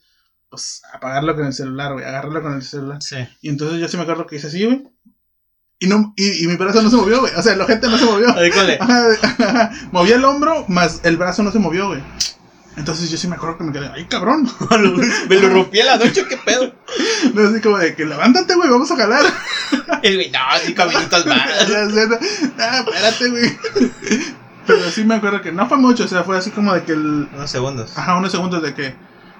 pues 0.49 0.81
apagarlo 0.91 1.35
con 1.35 1.45
el 1.45 1.53
celular, 1.53 1.93
güey, 1.93 2.05
agarrarlo 2.05 2.41
con 2.41 2.53
el 2.53 2.63
celular. 2.63 3.03
Sí. 3.03 3.17
Y 3.41 3.49
entonces 3.49 3.79
yo 3.79 3.87
sí 3.87 3.97
me 3.97 4.03
acuerdo 4.03 4.25
que 4.25 4.37
hice 4.37 4.47
así, 4.47 4.65
güey. 4.65 4.87
Y, 5.79 5.87
no, 5.87 6.13
y, 6.17 6.43
y 6.43 6.47
mi 6.47 6.55
brazo 6.57 6.81
no 6.81 6.89
se 6.89 6.97
movió, 6.97 7.21
güey. 7.21 7.33
O 7.35 7.41
sea, 7.41 7.55
la 7.55 7.65
gente 7.65 7.87
no 7.87 7.97
se 7.97 8.05
movió. 8.05 8.27
Movía 9.91 10.15
el 10.15 10.25
hombro, 10.25 10.65
más 10.67 11.01
el 11.03 11.15
brazo 11.15 11.41
no 11.41 11.51
se 11.51 11.59
movió, 11.59 11.87
güey. 11.87 12.01
Entonces 12.75 13.09
yo 13.11 13.17
sí 13.17 13.27
me 13.27 13.35
acuerdo 13.35 13.57
que 13.57 13.63
me 13.65 13.73
quedé, 13.73 13.89
ay, 13.93 14.05
cabrón. 14.05 14.49
Me 15.29 15.35
lo 15.35 15.49
rompí 15.49 15.81
a 15.81 15.85
la 15.85 15.97
noche, 15.97 16.25
qué 16.29 16.37
pedo. 16.37 16.73
No, 17.33 17.49
así 17.49 17.59
como 17.59 17.77
de 17.77 17.93
que 17.93 18.05
levántate, 18.05 18.55
güey, 18.55 18.69
vamos 18.69 18.89
a 18.91 18.95
jalar. 18.95 19.25
El 20.01 20.15
güey, 20.15 20.31
no, 20.31 20.39
cinco 20.63 20.85
minutos 20.85 21.25
más. 21.25 21.49
Ah, 22.57 22.83
espérate, 22.87 23.29
güey. 23.29 23.57
Pero 24.65 24.89
sí 24.91 25.03
me 25.03 25.15
acuerdo 25.15 25.41
que 25.41 25.51
no 25.51 25.67
fue 25.67 25.77
mucho, 25.77 26.05
o 26.05 26.07
sea, 26.07 26.23
fue 26.23 26.37
así 26.37 26.51
como 26.51 26.73
de 26.73 26.83
que 26.83 26.93
el. 26.93 27.27
Unos 27.33 27.51
segundos. 27.51 27.97
Ajá, 27.97 28.15
unos 28.17 28.31
segundos 28.31 28.61
de 28.63 28.73
que 28.73 28.95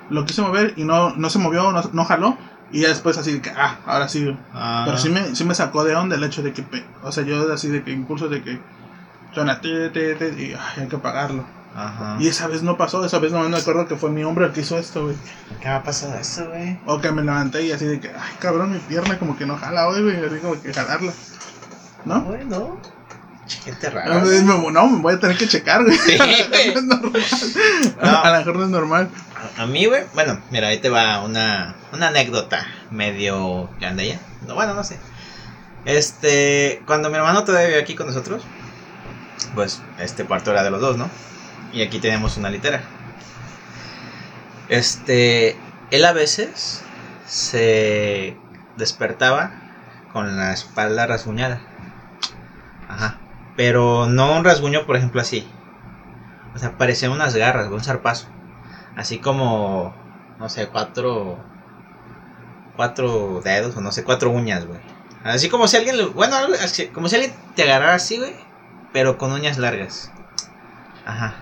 lo 0.09 0.25
quise 0.25 0.41
mover 0.41 0.73
y 0.75 0.83
no, 0.83 1.15
no 1.15 1.29
se 1.29 1.39
movió, 1.39 1.71
no, 1.71 1.81
no 1.93 2.05
jaló. 2.05 2.37
Y 2.71 2.81
ya 2.81 2.89
después 2.89 3.17
así 3.17 3.33
de 3.33 3.41
que, 3.41 3.49
ah, 3.49 3.79
ahora 3.85 4.07
sí. 4.07 4.23
güey. 4.23 4.37
Ah, 4.53 4.83
Pero 4.85 4.97
sí 4.97 5.09
me, 5.09 5.35
sí 5.35 5.43
me 5.43 5.55
sacó 5.55 5.83
de 5.83 5.95
onda 5.95 6.15
el 6.15 6.23
hecho 6.23 6.43
de 6.43 6.53
que, 6.53 6.63
o 7.03 7.11
sea, 7.11 7.23
yo 7.23 7.51
así 7.51 7.67
de 7.69 7.83
que 7.83 7.91
impulso 7.91 8.27
de 8.29 8.43
que 8.43 8.59
suena, 9.33 9.59
te, 9.61 9.89
te, 9.89 10.15
te, 10.15 10.29
y 10.41 10.53
ay, 10.53 10.83
hay 10.83 10.87
que 10.87 10.95
apagarlo. 10.95 11.45
Ajá. 11.75 12.17
Y 12.19 12.27
esa 12.27 12.47
vez 12.47 12.63
no 12.63 12.77
pasó, 12.77 13.05
esa 13.05 13.19
vez 13.19 13.31
no 13.31 13.47
me 13.47 13.57
acuerdo 13.57 13.87
que 13.87 13.95
fue 13.95 14.09
mi 14.09 14.23
hombre 14.23 14.45
el 14.45 14.51
que 14.51 14.61
hizo 14.61 14.77
esto, 14.77 15.03
güey. 15.03 15.15
¿Qué 15.61 15.67
me 15.67 15.73
ha 15.75 15.83
pasado 15.83 16.15
eso, 16.15 16.47
güey? 16.47 16.79
O 16.85 16.99
que 16.99 17.11
me 17.11 17.23
levanté 17.23 17.63
y 17.63 17.71
así 17.71 17.85
de 17.85 17.99
que, 17.99 18.09
ay, 18.09 18.33
cabrón, 18.39 18.71
mi 18.71 18.79
pierna 18.79 19.17
como 19.19 19.37
que 19.37 19.45
no 19.45 19.55
jala 19.57 19.87
hoy, 19.87 20.01
güey, 20.03 20.25
así 20.25 20.39
como 20.39 20.61
que 20.61 20.73
jalarla. 20.73 21.13
¿No? 22.05 22.21
Güey, 22.23 22.45
no. 22.45 22.79
Gente 23.63 23.87
No, 23.89 23.95
rara. 23.95 24.23
no, 24.71 24.87
me 24.87 25.01
voy 25.01 25.13
a 25.15 25.19
tener 25.19 25.37
que 25.37 25.47
checar, 25.47 25.83
güey. 25.83 25.97
Sí, 25.97 26.17
A 26.19 26.25
lo 26.25 26.31
mejor 26.37 26.73
no 26.73 26.79
es 26.79 26.83
normal. 26.83 27.21
No. 28.01 28.09
A 28.23 28.29
lo 28.31 28.37
mejor 28.37 28.55
no 28.57 28.63
es 28.63 28.69
normal. 28.69 29.09
A, 29.57 29.65
mí, 29.65 29.85
güey, 29.85 30.03
bueno, 30.13 30.41
mira, 30.51 30.67
ahí 30.67 30.79
te 30.79 30.89
va 30.89 31.21
una, 31.21 31.75
una 31.93 32.09
anécdota 32.09 32.67
medio 32.91 33.69
ya 33.79 33.93
No, 33.93 34.55
bueno, 34.55 34.73
no 34.73 34.83
sé. 34.83 34.99
Este, 35.85 36.81
cuando 36.85 37.09
mi 37.09 37.15
hermano 37.15 37.45
todavía 37.45 37.67
vivía 37.67 37.81
aquí 37.81 37.95
con 37.95 38.07
nosotros, 38.07 38.43
pues 39.55 39.81
este 39.97 40.25
cuarto 40.25 40.51
era 40.51 40.63
de 40.63 40.71
los 40.71 40.81
dos, 40.81 40.97
¿no? 40.97 41.09
Y 41.71 41.81
aquí 41.83 41.99
tenemos 41.99 42.37
una 42.37 42.49
litera. 42.49 42.81
Este, 44.67 45.55
él 45.91 46.05
a 46.05 46.11
veces 46.11 46.83
se 47.25 48.37
despertaba 48.75 49.51
con 50.11 50.37
la 50.37 50.53
espalda 50.53 51.07
rasguñada. 51.07 51.61
Ajá. 52.87 53.19
Pero 53.55 54.07
no 54.07 54.37
un 54.37 54.43
rasguño, 54.43 54.85
por 54.85 54.95
ejemplo, 54.95 55.21
así. 55.21 55.47
O 56.55 56.59
sea, 56.59 56.77
parecían 56.77 57.11
unas 57.11 57.35
garras, 57.35 57.69
un 57.69 57.83
zarpazo. 57.83 58.27
Así 58.99 59.19
como, 59.19 59.95
no 60.39 60.49
sé, 60.49 60.67
cuatro. 60.67 61.39
Cuatro 62.75 63.39
dedos, 63.43 63.75
o 63.77 63.81
no 63.81 63.91
sé, 63.93 64.03
cuatro 64.03 64.29
uñas, 64.29 64.65
güey. 64.65 64.79
Así 65.23 65.47
como 65.49 65.67
si 65.69 65.77
alguien, 65.77 65.97
le- 65.97 66.05
bueno, 66.05 66.35
como 66.93 67.07
si 67.07 67.15
alguien 67.15 67.33
te 67.55 67.63
agarrara 67.63 67.93
así, 67.95 68.17
güey, 68.17 68.33
pero 68.93 69.17
con 69.17 69.31
uñas 69.31 69.57
largas. 69.57 70.11
Ajá. 71.05 71.35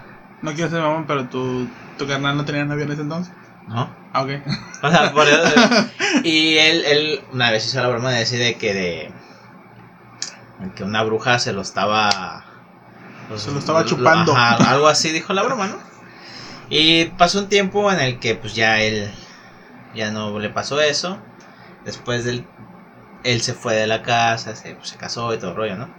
No 0.43 0.53
quiero 0.53 0.69
ser 0.69 0.81
mamón, 0.81 1.05
pero 1.07 1.25
tu, 1.29 1.67
tu 1.97 2.07
carnal 2.07 2.37
no 2.37 2.45
tenía 2.45 2.63
novio 2.65 2.85
en 2.85 2.91
ese 2.91 3.01
entonces. 3.01 3.33
¿No? 3.67 3.89
Ah, 4.13 4.21
ok. 4.21 4.29
O 4.83 4.89
sea, 4.91 5.11
por 5.11 5.27
eso. 5.27 5.43
Y 6.23 6.57
él, 6.59 6.83
él 6.85 7.21
una 7.33 7.49
vez 7.51 7.65
hizo 7.65 7.81
la 7.81 7.87
broma 7.87 8.11
de 8.11 8.19
decir 8.19 8.37
de 8.39 8.55
que 8.55 8.73
de. 8.73 9.11
que 10.75 10.83
una 10.83 11.01
bruja 11.03 11.39
se 11.39 11.53
lo 11.53 11.61
estaba. 11.61 12.43
pues, 13.27 13.41
Se 13.41 13.51
lo 13.51 13.57
estaba 13.59 13.85
chupando. 13.85 14.35
Ajá, 14.35 14.71
algo 14.71 14.87
así 14.87 15.11
dijo 15.11 15.33
la 15.33 15.41
broma, 15.43 15.67
¿no? 15.67 15.77
Y 16.69 17.05
pasó 17.05 17.39
un 17.39 17.49
tiempo 17.49 17.91
en 17.91 17.99
el 17.99 18.19
que 18.19 18.35
pues 18.35 18.55
ya 18.55 18.79
él. 18.81 19.09
ya 19.95 20.11
no 20.11 20.39
le 20.39 20.49
pasó 20.49 20.81
eso. 20.81 21.19
Después 21.85 22.25
del. 22.25 22.45
él 23.23 23.41
se 23.41 23.53
fue 23.53 23.75
de 23.75 23.87
la 23.87 24.03
casa, 24.03 24.55
se, 24.55 24.75
pues, 24.75 24.89
se 24.89 24.97
casó 24.97 25.33
y 25.33 25.37
todo 25.37 25.51
el 25.51 25.57
rollo, 25.57 25.77
¿no? 25.77 25.89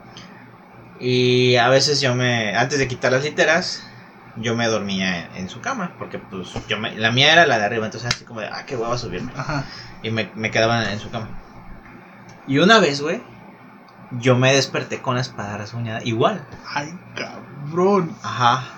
Y 1.01 1.57
a 1.57 1.69
veces 1.69 2.01
yo 2.01 2.14
me. 2.14 2.57
antes 2.57 2.79
de 2.79 2.89
quitar 2.89 3.12
las 3.12 3.25
literas. 3.25 3.85
Yo 4.41 4.55
me 4.55 4.69
dormía 4.69 5.25
en, 5.25 5.37
en 5.37 5.49
su 5.49 5.61
cama, 5.61 5.97
porque 5.99 6.21
pues 6.21 6.51
yo 6.69 6.79
me, 6.79 6.95
la 6.95 7.11
mía 7.11 7.33
era 7.33 7.45
la 7.45 7.59
de 7.59 7.64
arriba, 7.64 7.87
entonces 7.87 8.14
así 8.14 8.25
como 8.25 8.39
de, 8.39 8.47
ah, 8.47 8.64
qué 8.66 8.77
hueva 8.77 8.97
subirme. 8.97 9.33
Ajá. 9.35 9.64
Y 10.01 10.12
me, 10.12 10.31
me 10.37 10.53
quedaba 10.53 10.93
en 10.93 11.01
su 11.01 11.11
cama. 11.11 11.29
Y 12.47 12.59
una 12.59 12.79
vez, 12.79 13.01
güey, 13.01 13.21
yo 14.12 14.37
me 14.37 14.55
desperté 14.55 15.03
con 15.03 15.16
la 15.16 15.23
espada 15.23 15.59
rasguñada. 15.59 16.03
Igual. 16.05 16.47
Ay, 16.66 16.97
cabrón. 17.16 18.16
Ajá. 18.23 18.78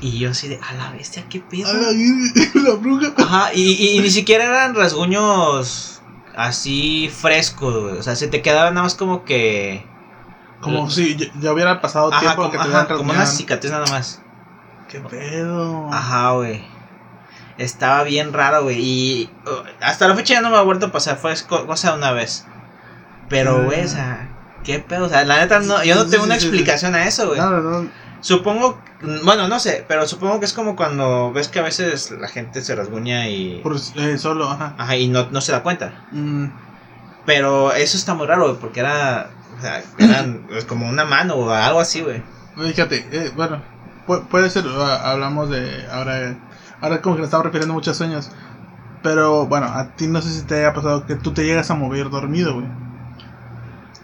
Y 0.00 0.18
yo 0.18 0.30
así 0.30 0.48
de, 0.48 0.60
a 0.62 0.74
la 0.74 0.92
bestia, 0.92 1.24
qué 1.28 1.40
pedo. 1.40 1.68
A 1.68 1.72
la, 1.72 1.88
la 2.68 2.74
bruja. 2.76 3.12
Ajá, 3.16 3.52
y, 3.54 3.62
y- 3.72 3.96
y 3.96 4.00
ni 4.00 4.10
siquiera 4.10 4.44
eran 4.44 4.74
rasguños 4.74 6.00
así 6.36 7.10
frescos, 7.14 7.74
güey. 7.82 7.98
O 7.98 8.02
sea, 8.02 8.14
se 8.16 8.28
te 8.28 8.42
quedaba 8.42 8.70
nada 8.70 8.82
más 8.84 8.94
como 8.94 9.24
que. 9.24 9.84
Como 10.60 10.90
si 10.90 11.16
ya, 11.16 11.26
ya 11.40 11.52
hubiera 11.52 11.80
pasado 11.80 12.12
Ajá, 12.12 12.20
tiempo 12.20 12.36
como, 12.42 12.50
que 12.50 12.58
te 12.58 12.64
ajá, 12.64 12.88
como 12.88 13.12
una 13.12 13.26
cicatriz 13.26 13.70
nada 13.72 13.86
más. 13.86 14.20
¿Qué 14.88 15.00
pedo? 15.00 15.88
Ajá, 15.92 16.30
güey. 16.32 16.64
Estaba 17.58 18.02
bien 18.04 18.32
raro, 18.32 18.62
güey. 18.64 18.78
Y 18.80 19.30
uh, 19.46 19.50
hasta 19.80 20.06
la 20.08 20.14
fecha 20.14 20.34
ya 20.34 20.40
no 20.40 20.50
me 20.50 20.56
ha 20.56 20.62
vuelto 20.62 20.86
a 20.86 20.92
pasar. 20.92 21.16
Fue 21.18 21.34
co- 21.48 21.66
cosa 21.66 21.90
de 21.92 21.98
una 21.98 22.12
vez. 22.12 22.46
Pero, 23.28 23.64
güey, 23.64 23.84
o 23.84 23.88
sea, 23.88 24.28
¿qué 24.64 24.78
pedo? 24.78 25.06
O 25.06 25.08
sea, 25.08 25.24
la 25.24 25.38
neta, 25.38 25.58
no, 25.60 25.82
yo 25.84 25.94
no 25.96 26.06
tengo 26.06 26.24
una 26.24 26.34
explicación 26.36 26.94
a 26.94 27.06
eso, 27.06 27.26
güey. 27.28 27.38
No, 27.40 27.50
no, 27.50 27.60
no. 27.82 27.90
Supongo, 28.20 28.82
bueno, 29.24 29.48
no 29.48 29.60
sé, 29.60 29.84
pero 29.88 30.06
supongo 30.06 30.40
que 30.40 30.46
es 30.46 30.52
como 30.52 30.74
cuando 30.76 31.32
ves 31.32 31.48
que 31.48 31.60
a 31.60 31.62
veces 31.62 32.10
la 32.10 32.28
gente 32.28 32.62
se 32.62 32.74
rasguña 32.74 33.28
y. 33.28 33.60
Por, 33.62 33.76
eh, 33.96 34.18
solo, 34.18 34.50
ajá. 34.50 34.74
Ajá, 34.76 34.96
y 34.96 35.08
no, 35.08 35.28
no 35.30 35.40
se 35.40 35.52
da 35.52 35.62
cuenta. 35.62 35.92
Mm, 36.10 36.46
Pero 37.24 37.72
eso 37.72 37.96
está 37.96 38.14
muy 38.14 38.26
raro, 38.26 38.58
porque 38.60 38.80
era. 38.80 39.30
O 39.56 39.60
sea, 39.60 39.82
eran 39.98 40.44
pues, 40.48 40.64
como 40.64 40.88
una 40.88 41.04
mano 41.04 41.34
o 41.36 41.50
algo 41.50 41.80
así, 41.80 42.00
güey. 42.00 42.22
Fíjate, 42.56 43.06
eh, 43.12 43.30
bueno, 43.36 43.62
pu- 44.06 44.26
puede 44.28 44.50
ser, 44.50 44.64
ah, 44.66 45.12
hablamos 45.12 45.48
de, 45.50 45.86
ahora, 45.92 46.36
ahora 46.80 47.00
como 47.02 47.16
que 47.16 47.20
le 47.22 47.26
estamos 47.26 47.46
refiriendo 47.46 47.72
a 47.72 47.76
muchos 47.76 47.96
sueños, 47.96 48.30
pero 49.02 49.46
bueno, 49.46 49.66
a 49.66 49.94
ti 49.96 50.06
no 50.08 50.22
sé 50.22 50.32
si 50.32 50.46
te 50.46 50.56
haya 50.56 50.74
pasado 50.74 51.06
que 51.06 51.16
tú 51.16 51.32
te 51.32 51.44
llegas 51.44 51.70
a 51.70 51.74
mover 51.74 52.10
dormido, 52.10 52.54
güey. 52.54 52.66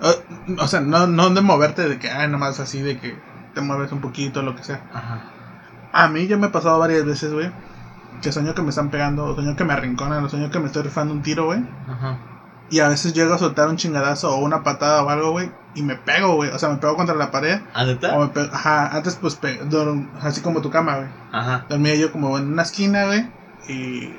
O, 0.00 0.10
o 0.64 0.68
sea, 0.68 0.80
no, 0.80 1.06
no 1.06 1.30
de 1.30 1.40
moverte 1.40 1.88
de 1.88 1.98
que, 1.98 2.10
ay, 2.10 2.28
nomás 2.28 2.60
así 2.60 2.80
de 2.82 2.98
que 3.00 3.14
te 3.54 3.60
mueves 3.60 3.92
un 3.92 4.00
poquito, 4.00 4.42
lo 4.42 4.54
que 4.56 4.64
sea. 4.64 4.82
Ajá. 4.92 5.22
A 5.92 6.08
mí 6.08 6.26
ya 6.26 6.36
me 6.36 6.46
ha 6.46 6.52
pasado 6.52 6.78
varias 6.78 7.04
veces, 7.04 7.32
güey, 7.32 7.50
que 8.20 8.32
sueño 8.32 8.54
que 8.54 8.62
me 8.62 8.70
están 8.70 8.90
pegando, 8.90 9.26
o 9.26 9.34
sueño 9.34 9.56
que 9.56 9.64
me 9.64 9.72
arrinconan, 9.72 10.24
o 10.24 10.28
sueño 10.28 10.50
que 10.50 10.58
me 10.58 10.66
estoy 10.66 10.82
rifando 10.82 11.14
un 11.14 11.22
tiro, 11.22 11.46
güey. 11.46 11.64
Ajá. 11.88 12.18
Y 12.70 12.80
a 12.80 12.88
veces 12.88 13.12
llego 13.12 13.34
a 13.34 13.38
soltar 13.38 13.68
un 13.68 13.76
chingadazo 13.76 14.34
o 14.34 14.38
una 14.38 14.62
patada 14.62 15.04
o 15.04 15.10
algo, 15.10 15.30
güey, 15.32 15.52
y 15.74 15.82
me 15.82 15.96
pego, 15.96 16.34
güey. 16.36 16.50
O 16.50 16.58
sea, 16.58 16.70
me 16.70 16.76
pego 16.76 16.96
contra 16.96 17.14
la 17.14 17.30
pared. 17.30 17.60
¿Ah, 17.74 17.84
Ajá, 18.52 18.96
antes 18.96 19.16
pues 19.16 19.38
así 20.20 20.40
como 20.40 20.62
tu 20.62 20.70
cama, 20.70 20.96
güey. 20.96 21.08
Ajá. 21.32 21.66
Dormía 21.68 21.94
yo 21.94 22.10
como 22.10 22.38
en 22.38 22.52
una 22.52 22.62
esquina, 22.62 23.04
güey, 23.06 23.30
y 23.68 24.14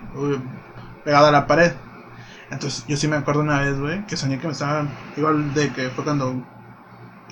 pegado 1.04 1.28
a 1.28 1.32
la 1.32 1.48
pared. 1.48 1.74
Entonces 2.52 2.86
yo 2.88 2.96
sí 2.96 3.08
me 3.08 3.16
acuerdo 3.16 3.42
una 3.42 3.60
vez, 3.60 3.80
güey, 3.80 4.06
que 4.06 4.16
soñé 4.16 4.40
que 4.40 4.48
me 4.48 4.54
estaban, 4.54 4.90
igual 5.18 5.54
de 5.54 5.74
que 5.74 5.90
fue 5.90 6.04
cuando, 6.04 6.46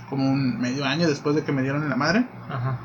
como 0.09 0.29
un 0.31 0.59
medio 0.59 0.85
año 0.85 1.07
después 1.07 1.35
de 1.35 1.43
que 1.43 1.51
me 1.51 1.61
dieron 1.61 1.83
en 1.83 1.89
la 1.89 1.95
madre, 1.95 2.25
Ajá. 2.49 2.77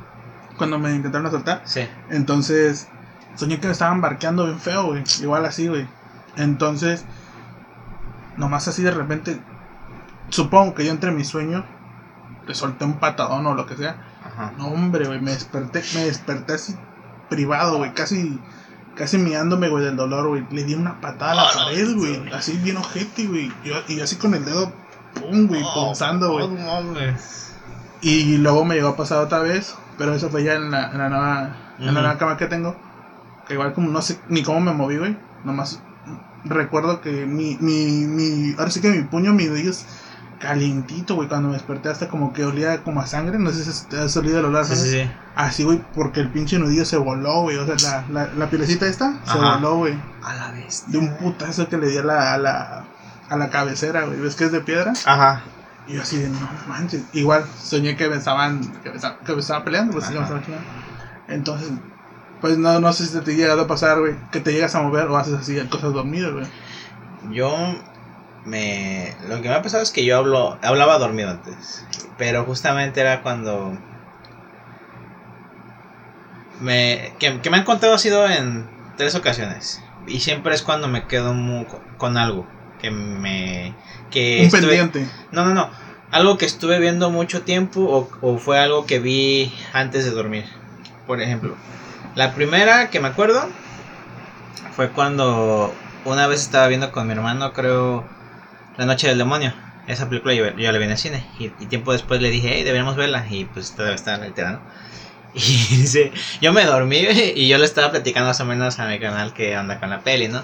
cuando 0.57 0.79
me 0.79 0.95
intentaron 0.95 1.27
asaltar. 1.27 1.63
Sí. 1.65 1.83
Entonces, 2.11 2.89
soñé 3.35 3.61
que 3.61 3.67
me 3.67 3.73
estaban 3.73 4.01
barqueando 4.01 4.45
bien 4.47 4.59
feo, 4.61 4.87
güey. 4.87 5.05
Igual 5.21 5.45
así, 5.45 5.69
güey. 5.69 5.87
Entonces, 6.37 7.05
nomás 8.37 8.69
así 8.69 8.83
de 8.83 8.91
repente, 8.93 9.41
supongo 10.31 10.75
que 10.75 10.85
yo 10.85 10.91
entre 10.93 11.11
mi 11.11 11.25
sueño, 11.25 11.65
le 12.47 12.55
solté 12.55 12.85
un 12.85 12.95
patadón 12.99 13.47
o 13.47 13.55
lo 13.55 13.67
que 13.67 13.77
sea. 13.77 13.97
Ajá. 14.25 14.53
No, 14.59 14.69
hombre, 14.69 15.07
güey, 15.07 15.21
me 15.21 15.33
desperté, 15.33 15.83
me 15.95 16.05
desperté 16.05 16.55
así 16.55 16.77
privado, 17.29 17.79
güey, 17.79 17.93
casi, 17.93 18.41
casi 18.95 19.19
miándome, 19.19 19.69
güey, 19.69 19.85
del 19.85 19.97
dolor, 19.97 20.29
güey. 20.29 20.47
Le 20.51 20.65
di 20.65 20.75
una 20.75 21.01
patada 21.01 21.33
a 21.33 21.35
la 21.35 21.43
Ah, 21.43 21.51
pared, 21.67 21.95
güey, 21.97 22.33
así 22.33 22.57
bien 22.59 22.77
ojete, 22.79 23.27
güey. 23.27 23.53
Y 23.65 23.69
yo- 23.69 23.83
Y 23.89 23.97
yo 23.97 24.05
así 24.05 24.17
con 24.17 24.35
el 24.35 24.45
dedo, 24.45 24.73
pum, 25.21 25.47
güey, 25.47 25.63
punzando, 25.75 26.33
güey. 26.33 26.49
Y 28.01 28.37
luego 28.39 28.65
me 28.65 28.77
llegó 28.77 28.89
a 28.89 28.97
pasar 28.97 29.19
otra 29.19 29.41
vez, 29.41 29.75
pero 29.97 30.15
eso 30.15 30.31
fue 30.31 30.45
ya 30.45 30.55
en 30.55 30.71
la, 30.71 30.91
en 30.93 30.99
la 30.99 31.09
nueva, 31.09 31.57
en 31.79 31.87
la 31.87 31.93
nueva 31.93 32.19
cama 32.19 32.37
que 32.37 32.47
tengo. 32.47 32.77
Que 33.47 33.55
igual 33.55 33.73
como 33.73 33.89
no 33.91 34.03
sé 34.03 34.21
ni 34.29 34.43
cómo 34.43 34.61
me 34.61 34.73
moví, 34.73 34.99
güey. 34.99 35.17
Nomás 35.45 35.81
recuerdo 36.45 37.01
que 37.01 37.27
mi, 37.27 37.57
mi, 37.61 38.07
mi, 38.07 38.55
ahora 38.59 38.71
sí 38.71 38.81
que 38.81 38.91
mi 38.91 39.03
puño, 39.03 39.33
mi 39.33 39.47
dedo 39.47 39.71
es 39.71 39.87
calientito, 40.39 41.17
güey. 41.17 41.29
Cuando 41.29 41.49
me 41.49 41.55
desperté 41.55 41.89
hasta 41.89 42.09
como 42.09 42.33
que 42.33 42.45
olía 42.45 42.85
como 42.85 43.01
a 43.01 43.07
sangre, 43.07 43.39
no 43.39 43.51
sé 43.51 43.65
si 43.65 43.87
te 43.87 43.99
has 43.99 44.17
olido 44.17 44.39
el 44.39 44.45
olor, 44.45 44.65
Sí, 44.65 44.75
¿sabes? 44.77 44.91
sí, 44.91 45.03
sí. 45.03 45.11
Así, 45.35 45.65
güey, 45.65 45.83
porque 45.95 46.21
el 46.21 46.31
pinche 46.31 46.59
nudillo 46.59 46.85
se 46.85 46.97
voló, 46.97 47.43
güey. 47.43 47.57
O 47.57 47.67
sea, 47.79 48.05
la, 48.11 48.27
la, 48.27 48.35
la 48.35 48.51
pielecita 48.51 48.87
esta 48.87 49.19
se 49.25 49.39
voló, 49.39 49.77
güey. 49.77 49.99
A 50.23 50.35
la 50.35 50.51
vez. 50.53 50.85
De 50.87 50.99
un 50.99 51.17
putazo 51.17 51.69
que 51.69 51.79
le 51.79 51.89
di 51.89 51.99
a 51.99 52.05
la, 52.05 52.35
a 52.35 52.39
la, 52.39 52.85
a 53.29 53.37
la 53.37 53.51
cabecera, 53.51 54.05
güey. 54.05 54.19
¿Ves 54.21 54.37
que 54.37 54.45
es 54.45 54.53
de 54.53 54.61
piedra? 54.61 54.93
Ajá. 55.05 55.43
Y 55.87 55.95
yo 55.95 56.03
así 56.03 56.19
de, 56.19 56.29
no 56.29 56.49
manches. 56.67 57.03
Igual, 57.13 57.45
soñé 57.63 57.97
que 57.97 58.09
me 58.09 58.17
estaban, 58.17 58.61
que 58.83 58.91
me 58.91 58.97
estaban, 58.97 59.19
que 59.25 59.33
me 59.33 59.41
estaban 59.41 59.65
peleando, 59.65 59.93
pues 59.93 60.07
que 60.07 60.15
me 60.15 60.21
estaban 60.23 60.45
chingando. 60.45 60.67
Entonces, 61.29 61.71
pues 62.41 62.59
no, 62.59 62.79
no 62.81 62.93
sé 62.93 63.07
si 63.07 63.19
te 63.21 63.33
ha 63.33 63.35
llegado 63.35 63.63
a 63.63 63.67
pasar, 63.67 63.99
güey, 64.01 64.15
que 64.31 64.41
te 64.41 64.53
llegas 64.53 64.75
a 64.75 64.83
mover 64.83 65.07
o 65.09 65.17
haces 65.17 65.35
así 65.35 65.59
cosas 65.69 65.93
dormidas, 65.93 66.33
güey. 66.33 66.47
Yo 67.31 67.55
me. 68.45 69.15
Lo 69.29 69.41
que 69.43 69.49
me 69.49 69.55
ha 69.55 69.63
pasado 69.63 69.83
es 69.83 69.91
que 69.91 70.05
yo 70.05 70.17
hablo, 70.17 70.59
hablaba 70.63 70.99
dormido 70.99 71.31
antes. 71.31 71.85
Pero 72.17 72.45
justamente 72.45 73.01
era 73.01 73.23
cuando. 73.23 73.77
Me, 76.61 77.13
que, 77.19 77.41
que 77.41 77.51
me 77.51 77.59
han 77.59 77.65
contado 77.65 77.95
ha 77.95 77.99
sido 77.99 78.29
en 78.29 78.69
tres 78.97 79.15
ocasiones. 79.15 79.81
Y 80.07 80.21
siempre 80.21 80.55
es 80.55 80.63
cuando 80.63 80.89
me 80.89 81.07
quedo 81.07 81.35
mu- 81.35 81.67
con 81.99 82.17
algo. 82.17 82.47
Que 82.81 82.91
me. 82.91 83.75
Que 84.11 84.39
Un 84.41 84.47
estuve- 84.47 84.61
pendiente. 84.79 85.07
No, 85.33 85.45
no, 85.45 85.55
no. 85.55 85.71
Algo 86.11 86.39
que 86.39 86.47
estuve 86.47 86.79
viendo 86.79 87.11
mucho 87.11 87.43
tiempo 87.43 87.81
o, 87.83 88.09
o 88.27 88.39
fue 88.39 88.59
algo 88.59 88.87
que 88.87 88.99
vi 88.99 89.53
antes 89.73 90.05
de 90.05 90.11
dormir. 90.11 90.45
Por 91.07 91.21
ejemplo, 91.21 91.55
la 92.15 92.35
primera 92.35 92.89
que 92.91 93.01
me 93.01 93.09
acuerdo 93.09 93.47
fue 94.75 94.91
cuando 94.91 95.75
una 96.05 96.27
vez 96.27 96.41
estaba 96.41 96.67
viendo 96.69 96.93
con 96.93 97.07
mi 97.07 97.13
hermano, 97.13 97.53
creo, 97.53 98.07
La 98.77 98.87
Noche 98.87 99.09
del 99.09 99.19
Demonio. 99.19 99.53
Esa 99.87 100.09
película 100.09 100.35
yo, 100.35 100.55
yo 100.57 100.71
la 100.73 100.79
vi 100.79 100.85
en 100.85 100.91
el 100.93 100.99
cine. 100.99 101.27
Y, 101.39 101.47
y 101.61 101.67
tiempo 101.67 101.93
después 101.93 102.21
le 102.21 102.31
dije, 102.31 102.51
hey, 102.55 102.63
deberíamos 102.63 102.97
verla. 102.97 103.27
Y 103.29 103.45
pues 103.47 103.73
todavía 103.73 103.95
estaba 103.95 104.17
en 104.17 104.21
la 104.23 104.29
litera, 104.29 104.51
¿no? 104.53 104.61
Y 105.35 105.77
dice, 105.77 106.13
yo 106.41 106.53
me 106.53 106.65
dormí 106.65 106.99
y 107.37 107.49
yo 107.49 107.59
le 107.59 107.65
estaba 107.65 107.91
platicando 107.91 108.29
más 108.29 108.41
o 108.41 108.45
menos 108.45 108.79
a 108.79 108.87
mi 108.87 108.99
canal 108.99 109.33
que 109.35 109.55
anda 109.55 109.79
con 109.79 109.91
la 109.91 110.01
peli, 110.01 110.29
¿no? 110.29 110.43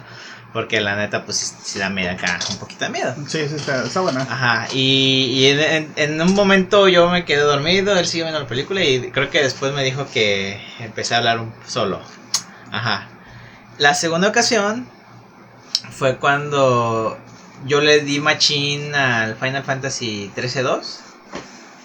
Porque 0.53 0.81
la 0.81 0.95
neta, 0.95 1.25
pues 1.25 1.39
sí, 1.39 1.55
sí 1.65 1.79
da 1.81 1.91
miedo 1.91 2.13
acá, 2.13 2.39
un 2.51 2.59
poquito 2.59 2.85
de 2.85 2.91
miedo. 2.93 3.13
Sí, 3.27 3.49
sí, 3.49 3.57
está, 3.57 3.83
está 3.85 4.01
buena. 4.03 4.21
Ajá, 4.23 4.69
y, 4.73 5.25
y 5.35 5.47
en, 5.49 5.61
en- 5.61 5.93
en 5.97 6.21
un 6.23 6.33
momento 6.35 6.87
yo 6.87 7.09
me 7.11 7.25
quedé 7.25 7.41
dormido, 7.41 7.99
él 7.99 8.07
siguió 8.07 8.27
viendo 8.27 8.39
la 8.41 8.47
película 8.47 8.85
y 8.85 9.11
creo 9.11 9.31
que 9.31 9.43
después 9.43 9.73
me 9.73 9.83
dijo 9.83 10.07
que 10.13 10.61
empecé 10.79 11.15
a 11.15 11.19
hablar 11.19 11.41
un- 11.41 11.53
solo. 11.67 12.01
Ajá. 12.71 13.09
La 13.79 13.95
segunda 13.95 14.29
ocasión 14.29 14.87
fue 15.91 16.19
cuando 16.19 17.19
yo 17.67 17.81
le 17.81 18.01
di 18.01 18.21
machín 18.21 18.95
al 18.95 19.35
Final 19.37 19.65
Fantasy 19.65 20.31
13-2 20.37 21.01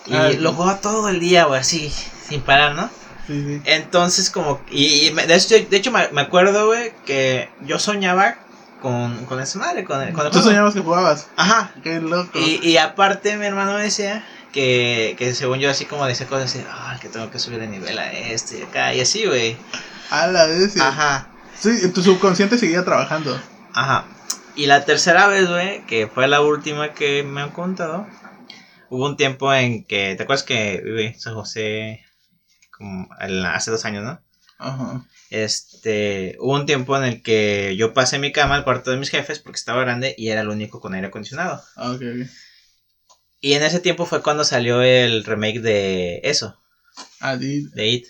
y 0.06 0.14
Ah, 0.14 0.30
lo 0.38 0.54
jugaba 0.54 0.80
todo 0.80 1.10
el 1.10 1.20
día, 1.20 1.45
güey, 1.45 1.60
así, 1.62 1.91
sin 2.30 2.41
parar, 2.41 2.75
¿no? 2.75 2.89
Sí, 3.27 3.43
sí. 3.43 3.61
Entonces, 3.65 4.30
como. 4.30 4.61
Y, 4.71 5.07
y 5.07 5.09
de 5.11 5.36
hecho, 5.36 5.55
de 5.55 5.77
hecho 5.77 5.91
me, 5.91 6.21
acuerdo, 6.21 6.67
güey, 6.67 6.93
que 7.05 7.49
yo 7.61 7.77
soñaba 7.80 8.38
con, 8.82 9.25
con 9.25 9.39
esa 9.41 9.59
madre, 9.59 9.84
con 9.84 10.01
el, 10.01 10.13
con 10.13 10.25
el 10.25 10.32
Tú 10.32 10.38
juego. 10.39 10.49
soñabas 10.49 10.73
que 10.73 10.80
jugabas. 10.82 11.27
Ajá. 11.36 11.71
Qué 11.84 11.99
loco. 11.99 12.32
Y, 12.39 12.59
y 12.67 12.77
aparte, 12.77 13.36
mi 13.38 13.45
hermano 13.45 13.75
decía 13.77 14.25
que, 14.53 15.15
que 15.17 15.34
según 15.36 15.59
yo, 15.59 15.69
así 15.69 15.86
como 15.86 16.05
decía 16.05 16.27
cosas 16.27 16.45
así, 16.55 16.63
ah, 16.71 16.97
que 17.01 17.09
tengo 17.09 17.30
que 17.30 17.38
subir 17.39 17.59
de 17.59 17.67
nivel 17.67 17.99
a 17.99 18.11
este 18.11 18.59
y 18.59 18.61
acá, 18.63 18.93
y 18.93 19.01
así, 19.01 19.25
güey. 19.25 19.57
A 20.09 20.27
la 20.27 20.45
vez. 20.47 20.73
Sí. 20.73 20.80
Ajá, 20.82 21.27
Sí, 21.59 21.89
tu 21.91 22.01
subconsciente 22.01 22.57
seguía 22.57 22.86
trabajando. 22.86 23.39
ajá. 23.73 24.05
Y 24.55 24.65
la 24.65 24.84
tercera 24.84 25.27
vez, 25.27 25.47
güey, 25.47 25.86
que 25.86 26.07
fue 26.07 26.27
la 26.27 26.41
última 26.41 26.93
que 26.93 27.23
me 27.23 27.41
han 27.41 27.51
contado, 27.51 28.07
hubo 28.89 29.05
un 29.05 29.15
tiempo 29.15 29.53
en 29.53 29.84
que, 29.86 30.15
¿te 30.17 30.23
acuerdas 30.23 30.43
que 30.43 30.82
vive 30.84 31.15
San 31.17 31.34
José 31.36 32.03
como 32.80 33.07
hace 33.19 33.69
dos 33.69 33.86
años, 33.86 34.03
no? 34.03 34.19
Ajá. 34.57 35.05
Este, 35.30 36.36
hubo 36.39 36.55
un 36.55 36.65
tiempo 36.65 36.97
en 36.97 37.03
el 37.03 37.21
que 37.21 37.75
yo 37.77 37.93
pasé 37.93 38.17
mi 38.17 38.32
cama 38.32 38.55
al 38.55 38.63
cuarto 38.63 38.89
de 38.89 38.97
mis 38.97 39.09
jefes 39.11 39.38
porque 39.39 39.57
estaba 39.59 39.82
grande 39.82 40.15
y 40.17 40.30
era 40.30 40.41
el 40.41 40.49
único 40.49 40.80
con 40.82 40.95
aire 40.95 41.07
acondicionado. 41.07 41.61
Ah, 41.75 41.91
ok, 41.91 42.01
ok. 42.01 42.27
Y 43.41 43.53
en 43.53 43.63
ese 43.63 43.80
tiempo 43.80 44.05
fue 44.07 44.21
cuando 44.23 44.43
salió 44.43 44.82
el 44.82 45.23
remake 45.23 45.59
de 45.61 46.21
eso, 46.23 46.57
Ah, 47.21 47.38
di- 47.38 47.69
de 47.73 47.88
It. 47.88 48.07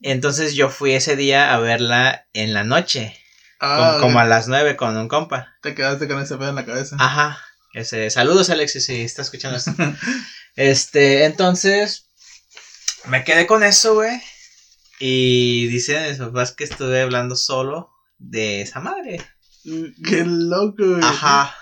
Entonces 0.00 0.54
yo 0.54 0.68
fui 0.70 0.92
ese 0.92 1.16
día 1.16 1.54
a 1.54 1.58
verla 1.60 2.26
en 2.32 2.52
la 2.52 2.64
noche, 2.64 3.16
ah, 3.60 3.98
como, 4.00 4.18
a 4.18 4.24
las 4.24 4.48
9 4.48 4.76
con 4.76 4.96
un 4.96 5.08
compa. 5.08 5.54
Te 5.62 5.74
quedaste 5.74 6.08
con 6.08 6.20
ese 6.20 6.36
pedo 6.36 6.48
en 6.50 6.56
la 6.56 6.66
cabeza. 6.66 6.96
Ajá. 6.98 7.38
Ese, 7.74 8.08
saludos 8.10 8.50
Alexis 8.50 8.84
si 8.86 9.02
está 9.02 9.22
escuchando 9.22 9.56
esto. 9.56 9.72
Este, 10.56 11.24
entonces 11.24 12.03
me 13.06 13.24
quedé 13.24 13.46
con 13.46 13.62
eso, 13.62 13.94
güey. 13.94 14.20
Y 14.98 15.66
dicen 15.66 16.08
mis 16.08 16.18
papás 16.18 16.52
que 16.52 16.64
estuve 16.64 17.02
hablando 17.02 17.36
solo 17.36 17.90
de 18.18 18.62
esa 18.62 18.80
madre. 18.80 19.20
Qué 19.64 20.24
loco, 20.24 20.76
güey. 20.78 21.02
Ajá. 21.02 21.54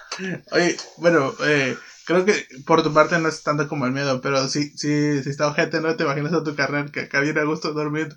Oye, 0.50 0.76
bueno, 0.98 1.34
eh, 1.44 1.76
creo 2.04 2.24
que 2.24 2.46
por 2.66 2.82
tu 2.82 2.92
parte 2.92 3.18
no 3.18 3.28
es 3.28 3.42
tanto 3.42 3.68
como 3.68 3.86
el 3.86 3.92
miedo, 3.92 4.20
pero 4.20 4.48
sí, 4.48 4.72
sí, 4.76 5.22
si 5.22 5.30
está 5.30 5.48
ojete, 5.48 5.80
¿no? 5.80 5.96
Te 5.96 6.04
imaginas 6.04 6.32
a 6.32 6.44
tu 6.44 6.54
carnal 6.54 6.90
que 6.90 7.00
acá 7.00 7.20
viene 7.20 7.40
a 7.40 7.44
gusto 7.44 7.72
durmiendo. 7.72 8.16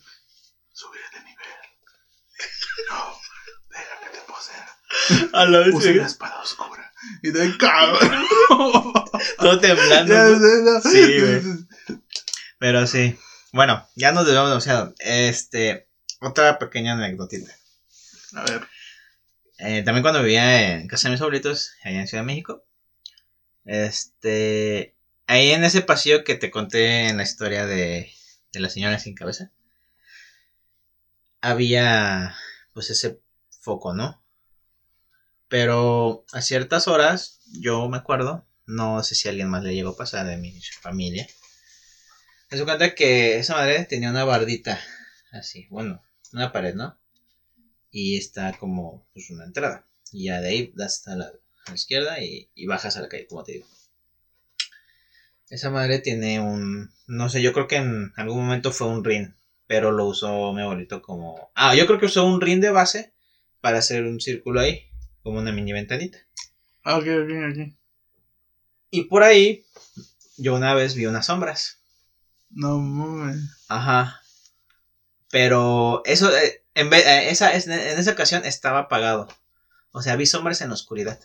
Subir 0.73 1.01
de 1.13 1.19
nivel. 1.19 1.45
No, 2.89 3.17
deja 3.69 3.99
que 4.01 4.09
te 4.17 4.23
posea. 4.27 5.29
A 5.39 5.45
la 5.45 5.61
Usa 5.69 5.91
la 5.93 6.05
espada 6.05 6.41
oscura. 6.41 6.91
Y 7.21 7.31
te 7.31 7.57
cabrón. 7.57 8.25
Todo 9.39 9.59
temblando. 9.59 10.13
Ya 10.13 10.29
¿no? 10.29 10.81
Sí, 10.81 11.19
güey. 11.19 11.41
Pero 12.57 12.87
sí. 12.87 13.17
Bueno, 13.51 13.87
ya 13.95 14.11
nos 14.11 14.25
debemos 14.25 14.49
demasiado. 14.49 14.93
Este, 14.99 15.87
otra 16.21 16.59
pequeña 16.59 16.93
anécdotita. 16.93 17.51
A 18.33 18.43
ver. 18.43 18.67
Eh, 19.59 19.83
también 19.83 20.01
cuando 20.01 20.21
vivía 20.21 20.73
en 20.73 20.87
casa 20.87 21.07
de 21.07 21.13
mis 21.13 21.21
abuelitos, 21.21 21.71
allá 21.83 22.01
en 22.01 22.07
Ciudad 22.07 22.23
de 22.23 22.27
México. 22.27 22.65
Este, 23.63 24.95
ahí 25.27 25.51
en 25.51 25.63
ese 25.63 25.81
pasillo 25.81 26.23
que 26.23 26.35
te 26.35 26.51
conté 26.51 27.07
en 27.07 27.17
la 27.17 27.23
historia 27.23 27.65
de, 27.65 28.11
de 28.53 28.59
la 28.59 28.69
señora 28.69 28.99
sin 28.99 29.15
cabeza, 29.15 29.51
había 31.41 32.35
pues 32.73 32.89
ese 32.89 33.21
foco, 33.61 33.93
¿no? 33.93 34.21
Pero 35.47 36.25
a 36.33 36.41
ciertas 36.41 36.87
horas, 36.87 37.39
yo 37.59 37.87
me 37.87 37.97
acuerdo, 37.97 38.45
no 38.65 39.03
sé 39.03 39.15
si 39.15 39.27
a 39.27 39.31
alguien 39.31 39.49
más 39.49 39.63
le 39.63 39.73
llegó 39.73 39.91
a 39.91 39.97
pasar 39.97 40.25
de 40.25 40.37
mi 40.37 40.59
familia. 40.81 41.27
Se 42.49 42.63
cuenta 42.63 42.95
que 42.95 43.37
esa 43.37 43.55
madre 43.55 43.85
tenía 43.85 44.11
una 44.11 44.23
bardita, 44.23 44.79
así, 45.31 45.67
bueno, 45.69 46.01
una 46.31 46.51
pared, 46.51 46.75
¿no? 46.75 46.97
Y 47.91 48.17
está 48.17 48.53
como 48.57 49.05
pues 49.13 49.29
una 49.29 49.45
entrada. 49.45 49.85
Y 50.11 50.25
ya 50.25 50.41
de 50.41 50.49
ahí 50.49 50.71
das 50.75 51.03
la, 51.05 51.25
a 51.25 51.69
la 51.69 51.75
izquierda 51.75 52.21
y, 52.21 52.49
y 52.55 52.65
bajas 52.67 52.97
a 52.97 53.01
la 53.01 53.09
calle, 53.09 53.27
como 53.27 53.43
te 53.43 53.53
digo. 53.53 53.67
Esa 55.49 55.69
madre 55.69 55.99
tiene 55.99 56.39
un, 56.39 56.91
no 57.07 57.29
sé, 57.29 57.41
yo 57.41 57.53
creo 57.53 57.67
que 57.67 57.77
en 57.77 58.13
algún 58.15 58.45
momento 58.45 58.71
fue 58.71 58.87
un 58.87 59.03
ring, 59.03 59.33
pero 59.67 59.91
lo 59.91 60.05
usó 60.05 60.53
mi 60.53 60.61
abuelito 60.61 61.01
como... 61.01 61.51
Ah, 61.55 61.75
yo 61.75 61.85
creo 61.87 61.99
que 61.99 62.07
usó 62.07 62.25
un 62.25 62.41
ring 62.41 62.61
de 62.61 62.71
base 62.71 63.13
para 63.61 63.79
hacer 63.79 64.05
un 64.05 64.19
círculo 64.19 64.59
ahí, 64.59 64.87
como 65.23 65.39
una 65.39 65.51
mini 65.51 65.73
ventanita. 65.73 66.19
Ah, 66.83 66.97
ok, 66.97 67.03
ok, 67.03 67.31
ok. 67.51 67.73
Y 68.91 69.03
por 69.03 69.23
ahí, 69.23 69.65
yo 70.37 70.55
una 70.55 70.73
vez 70.73 70.95
vi 70.95 71.05
unas 71.05 71.25
sombras. 71.25 71.81
No 72.55 72.79
mames. 72.79 73.65
Ajá. 73.67 74.21
Pero 75.29 76.01
eso, 76.05 76.35
eh, 76.35 76.63
en, 76.73 76.89
vez, 76.89 77.05
eh, 77.05 77.29
esa, 77.29 77.53
es- 77.53 77.67
en 77.67 77.99
esa 77.99 78.11
ocasión 78.11 78.45
estaba 78.45 78.79
apagado. 78.79 79.27
O 79.91 80.01
sea, 80.01 80.15
vi 80.15 80.25
sombras 80.25 80.61
en 80.61 80.69
la 80.69 80.73
oscuridad. 80.75 81.19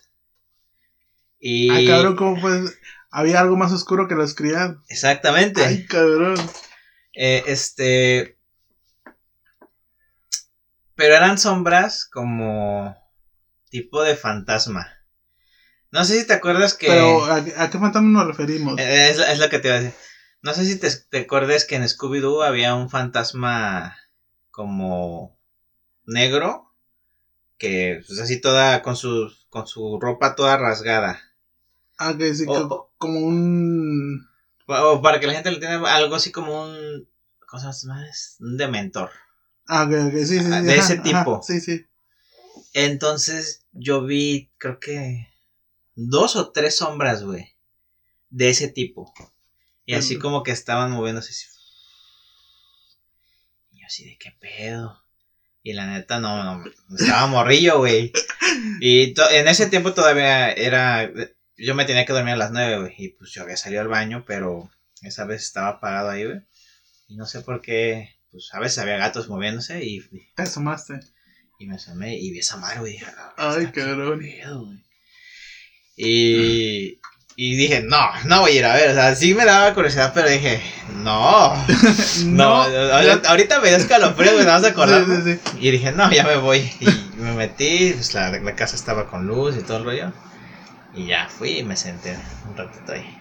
Y... 1.38 1.70
Ah, 1.70 1.80
cabrón, 1.86 2.16
¿cómo 2.16 2.40
pues? 2.40 2.76
Había 3.10 3.40
algo 3.40 3.56
más 3.56 3.72
oscuro 3.72 4.06
que 4.08 4.14
la 4.16 4.24
oscuridad. 4.24 4.76
Exactamente. 4.88 5.64
Ay, 5.64 5.86
cabrón. 5.86 6.36
Eh, 7.14 7.44
este... 7.46 8.36
Pero 10.96 11.14
eran 11.14 11.38
sombras 11.38 12.04
como 12.04 12.94
tipo 13.70 14.02
de 14.02 14.16
fantasma. 14.16 14.86
No 15.92 16.04
sé 16.04 16.20
si 16.20 16.26
te 16.26 16.34
acuerdas 16.34 16.74
que... 16.74 16.88
Pero, 16.88 17.24
¿a, 17.24 17.36
a 17.36 17.70
qué 17.70 17.78
fantasma 17.78 18.10
nos 18.10 18.26
referimos? 18.26 18.78
Es, 18.78 19.18
es 19.18 19.38
lo 19.38 19.48
que 19.48 19.58
te 19.60 19.68
iba 19.68 19.76
a 19.76 19.80
decir. 19.80 19.98
No 20.42 20.54
sé 20.54 20.64
si 20.64 20.78
te, 20.78 20.90
te 21.10 21.18
acuerdas 21.18 21.64
que 21.64 21.76
en 21.76 21.82
Scooby-Doo 21.84 22.42
había 22.42 22.74
un 22.74 22.88
fantasma 22.90 23.96
como 24.50 25.38
negro. 26.04 26.72
Que 27.58 28.02
pues 28.06 28.18
así 28.20 28.40
toda 28.40 28.82
con 28.82 28.96
su, 28.96 29.30
con 29.50 29.66
su 29.66 29.98
ropa 30.00 30.34
toda 30.34 30.56
rasgada. 30.56 31.20
Ah, 31.98 32.16
que 32.16 32.34
sí, 32.34 32.46
o- 32.48 32.90
como 32.96 33.20
un... 33.20 34.26
O, 34.66 35.02
para 35.02 35.20
que 35.20 35.26
la 35.26 35.34
gente 35.34 35.50
le 35.50 35.58
tenga 35.58 35.94
algo 35.94 36.14
así 36.14 36.32
como 36.32 36.62
un... 36.62 37.08
¿Cómo 37.46 37.60
se 37.72 37.86
llama? 37.86 38.08
Es 38.08 38.36
Un 38.40 38.56
dementor. 38.56 39.10
Ah, 39.66 39.84
ok, 39.84 39.92
ok, 40.08 40.14
sí, 40.18 40.24
sí, 40.26 40.42
sí. 40.42 40.50
De 40.66 40.76
ese 40.76 40.96
ajá, 40.96 41.24
tipo. 41.24 41.42
sí, 41.42 41.60
sí. 41.60 41.86
Entonces 42.72 43.66
yo 43.72 44.04
vi, 44.04 44.50
creo 44.58 44.78
que 44.80 45.28
dos 45.94 46.36
o 46.36 46.50
tres 46.52 46.76
sombras, 46.76 47.24
güey. 47.24 47.56
De 48.30 48.50
ese 48.50 48.68
tipo. 48.68 49.12
Y 49.90 49.94
así 49.94 50.18
como 50.18 50.42
que 50.42 50.50
estaban 50.52 50.90
moviéndose 50.92 51.30
así. 51.30 51.46
Y 53.72 53.80
yo 53.80 53.86
así 53.86 54.04
de 54.04 54.16
qué 54.18 54.30
pedo. 54.40 55.02
Y 55.62 55.72
la 55.74 55.86
neta 55.86 56.20
no, 56.20 56.58
no 56.58 56.96
estaba 56.98 57.26
morrillo, 57.26 57.78
güey. 57.78 58.12
Y 58.80 59.14
en 59.32 59.46
ese 59.48 59.66
tiempo 59.68 59.92
todavía 59.94 60.50
era... 60.52 61.10
Yo 61.56 61.74
me 61.74 61.84
tenía 61.84 62.04
que 62.06 62.12
dormir 62.12 62.34
a 62.34 62.38
las 62.38 62.50
nueve, 62.50 62.80
güey. 62.80 62.94
Y 62.98 63.08
pues 63.10 63.30
yo 63.32 63.42
había 63.42 63.56
salido 63.56 63.82
al 63.82 63.88
baño, 63.88 64.24
pero 64.26 64.70
esa 65.02 65.24
vez 65.24 65.42
estaba 65.42 65.68
apagado 65.68 66.10
ahí, 66.10 66.24
güey. 66.24 66.40
Y 67.08 67.16
no 67.16 67.26
sé 67.26 67.42
por 67.42 67.60
qué, 67.60 68.16
pues 68.32 68.48
a 68.52 68.58
veces 68.60 68.78
había 68.78 68.96
gatos 68.96 69.28
moviéndose 69.28 69.84
y 69.84 70.00
Te 70.34 70.42
asomaste. 70.42 71.00
y 71.58 71.66
me 71.66 71.74
asomé 71.76 72.16
y 72.18 72.30
vi 72.30 72.38
esa 72.40 72.56
madre, 72.56 72.80
güey. 72.80 72.98
"Ah, 73.04 73.34
Ay, 73.36 73.66
cabrón. 73.72 74.20
qué 74.20 74.40
pedo, 74.40 74.64
güey". 74.64 74.84
Y, 75.96 77.00
y 77.42 77.56
dije, 77.56 77.80
no, 77.82 77.98
no 78.24 78.40
voy 78.42 78.50
a 78.52 78.54
ir 78.56 78.64
a 78.66 78.74
ver. 78.74 78.90
O 78.90 78.94
sea, 78.94 79.14
sí 79.16 79.32
me 79.34 79.46
daba 79.46 79.72
curiosidad, 79.72 80.12
pero 80.14 80.28
dije, 80.28 80.60
no. 81.02 81.54
No, 82.26 82.62
ahorita, 82.64 83.30
ahorita 83.30 83.60
me 83.60 83.68
dio 83.68 83.76
escalofrío, 83.78 84.32
güey, 84.32 84.44
nada 84.44 84.56
más 84.56 84.62
de 84.62 84.68
acordarme. 84.68 85.16
Sí, 85.16 85.22
sí, 85.24 85.40
sí. 85.52 85.58
Y 85.58 85.70
dije, 85.70 85.92
no, 85.92 86.10
ya 86.12 86.24
me 86.24 86.36
voy. 86.36 86.70
Y 86.80 86.86
me 87.16 87.32
metí, 87.32 87.92
pues 87.94 88.12
la, 88.12 88.30
la 88.30 88.54
casa 88.56 88.76
estaba 88.76 89.06
con 89.06 89.26
luz 89.26 89.56
y 89.56 89.62
todo 89.62 89.78
el 89.78 89.84
rollo. 89.84 90.12
Y 90.94 91.06
ya 91.06 91.28
fui 91.30 91.58
y 91.58 91.62
me 91.64 91.76
senté 91.76 92.14
un 92.46 92.56
ratito 92.56 92.92
ahí. 92.92 93.16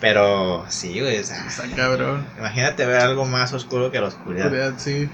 Pero 0.00 0.64
sí, 0.70 0.98
güey, 1.00 1.18
o 1.18 1.24
sea, 1.24 1.44
Está 1.46 1.64
cabrón. 1.76 2.26
imagínate 2.38 2.86
ver 2.86 3.00
algo 3.02 3.26
más 3.26 3.52
oscuro 3.52 3.90
que 3.90 4.00
la 4.00 4.06
oscuridad. 4.06 4.46
Oscuridad, 4.46 4.72
sí. 4.78 5.08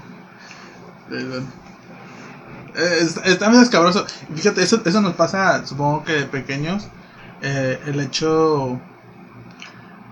Eh, 1.11 2.99
es- 3.01 3.17
Está 3.25 3.49
muy 3.49 3.61
escabroso. 3.61 4.05
Fíjate, 4.35 4.63
eso, 4.63 4.81
eso 4.85 5.01
nos 5.01 5.15
pasa, 5.15 5.65
supongo 5.65 6.03
que 6.03 6.13
de 6.13 6.25
pequeños. 6.25 6.87
Eh, 7.41 7.79
el 7.85 7.99
hecho 7.99 8.79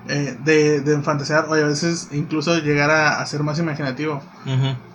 eh, 0.10 0.36
de, 0.44 0.82
de 0.82 1.02
fantasear, 1.02 1.46
o 1.48 1.54
a 1.54 1.58
veces 1.64 2.10
incluso 2.12 2.58
llegar 2.60 2.90
a, 2.92 3.22
a 3.22 3.26
ser 3.26 3.44
más 3.44 3.60
imaginativo. 3.60 4.22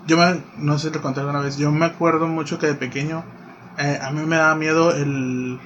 Yo 0.06 0.16
me, 0.16 0.42
no 0.58 0.78
sé 0.78 0.88
si 0.88 0.92
te 0.92 1.00
conté 1.00 1.20
alguna 1.20 1.40
vez, 1.40 1.56
yo 1.56 1.70
me 1.70 1.86
acuerdo 1.86 2.26
mucho 2.26 2.58
que 2.58 2.66
de 2.66 2.74
pequeño 2.74 3.24
eh, 3.78 3.98
a 4.02 4.10
mí 4.10 4.22
me 4.26 4.36
daba 4.36 4.54
miedo 4.54 4.92
el 4.92 5.58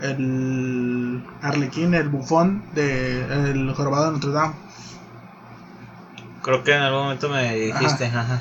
el 0.00 1.22
arlequín, 1.42 1.94
el 1.94 2.08
bufón 2.08 2.62
de 2.74 3.50
el 3.50 3.72
jorobado 3.74 4.06
de 4.06 4.12
Notre 4.12 4.30
Dame. 4.30 4.54
Creo 6.42 6.62
que 6.62 6.72
en 6.74 6.82
algún 6.82 7.02
momento 7.02 7.28
me 7.28 7.54
dijiste, 7.54 8.06
ajá. 8.06 8.40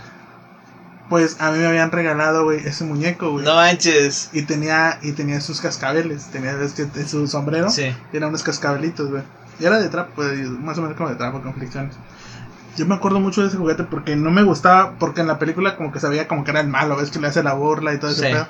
Pues 1.09 1.37
a 1.39 1.51
mí 1.51 1.59
me 1.59 1.67
habían 1.67 1.91
regalado, 1.91 2.43
güey, 2.43 2.59
ese 2.67 2.83
muñeco, 2.83 3.31
güey. 3.31 3.45
No 3.45 3.55
manches. 3.55 4.29
Y 4.33 4.41
tenía 4.41 4.99
y 5.01 5.13
tenía 5.13 5.39
sus 5.39 5.61
cascabeles, 5.61 6.25
tenía 6.27 6.53
ves 6.55 6.73
que 6.73 6.81
en 6.83 7.07
su 7.07 7.27
sombrero, 7.27 7.69
Sí. 7.69 7.95
tenía 8.11 8.27
unos 8.27 8.43
cascabelitos, 8.43 9.09
güey. 9.09 9.23
Y 9.59 9.65
era 9.65 9.79
de 9.79 9.87
trapo, 9.89 10.11
pues, 10.15 10.49
más 10.49 10.77
o 10.77 10.81
menos 10.81 10.97
como 10.97 11.09
de 11.09 11.15
trapo 11.15 11.41
con 11.41 11.53
fricciones. 11.53 11.95
Yo 12.75 12.85
me 12.85 12.95
acuerdo 12.95 13.19
mucho 13.19 13.41
de 13.41 13.47
ese 13.47 13.57
juguete 13.57 13.83
porque 13.85 14.15
no 14.15 14.29
me 14.31 14.43
gustaba, 14.43 14.91
porque 14.99 15.21
en 15.21 15.27
la 15.27 15.39
película 15.39 15.75
como 15.77 15.91
que 15.91 15.99
sabía 15.99 16.27
como 16.27 16.43
que 16.43 16.51
era 16.51 16.59
el 16.59 16.67
malo, 16.67 16.95
ves 16.97 17.09
que 17.09 17.19
le 17.19 17.27
hace 17.27 17.41
la 17.41 17.53
burla 17.53 17.93
y 17.93 17.97
todo 17.99 18.11
ese 18.11 18.21
Sí. 18.23 18.27
pedo. 18.33 18.47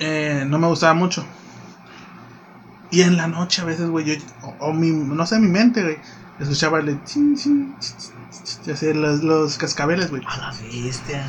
Eh, 0.00 0.44
no 0.46 0.58
me 0.58 0.66
gustaba 0.66 0.92
mucho. 0.94 1.24
Y 2.90 3.02
en 3.02 3.16
la 3.16 3.28
noche 3.28 3.62
a 3.62 3.64
veces, 3.64 3.86
güey, 3.88 4.04
yo, 4.04 4.14
o, 4.42 4.54
o 4.58 4.72
mi, 4.74 4.90
no 4.90 5.24
sé, 5.26 5.38
mi 5.38 5.48
mente, 5.48 5.82
güey, 5.82 5.98
escuchaba 6.40 6.80
el 6.80 7.02
chin, 7.04 7.34
chin, 7.36 7.74
chin, 7.78 8.00
chin, 8.32 8.72
así 8.72 8.92
los, 8.92 9.22
los 9.22 9.58
cascabeles, 9.58 10.10
güey. 10.10 10.22
A 10.26 10.36
la 10.36 10.54
bestia. 10.62 11.26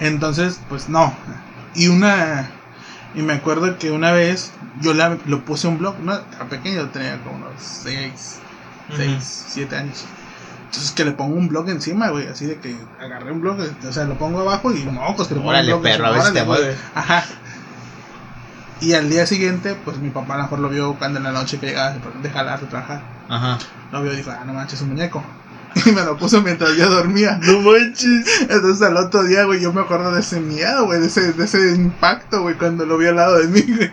Entonces, 0.00 0.60
pues 0.68 0.88
no. 0.88 1.14
Y 1.74 1.88
una. 1.88 2.50
Y 3.14 3.22
me 3.22 3.34
acuerdo 3.34 3.78
que 3.78 3.90
una 3.90 4.12
vez 4.12 4.52
yo 4.80 4.94
la, 4.94 5.18
lo 5.26 5.44
puse 5.44 5.66
en 5.66 5.74
un 5.74 5.78
blog, 5.80 5.98
no, 6.00 6.14
era 6.14 6.48
pequeño, 6.48 6.88
tenía 6.88 7.22
como 7.22 7.36
unos 7.36 7.52
6, 7.58 8.38
6, 8.96 9.44
7 9.48 9.76
años. 9.76 10.04
Entonces 10.64 10.92
que 10.92 11.04
le 11.04 11.12
pongo 11.12 11.36
un 11.36 11.48
blog 11.48 11.68
encima, 11.68 12.08
güey, 12.08 12.28
así 12.28 12.46
de 12.46 12.58
que 12.58 12.74
agarré 12.98 13.30
un 13.30 13.42
blog, 13.42 13.58
o 13.86 13.92
sea, 13.92 14.04
lo 14.04 14.16
pongo 14.16 14.40
abajo 14.40 14.72
y 14.72 14.84
no, 14.84 15.14
pues 15.14 15.28
que 15.28 15.34
le 15.34 15.40
pongo 15.40 15.50
un 15.50 15.56
Órale, 15.56 15.72
blog 15.72 15.82
perro, 15.82 16.06
a 16.06 16.24
si 16.24 16.32
te 16.32 16.44
mueve. 16.44 16.74
Ajá. 16.94 17.24
Y 18.80 18.94
al 18.94 19.10
día 19.10 19.26
siguiente, 19.26 19.76
pues 19.84 19.98
mi 19.98 20.08
papá 20.08 20.34
a 20.34 20.36
lo 20.38 20.42
mejor 20.44 20.58
lo 20.60 20.68
vio 20.70 20.94
cuando 20.94 21.18
en 21.18 21.24
la 21.24 21.32
noche 21.32 21.58
que 21.58 21.66
llegaba 21.66 21.94
de 22.22 22.30
jalar, 22.30 22.60
de 22.60 22.66
trabajar. 22.66 23.02
Ajá. 23.28 23.58
Lo 23.92 24.02
vio 24.02 24.14
y 24.14 24.16
dijo, 24.16 24.30
ah, 24.30 24.44
no 24.46 24.54
manches, 24.54 24.80
un 24.80 24.88
muñeco. 24.88 25.22
Y 25.86 25.92
me 25.92 26.02
lo 26.02 26.16
puso 26.16 26.42
mientras 26.42 26.76
yo 26.76 26.88
dormía. 26.90 27.38
No 27.42 27.60
manches. 27.60 28.40
Entonces 28.42 28.82
al 28.86 28.96
otro 28.96 29.24
día, 29.24 29.44
güey, 29.44 29.60
yo 29.60 29.72
me 29.72 29.80
acuerdo 29.80 30.12
de 30.12 30.20
ese 30.20 30.40
miedo, 30.40 30.84
güey, 30.86 31.00
de 31.00 31.06
ese, 31.06 31.32
de 31.32 31.44
ese 31.44 31.72
impacto, 31.74 32.42
güey, 32.42 32.56
cuando 32.56 32.84
lo 32.86 32.98
vi 32.98 33.06
al 33.06 33.16
lado 33.16 33.38
de 33.38 33.48
mí, 33.48 33.62
güey. 33.62 33.90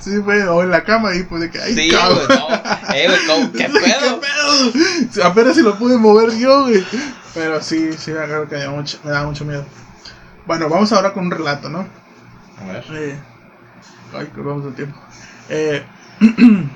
Sí, 0.00 0.16
güey, 0.18 0.42
o 0.42 0.62
en 0.62 0.70
la 0.70 0.84
cama 0.84 1.14
y 1.14 1.22
pues 1.22 1.42
de 1.42 1.50
que, 1.50 1.60
ay, 1.60 1.74
Sí, 1.74 1.90
cabrón. 1.90 2.20
güey, 2.26 2.38
no. 2.38 2.94
Eh, 2.94 3.08
güey. 3.08 3.52
¿qué 3.52 3.64
pedo? 3.68 4.20
pedo? 4.20 5.24
Apenas 5.24 5.54
si 5.56 5.62
lo 5.62 5.78
pude 5.78 5.96
mover 5.96 6.36
yo, 6.36 6.64
güey. 6.64 6.84
Pero 7.34 7.62
sí, 7.62 7.90
sí, 7.96 8.10
me 8.12 8.18
acuerdo 8.20 8.48
que 8.48 8.56
había 8.56 8.70
mucho- 8.70 8.98
me 9.04 9.10
daba 9.12 9.26
mucho 9.26 9.44
miedo. 9.44 9.64
Bueno, 10.46 10.68
vamos 10.68 10.92
ahora 10.92 11.12
con 11.12 11.26
un 11.26 11.30
relato, 11.30 11.68
¿no? 11.68 11.86
A 12.60 12.72
ver. 12.72 12.84
Eh, 12.92 13.18
ay, 14.18 14.26
que 14.34 14.40
vamos 14.40 14.64
de 14.64 14.72
tiempo. 14.72 14.98
Eh, 15.48 15.84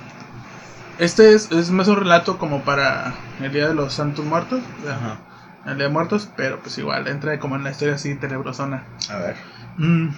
este 0.98 1.34
es, 1.34 1.50
es 1.50 1.70
más 1.70 1.88
un 1.88 1.96
relato 1.96 2.38
como 2.38 2.62
para 2.62 3.14
el 3.40 3.52
Día 3.52 3.68
de 3.68 3.74
los 3.74 3.92
Santos 3.92 4.24
Muertos. 4.24 4.62
Ajá. 4.88 5.18
El 5.66 5.76
Día 5.76 5.86
de 5.86 5.92
Muertos, 5.92 6.28
pero 6.36 6.60
pues 6.60 6.76
igual 6.78 7.08
entra 7.08 7.38
como 7.38 7.56
en 7.56 7.64
la 7.64 7.70
historia 7.70 7.94
así 7.94 8.14
tenebrosona. 8.14 8.84
A 9.10 9.16
ver. 9.18 9.36
Mm, 9.78 10.08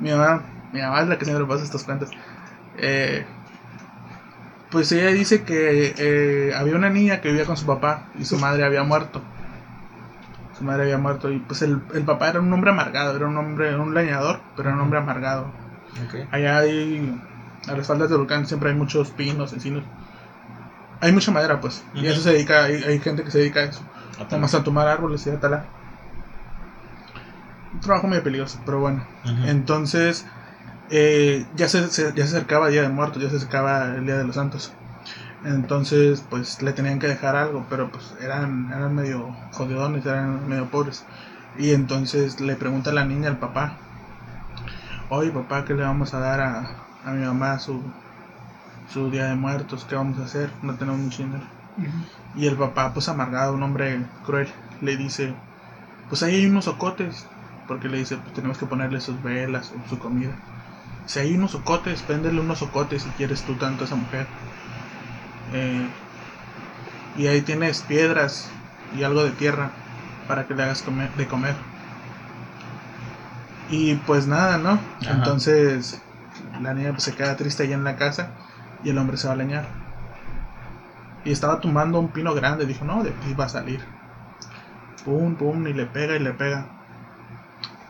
mi 0.00 0.10
mamá, 0.10 0.42
mi 0.72 0.80
mamá 0.80 1.00
es 1.00 1.08
la 1.08 1.18
que 1.18 1.24
siempre 1.24 1.46
pasa 1.46 1.64
estos 1.64 1.84
cuentos. 1.84 2.10
Eh, 2.78 3.24
pues 4.70 4.90
ella 4.92 5.08
dice 5.08 5.44
que 5.44 5.94
eh, 5.96 6.54
había 6.54 6.74
una 6.76 6.90
niña 6.90 7.20
que 7.20 7.28
vivía 7.28 7.44
con 7.44 7.56
su 7.56 7.66
papá 7.66 8.06
y 8.18 8.24
su 8.24 8.38
madre 8.38 8.64
había 8.64 8.82
muerto. 8.82 9.22
Su 10.56 10.64
madre 10.64 10.84
había 10.84 10.98
muerto 10.98 11.30
y 11.30 11.38
pues 11.38 11.62
el, 11.62 11.80
el 11.94 12.04
papá 12.04 12.30
era 12.30 12.40
un 12.40 12.52
hombre 12.52 12.70
amargado, 12.70 13.14
era 13.16 13.26
un 13.26 13.36
hombre, 13.36 13.76
un 13.76 13.94
leñador, 13.94 14.40
pero 14.56 14.70
era 14.70 14.76
un 14.76 14.82
hombre 14.82 14.98
amargado. 14.98 15.52
Ok. 16.06 16.26
Allá 16.30 16.58
hay, 16.58 17.20
a 17.68 17.72
las 17.76 17.86
faldas 17.86 18.08
del 18.08 18.18
volcán 18.18 18.46
siempre 18.46 18.70
hay 18.70 18.76
muchos 18.76 19.10
pinos, 19.10 19.52
encinos. 19.52 19.84
Hay 21.00 21.12
mucha 21.12 21.32
madera 21.32 21.60
pues, 21.60 21.82
y 21.94 22.06
eso 22.06 22.20
se 22.20 22.32
dedica, 22.32 22.64
hay, 22.64 22.82
hay 22.84 22.98
gente 23.00 23.24
que 23.24 23.30
se 23.30 23.38
dedica 23.38 23.60
a 23.60 23.64
eso. 23.64 23.80
Nomás 24.30 24.54
a 24.54 24.62
tomar 24.62 24.86
árboles 24.88 25.26
y 25.26 25.30
a 25.30 25.40
talar. 25.40 25.66
Un 27.72 27.80
trabajo 27.80 28.06
medio 28.06 28.22
peligroso, 28.22 28.58
pero 28.64 28.80
bueno. 28.80 29.04
Entonces, 29.46 30.26
eh, 30.90 31.46
ya, 31.54 31.68
se, 31.68 31.88
se- 31.88 32.12
ya 32.14 32.26
se 32.26 32.36
acercaba 32.36 32.66
el 32.68 32.72
Día 32.72 32.82
de 32.82 32.88
Muertos, 32.90 33.22
ya 33.22 33.30
se 33.30 33.36
acercaba 33.36 33.94
el 33.96 34.06
Día 34.06 34.18
de 34.18 34.24
los 34.24 34.36
Santos. 34.36 34.72
Entonces, 35.44 36.22
pues 36.30 36.62
le 36.62 36.72
tenían 36.72 36.98
que 36.98 37.08
dejar 37.08 37.36
algo, 37.36 37.66
pero 37.70 37.90
pues 37.90 38.14
eran, 38.20 38.68
eran 38.72 38.94
medio 38.94 39.36
jodidones, 39.52 40.06
eran 40.06 40.48
medio 40.48 40.66
pobres. 40.70 41.04
Y 41.58 41.72
entonces 41.72 42.40
le 42.40 42.56
pregunta 42.56 42.90
a 42.90 42.94
la 42.94 43.04
niña 43.04 43.28
al 43.30 43.38
papá, 43.38 43.78
oye 45.10 45.30
papá, 45.30 45.64
¿qué 45.64 45.74
le 45.74 45.82
vamos 45.82 46.14
a 46.14 46.18
dar 46.20 46.40
a, 46.40 46.81
a 47.04 47.10
mi 47.10 47.24
mamá 47.24 47.58
su, 47.58 47.82
su 48.92 49.10
Día 49.10 49.26
de 49.26 49.34
Muertos? 49.34 49.84
¿Qué 49.88 49.94
vamos 49.94 50.18
a 50.18 50.24
hacer? 50.24 50.50
No 50.62 50.74
tenemos 50.74 51.00
mucho 51.00 51.22
dinero. 51.22 51.44
Y 52.36 52.46
el 52.46 52.56
papá, 52.56 52.92
pues 52.92 53.08
amargado, 53.08 53.54
un 53.54 53.62
hombre 53.62 54.06
cruel, 54.24 54.48
le 54.80 54.96
dice, 54.96 55.34
pues 56.08 56.22
ahí 56.22 56.36
hay 56.36 56.46
unos 56.46 56.68
ocotes, 56.68 57.26
porque 57.68 57.88
le 57.88 57.98
dice, 57.98 58.16
pues 58.16 58.34
tenemos 58.34 58.58
que 58.58 58.66
ponerle 58.66 59.00
sus 59.00 59.22
velas 59.22 59.72
o 59.72 59.88
su 59.88 59.98
comida. 59.98 60.32
Si 61.06 61.18
hay 61.18 61.34
unos 61.34 61.54
ocotes, 61.54 62.06
véndele 62.06 62.40
unos 62.40 62.62
ocotes 62.62 63.02
si 63.02 63.10
quieres 63.10 63.42
tú 63.42 63.54
tanto 63.56 63.84
a 63.84 63.86
esa 63.86 63.96
mujer. 63.96 64.26
Eh, 65.52 65.88
y 67.18 67.26
ahí 67.26 67.42
tienes 67.42 67.82
piedras 67.82 68.50
y 68.96 69.02
algo 69.02 69.24
de 69.24 69.30
tierra 69.32 69.70
para 70.26 70.46
que 70.46 70.54
le 70.54 70.62
hagas 70.62 70.82
comer, 70.82 71.14
de 71.16 71.26
comer. 71.26 71.56
Y 73.70 73.94
pues 73.96 74.26
nada, 74.26 74.58
¿no? 74.58 74.78
Ajá. 75.00 75.12
Entonces 75.14 76.01
la 76.62 76.74
niña 76.74 76.90
pues, 76.92 77.04
se 77.04 77.14
queda 77.14 77.36
triste 77.36 77.64
allá 77.64 77.74
en 77.74 77.84
la 77.84 77.96
casa 77.96 78.30
y 78.84 78.90
el 78.90 78.98
hombre 78.98 79.16
se 79.16 79.26
va 79.26 79.34
a 79.34 79.36
leñar. 79.36 79.66
Y 81.24 81.30
estaba 81.30 81.60
tumbando 81.60 82.00
un 82.00 82.08
pino 82.08 82.34
grande. 82.34 82.66
Dijo, 82.66 82.84
no, 82.84 83.02
de 83.04 83.12
va 83.38 83.44
a 83.44 83.48
salir. 83.48 83.80
Pum, 85.04 85.36
pum, 85.36 85.66
y 85.66 85.72
le 85.72 85.86
pega 85.86 86.16
y 86.16 86.18
le 86.18 86.32
pega. 86.32 86.66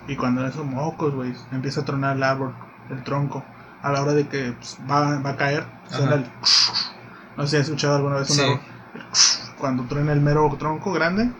Y 0.06 0.16
cuando 0.16 0.46
esos 0.46 0.66
mocos, 0.66 1.14
güey, 1.14 1.34
empieza 1.52 1.82
a 1.82 1.84
tronar 1.84 2.16
el 2.16 2.22
árbol, 2.22 2.54
el 2.90 3.02
tronco. 3.04 3.44
A 3.82 3.90
la 3.90 4.02
hora 4.02 4.12
de 4.12 4.28
que 4.28 4.52
pues, 4.52 4.78
va, 4.90 5.18
va 5.20 5.30
a 5.30 5.36
caer, 5.36 5.64
suena 5.88 6.12
Ajá. 6.12 6.14
el. 6.16 6.26
No 7.36 7.44
sé 7.44 7.50
si 7.50 7.56
has 7.56 7.62
escuchado 7.64 7.96
alguna 7.96 8.16
vez 8.16 8.28
un 8.30 8.36
Sí. 8.36 8.42
árbol. 8.42 8.60
Cuando 9.58 9.84
truena 9.84 10.12
el 10.12 10.20
mero 10.20 10.54
tronco 10.58 10.92
grande 10.92 11.30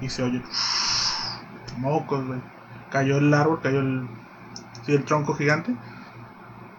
y 0.00 0.08
se 0.08 0.22
oye. 0.24 0.42
Mocos, 1.76 2.26
güey. 2.26 2.40
Cayó 2.90 3.18
el 3.18 3.32
árbol, 3.32 3.60
cayó 3.62 3.80
el. 3.80 4.08
Sí, 4.84 4.94
el 4.94 5.04
tronco 5.04 5.34
gigante. 5.34 5.76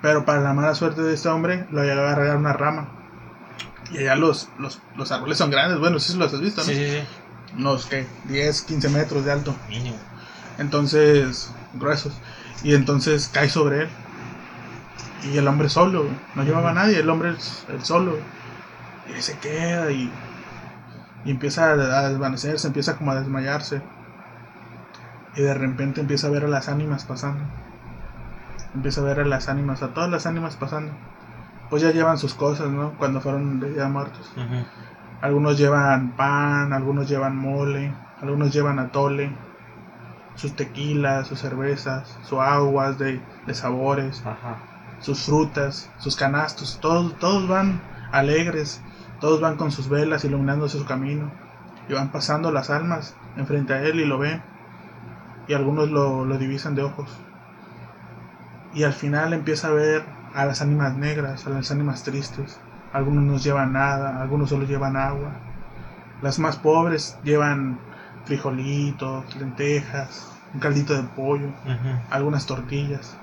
Pero 0.01 0.25
para 0.25 0.41
la 0.41 0.53
mala 0.53 0.75
suerte 0.75 1.01
de 1.01 1.13
este 1.13 1.29
hombre, 1.29 1.67
lo 1.71 1.83
llegó 1.83 2.01
a 2.01 2.11
agarrar 2.11 2.37
una 2.37 2.53
rama. 2.53 2.89
Y 3.91 3.97
allá 3.99 4.15
los, 4.15 4.49
los, 4.59 4.79
los 4.95 5.11
árboles 5.11 5.37
son 5.37 5.49
grandes, 5.49 5.79
bueno, 5.79 5.99
sí 5.99 6.15
los 6.17 6.33
has 6.33 6.39
visto, 6.39 6.61
¿no? 6.61 6.67
Sí, 6.67 6.75
sí, 6.75 6.89
sí. 6.89 7.03
Unos, 7.57 7.87
¿qué? 7.87 8.05
10, 8.25 8.61
15 8.61 8.89
metros 8.89 9.25
de 9.25 9.31
alto. 9.31 9.55
Mínimo. 9.67 9.97
Entonces, 10.59 11.51
gruesos. 11.73 12.13
Y 12.63 12.75
entonces 12.75 13.29
cae 13.33 13.49
sobre 13.49 13.83
él. 13.83 13.89
Y 15.33 15.37
el 15.37 15.47
hombre 15.47 15.69
solo, 15.69 16.03
güey. 16.03 16.15
no 16.35 16.43
llevaba 16.43 16.69
a 16.69 16.73
nadie, 16.73 16.99
el 16.99 17.09
hombre 17.09 17.31
es 17.31 17.65
el 17.69 17.83
solo. 17.83 18.11
güey. 18.11 18.23
Y 19.09 19.13
ahí 19.13 19.21
se 19.21 19.37
queda 19.39 19.91
y, 19.91 20.11
y 21.25 21.31
empieza 21.31 21.71
a, 21.71 21.73
a 21.73 22.09
desvanecerse, 22.09 22.67
empieza 22.67 22.95
como 22.97 23.11
a 23.11 23.15
desmayarse. 23.15 23.81
Y 25.35 25.41
de 25.41 25.53
repente 25.53 26.01
empieza 26.01 26.27
a 26.27 26.29
ver 26.29 26.45
a 26.45 26.47
las 26.47 26.69
ánimas 26.69 27.05
pasando. 27.05 27.43
Empieza 28.73 29.01
a 29.01 29.03
ver 29.03 29.19
a 29.19 29.25
las 29.25 29.49
ánimas, 29.49 29.81
a 29.81 29.89
todas 29.93 30.09
las 30.09 30.25
ánimas 30.25 30.55
pasando. 30.55 30.91
Pues 31.69 31.81
ya 31.81 31.91
llevan 31.91 32.17
sus 32.17 32.33
cosas, 32.33 32.69
¿no? 32.69 32.93
Cuando 32.97 33.21
fueron 33.21 33.59
de 33.59 33.73
ya 33.75 33.87
muertos. 33.87 34.31
Algunos 35.21 35.57
llevan 35.57 36.11
pan, 36.15 36.73
algunos 36.73 37.09
llevan 37.09 37.35
mole, 37.35 37.93
algunos 38.21 38.53
llevan 38.53 38.79
atole, 38.79 39.31
sus 40.35 40.55
tequilas, 40.55 41.27
sus 41.27 41.39
cervezas, 41.39 42.17
sus 42.23 42.39
aguas 42.39 42.97
de, 42.97 43.21
de 43.45 43.53
sabores, 43.53 44.23
Ajá. 44.25 44.57
sus 44.99 45.23
frutas, 45.25 45.91
sus 45.97 46.15
canastos. 46.15 46.79
Todos, 46.79 47.17
todos 47.19 47.47
van 47.47 47.81
alegres, 48.11 48.81
todos 49.19 49.41
van 49.41 49.57
con 49.57 49.71
sus 49.71 49.89
velas 49.89 50.23
iluminando 50.23 50.69
su 50.69 50.85
camino. 50.85 51.31
Y 51.89 51.93
van 51.93 52.11
pasando 52.11 52.51
las 52.51 52.69
almas 52.69 53.15
enfrente 53.35 53.73
a 53.73 53.81
él 53.81 53.99
y 53.99 54.05
lo 54.05 54.19
ven. 54.19 54.41
Y 55.47 55.53
algunos 55.53 55.89
lo, 55.89 56.23
lo 56.23 56.37
divisan 56.37 56.75
de 56.75 56.83
ojos. 56.83 57.09
Y 58.73 58.83
al 58.83 58.93
final 58.93 59.33
empieza 59.33 59.67
a 59.67 59.71
ver 59.71 60.03
a 60.33 60.45
las 60.45 60.61
ánimas 60.61 60.95
negras, 60.95 61.47
a 61.47 61.49
las 61.49 61.71
ánimas 61.71 62.03
tristes. 62.03 62.59
Algunos 62.93 63.23
no 63.23 63.37
llevan 63.37 63.73
nada, 63.73 64.21
algunos 64.21 64.49
solo 64.49 64.65
llevan 64.65 64.95
agua. 64.95 65.31
Las 66.21 66.39
más 66.39 66.55
pobres 66.57 67.17
llevan 67.23 67.79
frijolitos, 68.25 69.35
lentejas, 69.35 70.27
un 70.53 70.59
caldito 70.59 70.93
de 70.93 71.03
pollo, 71.03 71.49
algunas 72.09 72.45
tortillas. 72.45 73.15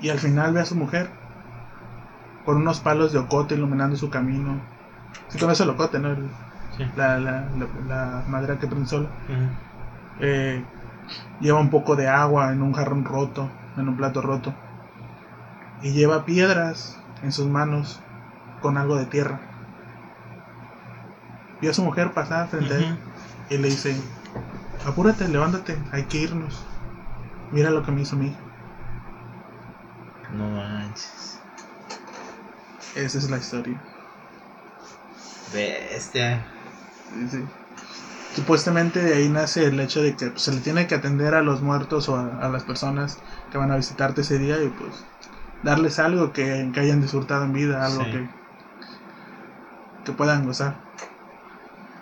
Y 0.00 0.10
al 0.10 0.18
final 0.18 0.52
ve 0.52 0.60
a 0.60 0.64
su 0.64 0.74
mujer 0.74 1.08
con 2.44 2.56
unos 2.56 2.80
palos 2.80 3.12
de 3.12 3.18
ocote 3.18 3.54
iluminando 3.54 3.96
su 3.96 4.10
camino. 4.10 4.60
Si 5.28 5.38
conoce 5.38 5.62
el 5.64 5.70
ocote, 5.70 5.98
¿no? 5.98 6.08
El- 6.12 6.30
Sí. 6.76 6.84
la, 6.96 7.18
la, 7.18 7.44
la, 7.58 7.66
la 7.88 8.22
madera 8.28 8.58
que 8.58 8.68
prende 8.68 8.86
sola. 8.88 9.08
Eh, 10.20 10.64
lleva 11.40 11.58
un 11.58 11.70
poco 11.70 11.96
de 11.96 12.06
agua 12.08 12.52
en 12.52 12.62
un 12.62 12.72
jarrón 12.72 13.04
roto, 13.04 13.50
en 13.80 13.88
un 13.88 13.96
plato 13.96 14.20
roto. 14.22 14.54
Y 15.82 15.92
lleva 15.92 16.24
piedras 16.24 16.98
en 17.22 17.32
sus 17.32 17.46
manos 17.46 18.00
con 18.60 18.76
algo 18.76 18.96
de 18.96 19.06
tierra. 19.06 19.40
Vio 21.60 21.70
a 21.70 21.74
su 21.74 21.82
mujer 21.82 22.12
pasar 22.12 22.48
frente 22.48 22.74
a 22.74 22.76
él 22.78 22.98
y 23.50 23.58
le 23.58 23.68
dice, 23.68 23.96
apúrate, 24.86 25.28
levántate, 25.28 25.76
hay 25.92 26.04
que 26.04 26.18
irnos. 26.18 26.64
Mira 27.50 27.70
lo 27.70 27.84
que 27.84 27.92
me 27.92 28.02
hizo 28.02 28.16
mi 28.16 28.26
hija. 28.26 28.38
No 30.36 30.48
manches. 30.50 31.40
Esa 32.94 33.18
es 33.18 33.30
la 33.30 33.38
historia. 33.38 33.80
Bestia. 35.52 36.44
Sí, 37.14 37.28
sí. 37.28 37.44
Supuestamente 38.34 39.02
de 39.02 39.14
ahí 39.14 39.28
nace 39.28 39.66
el 39.66 39.80
hecho 39.80 40.02
de 40.02 40.14
que 40.14 40.30
pues, 40.30 40.42
se 40.42 40.52
le 40.52 40.60
tiene 40.60 40.86
que 40.86 40.94
atender 40.94 41.34
a 41.34 41.42
los 41.42 41.62
muertos 41.62 42.08
o 42.08 42.16
a, 42.16 42.38
a 42.40 42.48
las 42.48 42.62
personas 42.62 43.18
que 43.50 43.58
van 43.58 43.70
a 43.70 43.76
visitarte 43.76 44.20
ese 44.22 44.38
día 44.38 44.62
y 44.62 44.68
pues 44.68 44.92
darles 45.62 45.98
algo 45.98 46.32
que, 46.32 46.70
que 46.72 46.80
hayan 46.80 47.00
disfrutado 47.00 47.44
en 47.44 47.52
vida, 47.52 47.84
algo 47.84 48.04
Sí. 48.04 48.10
que, 48.12 48.28
que 50.04 50.12
puedan 50.12 50.44
gozar. 50.46 50.76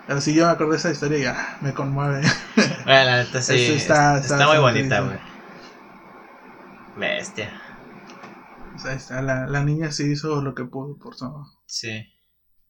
Pero 0.07 0.21
si 0.21 0.33
yo 0.33 0.45
me 0.45 0.51
acuerdo 0.51 0.71
de 0.73 0.77
esa 0.79 0.91
historia 0.91 1.17
y 1.17 1.25
ah, 1.25 1.57
me 1.61 1.73
conmueve. 1.73 2.21
Bueno, 2.85 3.03
la 3.05 3.17
neta 3.23 3.41
sí. 3.41 3.53
Eso 3.55 3.73
está- 3.73 4.17
está, 4.19 4.35
está 4.35 4.47
muy 4.47 4.57
bonita, 4.59 5.01
güey. 5.01 5.17
Bestia. 6.97 7.61
O 8.75 8.79
sea, 8.79 8.91
ahí 8.91 8.97
está, 8.97 9.21
la, 9.21 9.45
la 9.47 9.63
niña 9.63 9.91
sí 9.91 10.11
hizo 10.11 10.41
lo 10.41 10.53
que 10.55 10.63
pudo 10.65 10.97
por 10.97 11.15
su... 11.15 11.29
Sí. 11.65 11.89
Es 11.89 12.05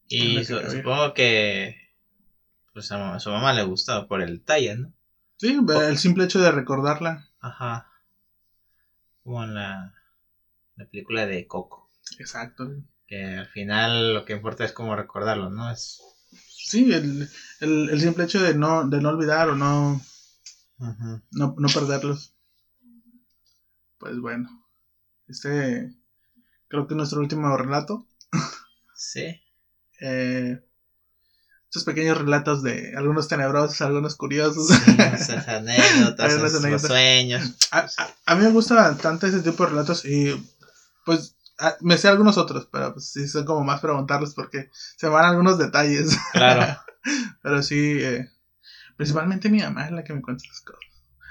Y 0.08 0.36
que 0.38 0.70
supongo 0.70 1.12
que 1.14 1.76
pues 2.72 2.90
a 2.92 3.18
su 3.18 3.30
mamá 3.30 3.52
le 3.52 3.64
gustaba 3.64 4.06
por 4.06 4.22
el 4.22 4.38
detalle, 4.38 4.76
¿no? 4.76 4.92
Sí, 5.36 5.58
el 5.82 5.98
simple 5.98 6.24
hecho 6.24 6.40
de 6.40 6.50
recordarla. 6.50 7.26
Ajá. 7.40 7.87
Como 9.28 9.44
en 9.44 9.52
la, 9.52 9.94
la 10.76 10.86
película 10.86 11.26
de 11.26 11.46
Coco. 11.46 11.90
Exacto. 12.18 12.66
Que 13.06 13.36
al 13.36 13.46
final 13.48 14.14
lo 14.14 14.24
que 14.24 14.32
importa 14.32 14.64
es 14.64 14.72
como 14.72 14.96
recordarlo, 14.96 15.50
¿no? 15.50 15.70
Es... 15.70 16.00
Sí, 16.30 16.90
el, 16.94 17.28
el, 17.60 17.90
el 17.90 18.00
simple 18.00 18.24
hecho 18.24 18.42
de 18.42 18.54
no, 18.54 18.88
de 18.88 19.02
no 19.02 19.10
olvidar 19.10 19.50
o 19.50 19.54
no, 19.54 20.00
no, 20.78 21.54
no 21.58 21.68
perderlos. 21.68 22.32
Pues 23.98 24.18
bueno. 24.18 24.48
Este 25.26 25.94
creo 26.68 26.86
que 26.86 26.94
es 26.94 26.96
nuestro 26.96 27.20
último 27.20 27.54
relato. 27.54 28.06
Sí. 28.94 29.42
Eh, 30.00 30.58
estos 31.68 31.84
pequeños 31.84 32.16
relatos 32.16 32.62
de 32.62 32.94
algunos 32.96 33.28
tenebrosos, 33.28 33.82
algunos 33.82 34.16
curiosos. 34.16 34.68
Sí, 34.68 34.96
esas 34.98 35.46
anécdotas, 35.48 36.32
esos 36.32 36.82
sueños. 36.82 37.56
A, 37.70 38.34
mí 38.34 38.44
me 38.44 38.50
gusta 38.50 38.96
tanto 38.96 39.26
ese 39.26 39.40
tipo 39.40 39.64
de 39.64 39.70
relatos 39.70 40.04
y 40.06 40.34
pues 41.04 41.36
me 41.80 41.98
sé 41.98 42.08
algunos 42.08 42.38
otros, 42.38 42.68
pero 42.72 42.94
pues 42.94 43.10
sí 43.10 43.28
son 43.28 43.44
como 43.44 43.64
más 43.64 43.80
preguntarles 43.80 44.32
porque 44.32 44.70
se 44.72 45.08
van 45.08 45.26
algunos 45.26 45.58
detalles. 45.58 46.16
Claro. 46.32 46.80
pero 47.42 47.62
sí, 47.62 47.98
eh, 48.00 48.30
principalmente 48.96 49.50
mi 49.50 49.60
mamá 49.60 49.84
es 49.84 49.92
la 49.92 50.04
que 50.04 50.14
me 50.14 50.22
cuenta 50.22 50.44
las 50.48 50.62
cosas. 50.62 50.80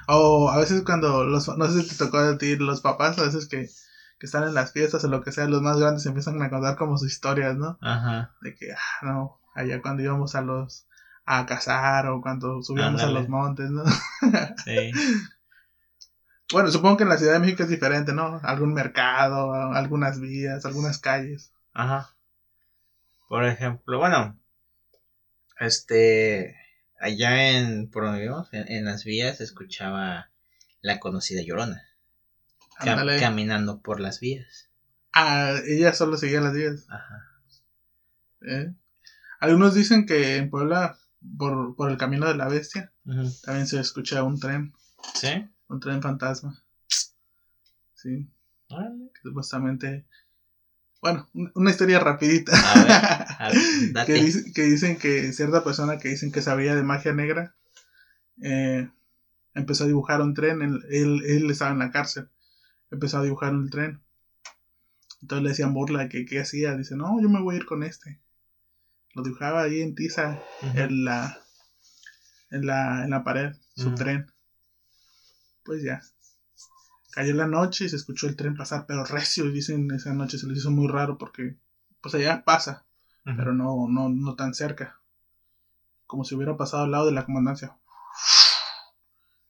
O 0.08 0.50
a 0.52 0.58
veces 0.58 0.84
cuando 0.84 1.24
los, 1.24 1.48
no 1.58 1.68
sé 1.68 1.82
si 1.82 1.90
te 1.90 1.96
tocó 1.96 2.20
a 2.20 2.38
ti, 2.38 2.56
los 2.58 2.82
papás, 2.82 3.18
a 3.18 3.24
veces 3.24 3.48
que, 3.48 3.68
que 4.20 4.26
están 4.26 4.44
en 4.44 4.54
las 4.54 4.72
fiestas 4.72 5.04
o 5.04 5.08
lo 5.08 5.22
que 5.22 5.32
sea, 5.32 5.48
los 5.48 5.64
más 5.64 5.78
grandes 5.78 6.06
empiezan 6.06 6.42
a 6.44 6.50
contar 6.52 6.78
como 6.78 6.98
sus 6.98 7.12
historias, 7.12 7.56
¿no? 7.58 7.80
Ajá. 7.82 8.36
De 8.42 8.56
que, 8.56 8.72
ah, 8.72 9.06
no, 9.06 9.42
allá 9.58 9.82
cuando 9.82 10.04
íbamos 10.04 10.36
a 10.36 10.42
los, 10.42 10.88
a 11.26 11.46
cazar 11.46 12.08
o 12.08 12.22
cuando 12.22 12.62
subíamos 12.62 13.02
a 13.02 13.08
los 13.08 13.28
montes, 13.28 13.70
¿no? 13.70 13.84
sí. 14.64 14.92
Bueno, 16.50 16.72
supongo 16.72 16.96
que 16.96 17.04
en 17.04 17.10
la 17.10 17.18
Ciudad 17.18 17.34
de 17.34 17.40
México 17.40 17.64
es 17.64 17.70
diferente, 17.70 18.14
¿no? 18.14 18.40
Algún 18.42 18.74
mercado, 18.74 19.52
algunas 19.74 20.22
vías, 20.22 20.66
algunas 20.66 20.98
calles. 20.98 21.52
Ajá. 21.74 22.16
Por 23.28 23.44
ejemplo, 23.44 24.00
bueno, 24.00 24.40
este, 25.60 26.56
allá 27.02 27.52
en, 27.52 27.90
por 27.90 28.06
donde 28.06 28.22
vivimos, 28.22 28.48
en, 28.54 28.86
las 28.86 29.04
vías, 29.04 29.42
escuchaba 29.42 30.30
la 30.80 31.02
conocida 31.02 31.42
Llorona. 31.42 31.84
caminando 33.20 33.82
por 33.82 34.00
las 34.00 34.22
vías. 34.22 34.70
Ah, 35.12 35.54
ella 35.68 35.92
solo 35.92 36.16
seguía 36.16 36.40
las 36.40 36.54
vías. 36.54 36.86
Ajá. 36.90 37.26
¿Eh? 38.48 38.74
Algunos 39.40 39.76
dicen 39.76 40.06
que 40.06 40.38
en 40.38 40.50
Puebla, 40.50 40.98
por, 41.38 41.76
por 41.76 41.92
el 41.92 41.98
camino 41.98 42.28
de 42.28 42.36
la 42.36 42.48
bestia, 42.48 42.92
también 43.44 43.68
se 43.68 43.80
escucha 43.80 44.24
un 44.24 44.40
tren. 44.40 44.74
¿Sí? 45.14 45.48
Un 45.68 45.80
tren 45.80 46.02
fantasma. 46.02 46.62
Sí. 47.94 48.30
supuestamente... 49.24 50.06
Bueno, 51.00 51.30
una 51.54 51.70
historia 51.70 52.00
rapidita. 52.00 52.54
A 53.40 53.50
ver, 53.50 54.06
que, 54.08 54.54
que, 54.54 54.64
dicen 54.64 54.98
que 54.98 55.32
cierta 55.32 55.64
persona 55.64 56.00
que 56.00 56.10
dicen 56.10 56.32
que 56.32 56.42
sabía 56.42 56.76
de 56.76 56.82
magia 56.82 57.14
negra 57.14 57.56
eh, 58.42 58.90
empezó 59.54 59.84
a 59.84 59.88
dibujar 59.88 60.22
un 60.22 60.34
tren. 60.34 60.62
Él, 60.62 61.22
él, 61.26 61.52
estaba 61.52 61.72
en 61.72 61.80
la 61.80 61.92
cárcel. 61.92 62.30
Empezó 62.92 63.18
a 63.20 63.24
dibujar 63.24 63.54
un 63.54 63.70
tren. 63.70 64.02
Entonces 65.22 65.44
le 65.44 65.50
decían 65.50 65.74
burla 65.74 66.10
que 66.10 66.26
qué 66.26 66.40
hacía. 66.40 66.76
Dice, 66.76 66.96
no, 66.96 67.22
yo 67.22 67.30
me 67.30 67.42
voy 67.42 67.56
a 67.56 67.58
ir 67.60 67.66
con 67.66 67.84
este. 67.84 68.20
Lo 69.18 69.24
dibujaba 69.24 69.64
ahí 69.64 69.82
en 69.82 69.96
tiza, 69.96 70.40
en, 70.62 71.04
la, 71.04 71.40
en, 72.52 72.68
la, 72.68 73.04
en 73.04 73.10
la 73.10 73.24
pared, 73.24 73.56
su 73.76 73.96
tren. 73.96 74.32
Pues 75.66 75.82
ya. 75.82 76.04
Cayó 77.14 77.34
la 77.34 77.48
noche 77.48 77.86
y 77.86 77.90
se 77.90 77.96
escuchó 77.96 78.28
el 78.28 78.36
tren 78.36 78.56
pasar, 78.56 78.86
pero 78.88 79.04
recio. 79.06 79.46
Y 79.46 79.54
dicen 79.54 79.90
esa 79.90 80.14
noche 80.14 80.38
se 80.38 80.46
les 80.46 80.60
hizo 80.60 80.70
muy 80.70 80.88
raro 80.88 81.18
porque, 81.18 81.58
pues 82.00 82.14
allá 82.14 82.44
pasa, 82.46 82.86
pero 83.24 83.56
no, 83.56 83.88
no, 83.90 84.08
no 84.10 84.36
tan 84.36 84.54
cerca. 84.54 85.02
Como 86.06 86.24
si 86.24 86.36
hubiera 86.36 86.56
pasado 86.56 86.84
al 86.84 86.92
lado 86.92 87.08
de 87.08 87.14
la 87.14 87.26
comandancia. 87.26 87.76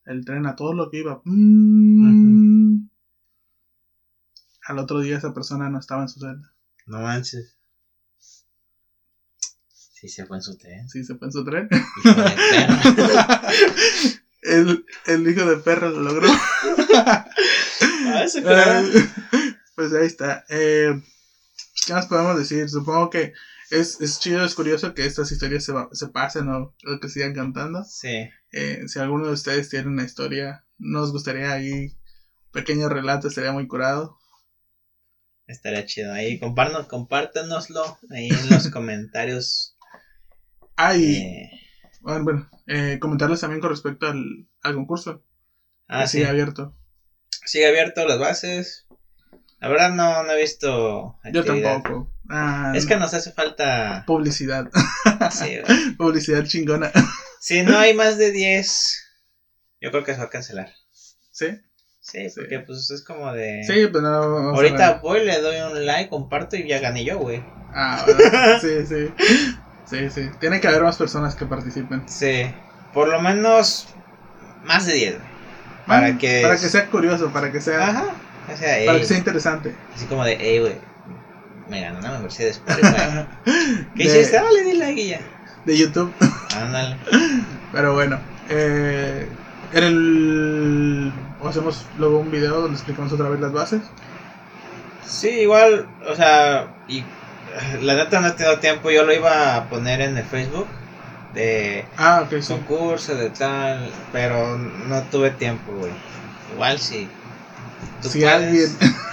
El 0.05 0.23
tren 0.23 0.45
a 0.45 0.55
todo 0.55 0.73
lo 0.73 0.89
que 0.89 0.99
iba. 0.99 1.21
Mm. 1.25 2.87
Al 4.65 4.79
otro 4.79 5.01
día 5.01 5.17
esa 5.17 5.33
persona 5.33 5.69
no 5.69 5.77
estaba 5.77 6.03
en 6.03 6.07
su 6.07 6.21
celda. 6.21 6.53
No 6.85 7.01
manches. 7.01 7.56
Sí, 9.99 10.09
se 10.09 10.27
fue 10.27 10.37
en 10.37 10.43
su 10.43 10.55
tren. 10.57 10.87
Sí, 10.87 11.03
se 11.03 11.15
fue 11.15 11.27
en 11.27 11.31
su 11.31 11.43
tren. 11.43 11.67
el, 14.43 14.85
el 15.07 15.27
hijo 15.27 15.45
de 15.45 15.57
perro 15.57 15.89
lo 15.89 16.01
logró. 16.01 16.29
Ah, 18.09 18.25
pues 19.75 19.93
ahí 19.93 20.05
está. 20.05 20.45
Eh, 20.49 20.93
¿Qué 21.85 21.93
más 21.93 22.07
podemos 22.07 22.37
decir? 22.37 22.69
Supongo 22.69 23.09
que 23.09 23.33
es, 23.69 23.99
es 23.99 24.19
chido, 24.19 24.45
es 24.45 24.55
curioso 24.55 24.93
que 24.93 25.05
estas 25.05 25.31
historias 25.31 25.65
se, 25.65 25.73
se 25.91 26.07
pasen 26.07 26.47
o, 26.49 26.73
que 27.01 27.09
sigan 27.09 27.33
cantando. 27.33 27.83
Sí. 27.83 28.29
Eh, 28.53 28.83
si 28.87 28.99
alguno 28.99 29.27
de 29.27 29.33
ustedes 29.33 29.69
tiene 29.69 29.89
una 29.89 30.05
historia, 30.05 30.63
nos 30.77 31.11
gustaría 31.11 31.51
ahí 31.51 31.97
pequeño 32.51 32.87
relato, 32.87 33.27
estaría 33.27 33.51
muy 33.51 33.67
curado. 33.67 34.17
Estaría 35.47 35.85
chido. 35.85 36.13
Ahí 36.13 36.39
compártanoslo 36.39 37.99
ahí 38.09 38.29
en 38.29 38.49
los 38.49 38.67
comentarios. 38.71 39.76
Ah, 40.77 40.95
eh, 40.95 41.49
bueno, 42.01 42.47
eh, 42.67 42.99
comentarles 43.01 43.41
también 43.41 43.59
con 43.59 43.71
respecto 43.71 44.07
al, 44.07 44.45
al 44.61 44.75
concurso. 44.75 45.23
Ah, 45.87 46.05
sí. 46.05 46.23
abierto. 46.23 46.75
Sigue 47.45 47.67
abierto 47.67 48.05
las 48.05 48.19
bases. 48.19 48.85
La 49.59 49.69
verdad 49.69 49.89
no, 49.89 50.23
no 50.23 50.31
he 50.31 50.39
visto. 50.39 51.17
Yo 51.33 51.43
tampoco. 51.43 52.11
Ah, 52.29 52.73
es 52.75 52.85
que 52.85 52.95
nos 52.95 53.13
hace 53.13 53.31
falta. 53.31 54.03
Publicidad. 54.05 54.69
Sí, 55.31 55.57
Publicidad 55.97 56.45
chingona. 56.45 56.91
Si 57.39 57.63
no 57.63 57.77
hay 57.77 57.95
más 57.95 58.17
de 58.17 58.31
10, 58.31 59.03
yo 59.81 59.89
creo 59.89 60.03
que 60.03 60.13
se 60.13 60.19
va 60.19 60.25
a 60.25 60.29
cancelar. 60.29 60.71
¿Sí? 61.31 61.47
Sí, 62.01 62.27
porque 62.35 62.59
pues 62.59 62.89
es 62.91 63.03
como 63.03 63.33
de. 63.33 63.63
Sí, 63.63 63.73
pero 63.73 63.91
pues, 63.91 64.03
no. 64.03 64.09
Ahorita 64.09 64.99
voy, 64.99 65.25
le 65.25 65.41
doy 65.41 65.57
un 65.59 65.85
like, 65.85 66.09
comparto 66.09 66.55
y 66.55 66.67
ya 66.67 66.79
gané 66.79 67.03
yo, 67.03 67.17
güey. 67.17 67.43
Ah, 67.73 68.05
sí, 68.61 68.85
sí. 68.85 69.11
Sí, 69.89 70.09
sí. 70.09 70.29
Tiene 70.39 70.59
que 70.59 70.67
haber 70.67 70.83
más 70.83 70.97
personas 70.97 71.35
que 71.35 71.45
participen. 71.45 72.03
Sí. 72.07 72.51
Por 72.93 73.07
lo 73.07 73.21
menos 73.21 73.87
más 74.65 74.85
de 74.85 74.93
10. 74.93 75.17
Para 75.85 76.17
que... 76.17 76.41
Para 76.41 76.55
que 76.55 76.69
sea 76.69 76.87
curioso, 76.87 77.29
para 77.29 77.51
que 77.51 77.61
sea... 77.61 77.87
Ajá. 77.87 78.05
O 78.53 78.57
sea, 78.57 78.85
para 78.85 78.99
que 78.99 79.05
sea 79.05 79.17
interesante. 79.17 79.75
Así 79.93 80.05
como 80.05 80.23
de, 80.23 80.37
hey, 80.39 80.59
güey, 80.59 80.75
me 81.69 81.81
ganó 81.81 81.99
una 81.99 82.27
Spotify. 82.27 83.25
¿Qué 83.95 84.03
hiciste? 84.03 84.37
Ah, 84.37 84.45
le 84.53 84.63
di 84.63 84.77
la 84.77 84.91
guía. 84.91 85.19
De 85.65 85.77
YouTube. 85.77 86.13
Ándale. 86.55 86.97
Pero 87.71 87.93
bueno, 87.93 88.19
eh, 88.49 89.27
en 89.73 89.83
el... 89.83 91.13
O 91.41 91.47
hacemos 91.49 91.85
luego 91.97 92.19
un 92.19 92.31
video 92.31 92.61
donde 92.61 92.75
explicamos 92.75 93.11
otra 93.13 93.29
vez 93.29 93.39
las 93.39 93.51
bases. 93.51 93.81
Sí, 95.05 95.29
igual, 95.29 95.87
o 96.09 96.15
sea, 96.15 96.67
y 96.87 97.03
la 97.81 97.95
neta 97.95 98.19
no 98.21 98.27
he 98.27 98.31
tenido 98.31 98.59
tiempo, 98.59 98.89
yo 98.91 99.03
lo 99.05 99.13
iba 99.13 99.55
a 99.55 99.69
poner 99.69 100.01
en 100.01 100.17
el 100.17 100.25
Facebook 100.25 100.67
de 101.33 101.85
ah, 101.97 102.23
okay, 102.25 102.41
sí. 102.41 102.53
de 103.13 103.29
tal, 103.29 103.91
pero 104.11 104.57
no 104.57 105.01
tuve 105.03 105.31
tiempo, 105.31 105.71
güey. 105.73 105.91
Igual 106.53 106.79
si 106.79 107.07
si 108.01 108.23
alguien 108.23 108.69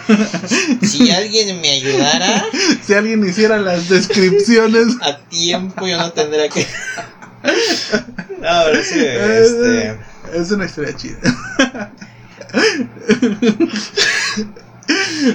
si 0.82 1.10
alguien 1.10 1.60
me 1.60 1.70
ayudara 1.70 2.44
si 2.82 2.94
alguien 2.94 3.26
hiciera 3.26 3.58
las 3.58 3.88
descripciones 3.88 4.96
a 5.00 5.18
tiempo 5.18 5.86
yo 5.86 5.96
no 5.96 6.12
tendría 6.12 6.48
que 6.48 6.60
no 7.42 8.64
pero 8.66 8.82
sí 8.82 9.00
este 9.00 9.98
es 10.34 10.50
una 10.50 10.66
historia 10.66 10.94
chida 10.96 11.18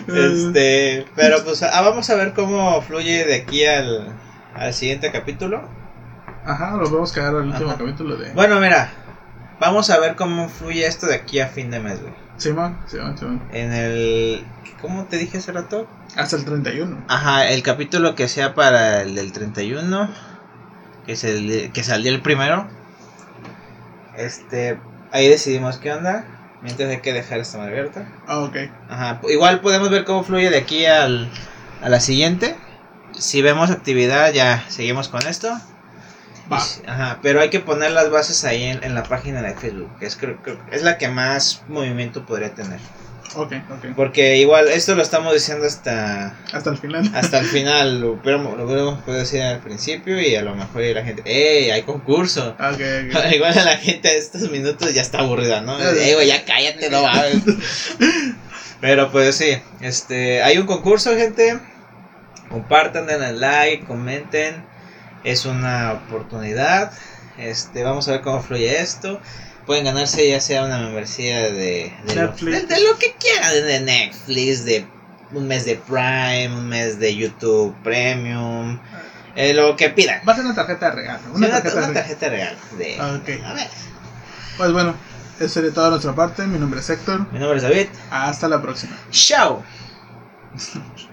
este 0.07 1.05
pero 1.15 1.43
pues 1.43 1.63
ah, 1.63 1.81
vamos 1.81 2.09
a 2.09 2.15
ver 2.15 2.33
cómo 2.33 2.81
fluye 2.81 3.25
de 3.25 3.35
aquí 3.35 3.65
al 3.65 4.15
al 4.55 4.73
siguiente 4.73 5.11
capítulo 5.11 5.67
Ajá, 6.45 6.71
nos 6.71 6.91
vamos 6.91 7.11
a 7.11 7.15
quedar 7.15 7.35
al 7.35 7.47
último 7.47 7.77
capítulo 7.77 8.15
de. 8.17 8.31
Bueno, 8.31 8.59
mira, 8.59 8.91
vamos 9.59 9.89
a 9.89 9.99
ver 9.99 10.15
cómo 10.15 10.49
fluye 10.49 10.85
esto 10.85 11.05
de 11.05 11.15
aquí 11.15 11.39
a 11.39 11.47
fin 11.47 11.69
de 11.69 11.79
mes, 11.79 12.01
güey. 12.01 12.13
Simón, 12.37 12.77
Simón, 12.87 13.17
Simón. 13.17 13.43
En 13.51 13.71
el. 13.71 14.45
¿Cómo 14.81 15.05
te 15.05 15.17
dije 15.17 15.37
hace 15.37 15.51
rato? 15.51 15.87
Hasta 16.15 16.37
el 16.37 16.45
31. 16.45 17.05
Ajá, 17.07 17.49
el 17.49 17.61
capítulo 17.61 18.15
que 18.15 18.27
sea 18.27 18.55
para 18.55 19.01
el 19.01 19.13
del 19.13 19.31
31, 19.31 20.09
que, 21.05 21.11
es 21.11 21.23
el, 21.23 21.71
que 21.71 21.83
salió 21.83 22.11
el 22.11 22.21
primero. 22.21 22.67
Este. 24.17 24.79
Ahí 25.11 25.27
decidimos 25.27 25.77
qué 25.77 25.91
onda. 25.91 26.25
Mientras 26.61 26.89
hay 26.89 26.99
que 26.99 27.13
dejar 27.13 27.39
esta 27.39 27.63
abierta. 27.63 28.05
Ah, 28.27 28.39
ok. 28.39 28.55
Ajá, 28.89 29.21
igual 29.29 29.61
podemos 29.61 29.89
ver 29.89 30.03
cómo 30.03 30.23
fluye 30.23 30.49
de 30.49 30.57
aquí 30.57 30.85
al, 30.85 31.29
a 31.81 31.89
la 31.89 31.99
siguiente. 31.99 32.55
Si 33.17 33.41
vemos 33.41 33.71
actividad, 33.71 34.31
ya 34.33 34.63
seguimos 34.67 35.07
con 35.07 35.25
esto. 35.27 35.49
Va. 36.51 36.61
Ajá, 36.87 37.19
pero 37.21 37.39
hay 37.41 37.49
que 37.49 37.59
poner 37.59 37.91
las 37.91 38.09
bases 38.09 38.43
ahí 38.43 38.63
en, 38.63 38.83
en 38.83 38.95
la 38.95 39.03
página 39.03 39.41
de 39.41 39.53
Facebook, 39.53 39.89
que 39.99 40.05
es, 40.07 40.15
creo, 40.15 40.37
creo- 40.41 40.59
es 40.71 40.83
la 40.83 40.97
que 40.97 41.07
más 41.07 41.63
movimiento 41.67 42.25
podría 42.25 42.53
tener. 42.55 42.79
Ok, 43.35 43.53
ok. 43.69 43.85
Porque 43.95 44.37
igual, 44.37 44.67
esto 44.69 44.95
lo 44.95 45.03
estamos 45.03 45.33
diciendo 45.33 45.65
hasta, 45.65 46.35
Hasta 46.51 46.69
el 46.71 46.77
final. 46.77 47.11
hasta 47.13 47.39
el 47.39 47.45
final, 47.57 48.01
lo 48.01 48.11
hubiéramos, 48.13 48.57
lo 48.57 48.65
podido 48.65 49.19
decir 49.19 49.41
al 49.41 49.59
principio 49.59 50.19
y 50.19 50.35
a 50.35 50.41
lo 50.41 50.55
mejor 50.55 50.81
la 50.81 51.03
gente, 51.03 51.21
¡Ey, 51.25 51.69
hay 51.71 51.83
concurso! 51.83 52.55
Ok, 52.59 52.81
ok. 53.15 53.31
Igual 53.33 53.57
a 53.57 53.63
la 53.63 53.77
gente 53.77 54.07
de 54.07 54.17
estos 54.17 54.49
minutos 54.49 54.93
ya 54.93 55.01
está 55.01 55.19
aburrida, 55.19 55.61
¿no? 55.61 55.79
¡Ey, 55.79 56.13
güey, 56.13 56.27
ya 56.27 56.43
cállate, 56.45 56.89
no 56.89 57.03
mames! 57.03 57.43
Pero 58.81 59.11
pues 59.11 59.35
sí, 59.35 59.57
este, 59.81 60.41
hay 60.41 60.57
un 60.57 60.65
concurso, 60.65 61.15
gente. 61.15 61.59
Compartan, 62.49 63.07
denle 63.07 63.33
like, 63.33 63.85
comenten. 63.85 64.63
Es 65.23 65.45
una 65.45 65.93
oportunidad. 65.93 66.93
Este, 67.37 67.83
vamos 67.83 68.07
a 68.07 68.11
ver 68.13 68.21
cómo 68.21 68.41
fluye 68.41 68.79
esto. 68.81 69.19
Pueden 69.69 69.83
ganarse 69.83 70.27
ya 70.27 70.41
sea 70.41 70.63
una 70.63 70.79
membresía 70.79 71.43
de, 71.43 71.93
de, 72.07 72.15
lo, 72.15 72.31
de- 72.31 72.61
de 72.65 72.75
que 72.99 73.13
quieran, 73.19 73.51
de, 73.51 73.61
de 73.61 73.79
Netflix, 73.79 74.65
de 74.65 74.83
un 75.31 75.45
mes 75.45 75.63
de 75.63 75.75
Prime, 75.75 76.49
un 76.57 76.67
mes 76.67 76.97
de 76.97 77.15
YouTube 77.15 77.75
Premium, 77.83 78.79
eh, 79.35 79.53
lo 79.53 79.75
que 79.75 79.91
pidan. 79.91 80.21
Va 80.27 80.31
a 80.31 80.35
ser 80.37 80.45
una 80.45 80.55
tarjeta 80.55 80.87
de 80.89 80.95
regalo. 80.95 81.19
Sí, 81.21 81.29
Una 81.35 81.47
Una, 81.49 81.61
tarjeta 81.61 81.69
de 81.69 81.77
una 81.77 81.87
regalo. 81.87 81.93
tarjeta 81.93 82.29
real. 82.29 82.57
De, 82.79 82.93
Ok. 82.95 83.45
A 83.45 83.53
ver, 83.53 83.67
Pues 84.57 84.71
bueno, 84.71 84.95
eso 85.39 85.47
sería 85.49 85.71
toda 85.71 85.91
nuestra 85.91 86.15
parte. 86.15 86.47
Mi 86.47 86.57
nombre 86.57 86.79
es 86.79 86.89
Héctor. 86.89 87.27
mi 87.31 87.37
nombre 87.37 87.57
es 87.57 87.61
David. 87.63 87.85
Hasta 88.09 88.47
la 88.47 88.59
próxima. 88.59 88.97
Chao. 89.11 89.63